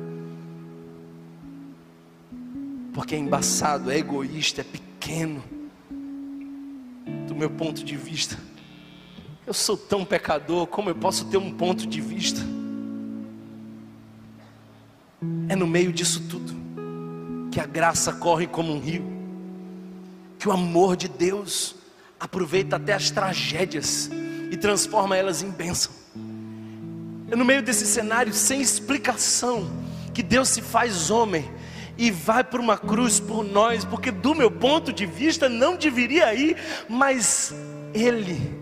porque 2.94 3.16
é 3.16 3.18
embaçado, 3.18 3.90
é 3.90 3.98
egoísta, 3.98 4.62
é 4.62 4.64
pequeno 4.64 5.44
do 7.28 7.34
meu 7.34 7.50
ponto 7.50 7.84
de 7.84 7.96
vista. 7.96 8.38
Eu 9.46 9.54
sou 9.54 9.78
tão 9.78 10.04
pecador, 10.04 10.68
como 10.68 10.90
eu 10.90 10.96
posso 10.96 11.26
ter 11.26 11.38
um 11.38 11.52
ponto 11.52 11.88
de 11.88 12.02
vista? 12.02 12.42
É 15.48 15.56
no 15.56 15.66
meio 15.66 15.92
disso 15.92 16.22
tudo 16.30 16.67
que 17.58 17.62
a 17.62 17.66
graça 17.66 18.14
corre 18.14 18.46
como 18.46 18.72
um 18.72 18.80
rio, 18.80 19.04
que 20.38 20.48
o 20.48 20.52
amor 20.52 20.96
de 20.96 21.08
Deus 21.08 21.74
aproveita 22.20 22.76
até 22.76 22.94
as 22.94 23.10
tragédias 23.10 24.12
e 24.52 24.56
transforma 24.56 25.18
elas 25.18 25.42
em 25.42 25.50
bênção. 25.50 25.92
É 27.32 27.36
no 27.36 27.44
meio 27.44 27.64
desse 27.64 27.88
cenário 27.88 28.32
sem 28.32 28.62
explicação 28.62 29.72
que 30.14 30.22
Deus 30.22 30.50
se 30.50 30.62
faz 30.62 31.10
homem 31.10 31.50
e 31.98 32.12
vai 32.12 32.44
para 32.44 32.62
uma 32.62 32.78
cruz 32.78 33.20
por 33.20 33.44
nós, 33.44 33.84
porque 33.84 34.12
do 34.12 34.36
meu 34.36 34.52
ponto 34.52 34.94
de 34.94 35.08
vista 35.08 35.50
não 35.50 35.78
deveria 35.78 36.32
ir, 36.36 36.58
mas 36.88 37.56
Ele 37.92 38.56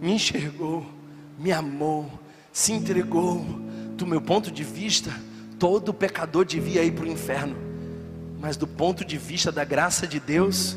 me 0.00 0.14
enxergou, 0.14 0.86
me 1.38 1.52
amou, 1.52 2.10
se 2.54 2.72
entregou. 2.72 3.44
Do 3.98 4.06
meu 4.06 4.22
ponto 4.22 4.50
de 4.50 4.64
vista, 4.64 5.12
todo 5.58 5.92
pecador 5.92 6.46
devia 6.46 6.82
ir 6.82 6.92
para 6.92 7.04
o 7.04 7.08
inferno, 7.08 7.67
mas 8.38 8.56
do 8.56 8.66
ponto 8.66 9.04
de 9.04 9.18
vista 9.18 9.50
da 9.50 9.64
graça 9.64 10.06
de 10.06 10.20
Deus, 10.20 10.76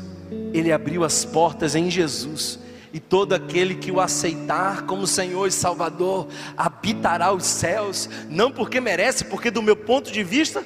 Ele 0.52 0.72
abriu 0.72 1.04
as 1.04 1.24
portas 1.24 1.74
em 1.74 1.90
Jesus 1.90 2.58
e 2.92 3.00
todo 3.00 3.32
aquele 3.32 3.74
que 3.74 3.90
o 3.90 4.00
aceitar 4.00 4.82
como 4.82 5.06
Senhor 5.06 5.46
e 5.46 5.50
Salvador 5.50 6.28
habitará 6.56 7.32
os 7.32 7.44
céus, 7.44 8.08
não 8.28 8.52
porque 8.52 8.80
merece, 8.80 9.24
porque 9.24 9.50
do 9.50 9.62
meu 9.62 9.74
ponto 9.74 10.12
de 10.12 10.22
vista, 10.22 10.62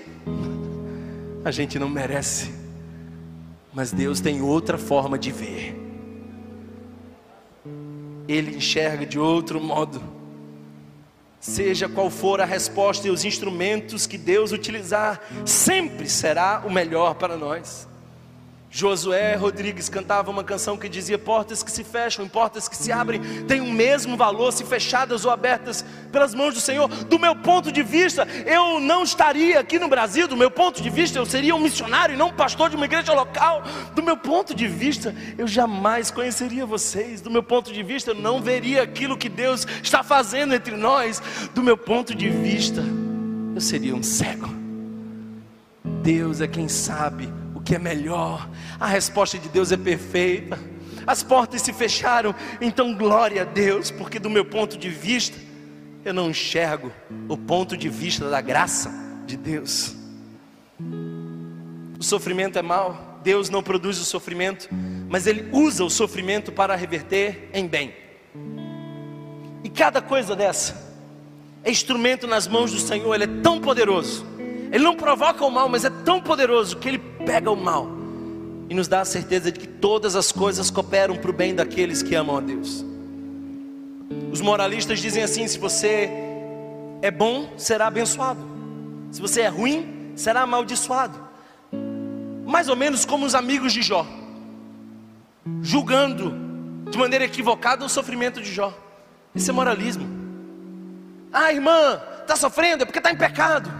a 1.44 1.50
gente 1.52 1.78
não 1.78 1.88
merece, 1.88 2.52
mas 3.72 3.92
Deus 3.92 4.20
tem 4.20 4.42
outra 4.42 4.76
forma 4.76 5.16
de 5.16 5.30
ver. 5.30 5.82
Ele 8.26 8.56
enxerga 8.56 9.06
de 9.06 9.20
outro 9.20 9.60
modo. 9.60 10.02
Seja 11.40 11.88
qual 11.88 12.10
for 12.10 12.40
a 12.40 12.44
resposta 12.44 13.06
e 13.06 13.10
os 13.10 13.24
instrumentos 13.24 14.06
que 14.06 14.18
Deus 14.18 14.52
utilizar, 14.52 15.20
sempre 15.44 16.08
será 16.08 16.62
o 16.66 16.70
melhor 16.70 17.14
para 17.14 17.36
nós. 17.36 17.86
Josué 18.68 19.36
Rodrigues 19.36 19.88
cantava 19.88 20.30
uma 20.30 20.42
canção 20.42 20.76
que 20.76 20.88
dizia: 20.88 21.18
Portas 21.18 21.62
que 21.62 21.70
se 21.70 21.84
fecham, 21.84 22.28
portas 22.28 22.68
que 22.68 22.76
se 22.76 22.90
abrem, 22.90 23.20
têm 23.46 23.60
o 23.60 23.72
mesmo 23.72 24.16
valor 24.16 24.52
se 24.52 24.64
fechadas 24.64 25.24
ou 25.24 25.30
abertas 25.30 25.84
pelas 26.10 26.34
mãos 26.34 26.54
do 26.54 26.60
Senhor. 26.60 26.88
Do 26.88 27.18
meu 27.18 27.34
ponto 27.36 27.70
de 27.70 27.82
vista, 27.82 28.26
eu 28.44 28.80
não 28.80 29.04
estaria 29.04 29.60
aqui 29.60 29.78
no 29.78 29.88
Brasil. 29.88 30.26
Do 30.26 30.36
meu 30.36 30.50
ponto 30.50 30.82
de 30.82 30.90
vista, 30.90 31.18
eu 31.18 31.24
seria 31.24 31.54
um 31.54 31.60
missionário 31.60 32.14
e 32.14 32.18
não 32.18 32.28
um 32.28 32.34
pastor 32.34 32.68
de 32.68 32.76
uma 32.76 32.84
igreja 32.84 33.12
local. 33.12 33.62
Do 33.94 34.02
meu 34.02 34.16
ponto 34.16 34.54
de 34.54 34.66
vista, 34.66 35.14
eu 35.38 35.46
jamais 35.46 36.10
conheceria 36.10 36.66
vocês. 36.66 37.20
Do 37.20 37.30
meu 37.30 37.42
ponto 37.42 37.72
de 37.72 37.82
vista, 37.82 38.10
eu 38.10 38.14
não 38.14 38.42
veria 38.42 38.82
aquilo 38.82 39.16
que 39.16 39.28
Deus 39.28 39.66
está 39.82 40.02
fazendo 40.02 40.54
entre 40.54 40.76
nós. 40.76 41.22
Do 41.54 41.62
meu 41.62 41.76
ponto 41.76 42.14
de 42.14 42.28
vista, 42.28 42.82
eu 43.54 43.60
seria 43.60 43.94
um 43.94 44.02
cego. 44.02 44.48
Deus 46.02 46.40
é 46.40 46.48
quem 46.48 46.68
sabe 46.68 47.45
que 47.66 47.74
é 47.74 47.78
melhor. 47.78 48.48
A 48.78 48.86
resposta 48.86 49.36
de 49.36 49.48
Deus 49.48 49.72
é 49.72 49.76
perfeita. 49.76 50.58
As 51.04 51.22
portas 51.22 51.60
se 51.60 51.72
fecharam, 51.72 52.34
então 52.60 52.94
glória 52.94 53.42
a 53.42 53.44
Deus, 53.44 53.90
porque 53.90 54.18
do 54.18 54.30
meu 54.30 54.44
ponto 54.44 54.78
de 54.78 54.88
vista, 54.88 55.36
eu 56.04 56.14
não 56.14 56.30
enxergo 56.30 56.92
o 57.28 57.36
ponto 57.36 57.76
de 57.76 57.88
vista 57.88 58.30
da 58.30 58.40
graça 58.40 58.90
de 59.26 59.36
Deus. 59.36 59.94
O 61.98 62.02
sofrimento 62.02 62.58
é 62.58 62.62
mal, 62.62 63.20
Deus 63.22 63.50
não 63.50 63.62
produz 63.62 63.98
o 63.98 64.04
sofrimento, 64.04 64.68
mas 65.08 65.26
Ele 65.26 65.48
usa 65.52 65.84
o 65.84 65.90
sofrimento 65.90 66.52
para 66.52 66.76
reverter 66.76 67.50
em 67.52 67.66
bem. 67.66 67.94
E 69.64 69.68
cada 69.68 70.00
coisa 70.00 70.36
dessa 70.36 70.94
é 71.64 71.70
instrumento 71.70 72.26
nas 72.26 72.46
mãos 72.46 72.70
do 72.70 72.78
Senhor, 72.78 73.12
Ele 73.14 73.24
é 73.24 73.42
tão 73.42 73.60
poderoso 73.60 74.35
ele 74.72 74.84
não 74.84 74.96
provoca 74.96 75.44
o 75.44 75.50
mal, 75.50 75.68
mas 75.68 75.84
é 75.84 75.90
tão 75.90 76.20
poderoso 76.20 76.76
que 76.76 76.88
ele 76.88 76.98
pega 76.98 77.50
o 77.50 77.56
mal 77.56 77.88
e 78.68 78.74
nos 78.74 78.88
dá 78.88 79.00
a 79.00 79.04
certeza 79.04 79.52
de 79.52 79.60
que 79.60 79.66
todas 79.66 80.16
as 80.16 80.32
coisas 80.32 80.70
cooperam 80.70 81.16
para 81.16 81.30
o 81.30 81.34
bem 81.34 81.54
daqueles 81.54 82.02
que 82.02 82.14
amam 82.14 82.36
a 82.36 82.40
Deus. 82.40 82.84
Os 84.32 84.40
moralistas 84.40 85.00
dizem 85.00 85.22
assim: 85.22 85.46
se 85.46 85.58
você 85.58 86.10
é 87.00 87.10
bom, 87.10 87.52
será 87.56 87.86
abençoado, 87.86 88.40
se 89.10 89.20
você 89.20 89.42
é 89.42 89.48
ruim, 89.48 90.12
será 90.16 90.42
amaldiçoado. 90.42 91.26
Mais 92.44 92.68
ou 92.68 92.76
menos 92.76 93.04
como 93.04 93.26
os 93.26 93.34
amigos 93.34 93.72
de 93.72 93.82
Jó, 93.82 94.06
julgando 95.62 96.34
de 96.90 96.98
maneira 96.98 97.24
equivocada 97.24 97.84
o 97.84 97.88
sofrimento 97.88 98.40
de 98.40 98.52
Jó. 98.52 98.72
Isso 99.34 99.50
é 99.50 99.52
moralismo. 99.52 100.06
Ah, 101.32 101.52
irmã, 101.52 102.00
está 102.22 102.36
sofrendo 102.36 102.82
é 102.82 102.86
porque 102.86 102.98
está 102.98 103.10
em 103.10 103.16
pecado. 103.16 103.70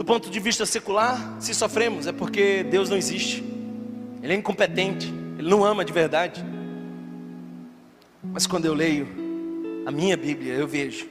Do 0.00 0.04
ponto 0.06 0.30
de 0.30 0.40
vista 0.40 0.64
secular, 0.64 1.36
se 1.40 1.52
sofremos 1.52 2.06
é 2.06 2.12
porque 2.12 2.62
Deus 2.62 2.88
não 2.88 2.96
existe, 2.96 3.44
Ele 4.22 4.32
é 4.32 4.36
incompetente, 4.36 5.12
Ele 5.38 5.46
não 5.46 5.62
ama 5.62 5.84
de 5.84 5.92
verdade. 5.92 6.42
Mas 8.24 8.46
quando 8.46 8.64
eu 8.64 8.72
leio 8.72 9.06
a 9.84 9.90
minha 9.90 10.16
Bíblia, 10.16 10.54
eu 10.54 10.66
vejo 10.66 11.06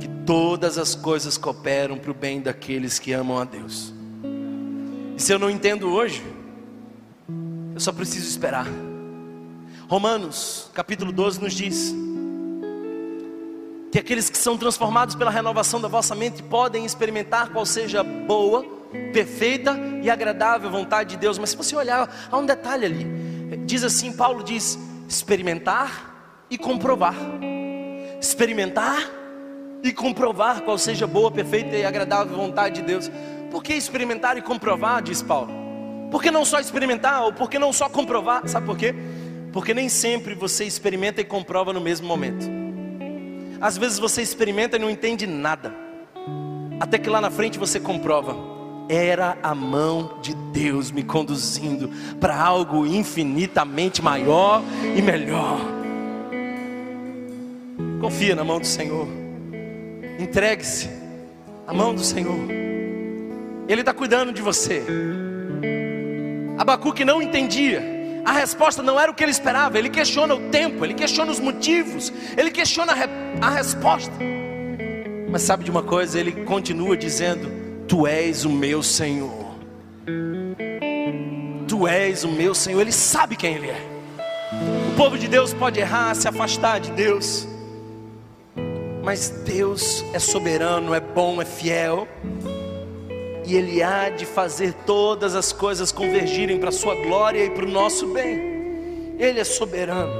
que 0.00 0.08
todas 0.26 0.78
as 0.78 0.96
coisas 0.96 1.38
cooperam 1.38 1.96
para 1.96 2.10
o 2.10 2.14
bem 2.14 2.40
daqueles 2.40 2.98
que 2.98 3.12
amam 3.12 3.38
a 3.38 3.44
Deus. 3.44 3.94
E 5.16 5.22
se 5.22 5.32
eu 5.32 5.38
não 5.38 5.48
entendo 5.48 5.92
hoje, 5.92 6.24
eu 7.72 7.78
só 7.78 7.92
preciso 7.92 8.28
esperar. 8.28 8.66
Romanos, 9.88 10.72
capítulo 10.74 11.12
12, 11.12 11.40
nos 11.40 11.54
diz 11.54 11.94
que 13.94 13.98
aqueles 14.00 14.28
que 14.28 14.36
são 14.36 14.58
transformados 14.58 15.14
pela 15.14 15.30
renovação 15.30 15.80
da 15.80 15.86
vossa 15.86 16.16
mente 16.16 16.42
podem 16.42 16.84
experimentar 16.84 17.50
qual 17.50 17.64
seja 17.64 18.02
boa, 18.02 18.64
perfeita 19.12 19.78
e 20.02 20.10
agradável 20.10 20.68
vontade 20.68 21.10
de 21.10 21.16
Deus. 21.16 21.38
Mas 21.38 21.50
se 21.50 21.56
você 21.56 21.76
olhar, 21.76 22.12
há 22.28 22.36
um 22.36 22.44
detalhe 22.44 22.84
ali. 22.84 23.06
Diz 23.64 23.84
assim, 23.84 24.12
Paulo 24.12 24.42
diz: 24.42 24.76
experimentar 25.08 26.44
e 26.50 26.58
comprovar. 26.58 27.14
Experimentar 28.20 28.98
e 29.80 29.92
comprovar 29.92 30.62
qual 30.62 30.76
seja 30.76 31.06
boa, 31.06 31.30
perfeita 31.30 31.76
e 31.76 31.84
agradável 31.84 32.36
vontade 32.36 32.80
de 32.80 32.82
Deus. 32.82 33.08
Por 33.48 33.62
que 33.62 33.74
experimentar 33.74 34.36
e 34.36 34.42
comprovar, 34.42 35.04
diz 35.04 35.22
Paulo? 35.22 35.52
Por 36.10 36.20
que 36.20 36.32
não 36.32 36.44
só 36.44 36.58
experimentar 36.58 37.22
ou 37.22 37.32
por 37.32 37.48
que 37.48 37.60
não 37.60 37.72
só 37.72 37.88
comprovar? 37.88 38.48
Sabe 38.48 38.66
por 38.66 38.76
quê? 38.76 38.92
Porque 39.52 39.72
nem 39.72 39.88
sempre 39.88 40.34
você 40.34 40.64
experimenta 40.64 41.20
e 41.20 41.24
comprova 41.24 41.72
no 41.72 41.80
mesmo 41.80 42.08
momento. 42.08 42.63
Às 43.64 43.78
vezes 43.78 43.98
você 43.98 44.20
experimenta 44.20 44.76
e 44.76 44.78
não 44.78 44.90
entende 44.90 45.26
nada, 45.26 45.74
até 46.78 46.98
que 46.98 47.08
lá 47.08 47.18
na 47.18 47.30
frente 47.30 47.58
você 47.58 47.80
comprova. 47.80 48.36
Era 48.90 49.38
a 49.42 49.54
mão 49.54 50.18
de 50.20 50.34
Deus 50.52 50.90
me 50.90 51.02
conduzindo 51.02 51.90
para 52.20 52.38
algo 52.38 52.84
infinitamente 52.84 54.02
maior 54.02 54.62
e 54.94 55.00
melhor. 55.00 55.58
Confia 58.02 58.34
na 58.34 58.44
mão 58.44 58.60
do 58.60 58.66
Senhor, 58.66 59.08
entregue-se 60.18 60.90
à 61.66 61.72
mão 61.72 61.94
do 61.94 62.04
Senhor, 62.04 62.46
Ele 63.66 63.80
está 63.80 63.94
cuidando 63.94 64.30
de 64.30 64.42
você. 64.42 64.84
Abacuque 66.58 67.02
não 67.02 67.22
entendia, 67.22 67.80
a 68.24 68.32
resposta 68.32 68.82
não 68.82 68.98
era 68.98 69.10
o 69.10 69.14
que 69.14 69.22
ele 69.22 69.30
esperava. 69.30 69.78
Ele 69.78 69.90
questiona 69.90 70.34
o 70.34 70.48
tempo, 70.50 70.84
ele 70.84 70.94
questiona 70.94 71.30
os 71.30 71.38
motivos, 71.38 72.12
ele 72.36 72.50
questiona 72.50 72.92
a, 72.92 72.94
re 72.94 73.04
a 73.40 73.50
resposta. 73.50 74.12
Mas 75.30 75.42
sabe 75.42 75.64
de 75.64 75.70
uma 75.70 75.82
coisa? 75.82 76.18
Ele 76.18 76.32
continua 76.44 76.96
dizendo: 76.96 77.50
Tu 77.86 78.06
és 78.06 78.44
o 78.44 78.50
meu 78.50 78.82
Senhor. 78.82 79.54
Tu 81.68 81.88
és 81.88 82.24
o 82.24 82.28
meu 82.28 82.54
Senhor. 82.54 82.80
Ele 82.80 82.92
sabe 82.92 83.36
quem 83.36 83.54
Ele 83.54 83.68
é. 83.68 83.94
O 84.92 84.96
povo 84.96 85.18
de 85.18 85.26
Deus 85.26 85.52
pode 85.52 85.80
errar, 85.80 86.14
se 86.14 86.28
afastar 86.28 86.78
de 86.78 86.92
Deus, 86.92 87.48
mas 89.02 89.28
Deus 89.44 90.04
é 90.12 90.20
soberano, 90.20 90.94
é 90.94 91.00
bom, 91.00 91.42
é 91.42 91.44
fiel 91.44 92.06
e 93.44 93.56
Ele 93.56 93.82
há 93.82 94.08
de 94.08 94.24
fazer 94.24 94.72
todas 94.86 95.34
as 95.34 95.52
coisas 95.52 95.92
convergirem 95.92 96.58
para 96.58 96.70
a 96.70 96.72
Sua 96.72 96.94
glória 96.94 97.44
e 97.44 97.50
para 97.50 97.64
o 97.64 97.70
nosso 97.70 98.06
bem. 98.08 99.16
Ele 99.18 99.38
é 99.38 99.44
soberano. 99.44 100.12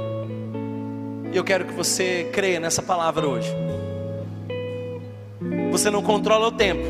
E 1.33 1.37
eu 1.37 1.43
quero 1.43 1.65
que 1.65 1.73
você 1.73 2.29
creia 2.31 2.59
nessa 2.59 2.81
palavra 2.81 3.27
hoje. 3.27 3.51
Você 5.71 5.89
não 5.89 6.01
controla 6.01 6.47
o 6.47 6.51
tempo, 6.51 6.83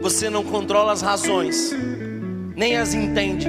você 0.00 0.30
não 0.30 0.42
controla 0.42 0.92
as 0.92 1.02
razões, 1.02 1.74
nem 2.56 2.76
as 2.78 2.94
entende. 2.94 3.46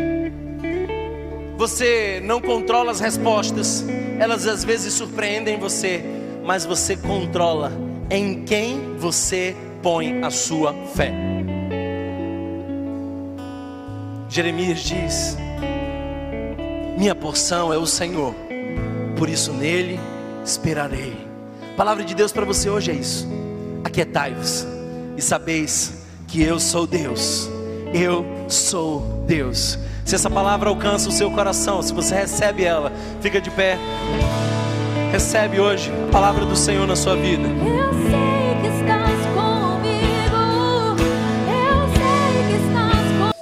Você 1.57 2.19
não 2.23 2.41
controla 2.41 2.91
as 2.91 2.99
respostas, 2.99 3.85
elas 4.19 4.45
às 4.45 4.63
vezes 4.63 4.93
surpreendem 4.93 5.57
você, 5.57 6.03
mas 6.43 6.65
você 6.65 6.97
controla 6.97 7.71
em 8.09 8.43
quem 8.43 8.97
você 8.97 9.55
põe 9.81 10.23
a 10.23 10.29
sua 10.29 10.73
fé. 10.95 11.13
Jeremias 14.29 14.79
diz: 14.79 15.37
Minha 16.97 17.15
porção 17.15 17.73
é 17.73 17.77
o 17.77 17.85
Senhor, 17.85 18.35
por 19.17 19.29
isso 19.29 19.51
nele 19.51 19.99
esperarei. 20.43 21.15
A 21.73 21.75
palavra 21.75 22.03
de 22.03 22.13
Deus 22.13 22.31
para 22.31 22.45
você 22.45 22.69
hoje 22.69 22.91
é 22.91 22.93
isso. 22.93 23.27
Aquietai-vos 23.83 24.67
e 25.17 25.21
sabeis 25.21 26.05
que 26.27 26.41
eu 26.41 26.59
sou 26.59 26.85
Deus. 26.85 27.49
Eu 27.93 28.25
sou 28.47 29.23
Deus. 29.27 29.79
Se 30.05 30.15
essa 30.15 30.29
palavra 30.29 30.69
alcança 30.69 31.09
o 31.09 31.11
seu 31.11 31.31
coração, 31.31 31.81
se 31.81 31.93
você 31.93 32.15
recebe 32.15 32.63
ela, 32.63 32.91
fica 33.21 33.39
de 33.39 33.49
pé. 33.49 33.77
Recebe 35.11 35.59
hoje 35.59 35.91
a 36.07 36.11
palavra 36.11 36.45
do 36.45 36.55
Senhor 36.55 36.85
na 36.87 36.95
sua 36.95 37.15
vida. 37.15 37.47
Eu 37.47 37.93
sei 38.09 38.61
que 38.61 38.67
estás 38.79 38.98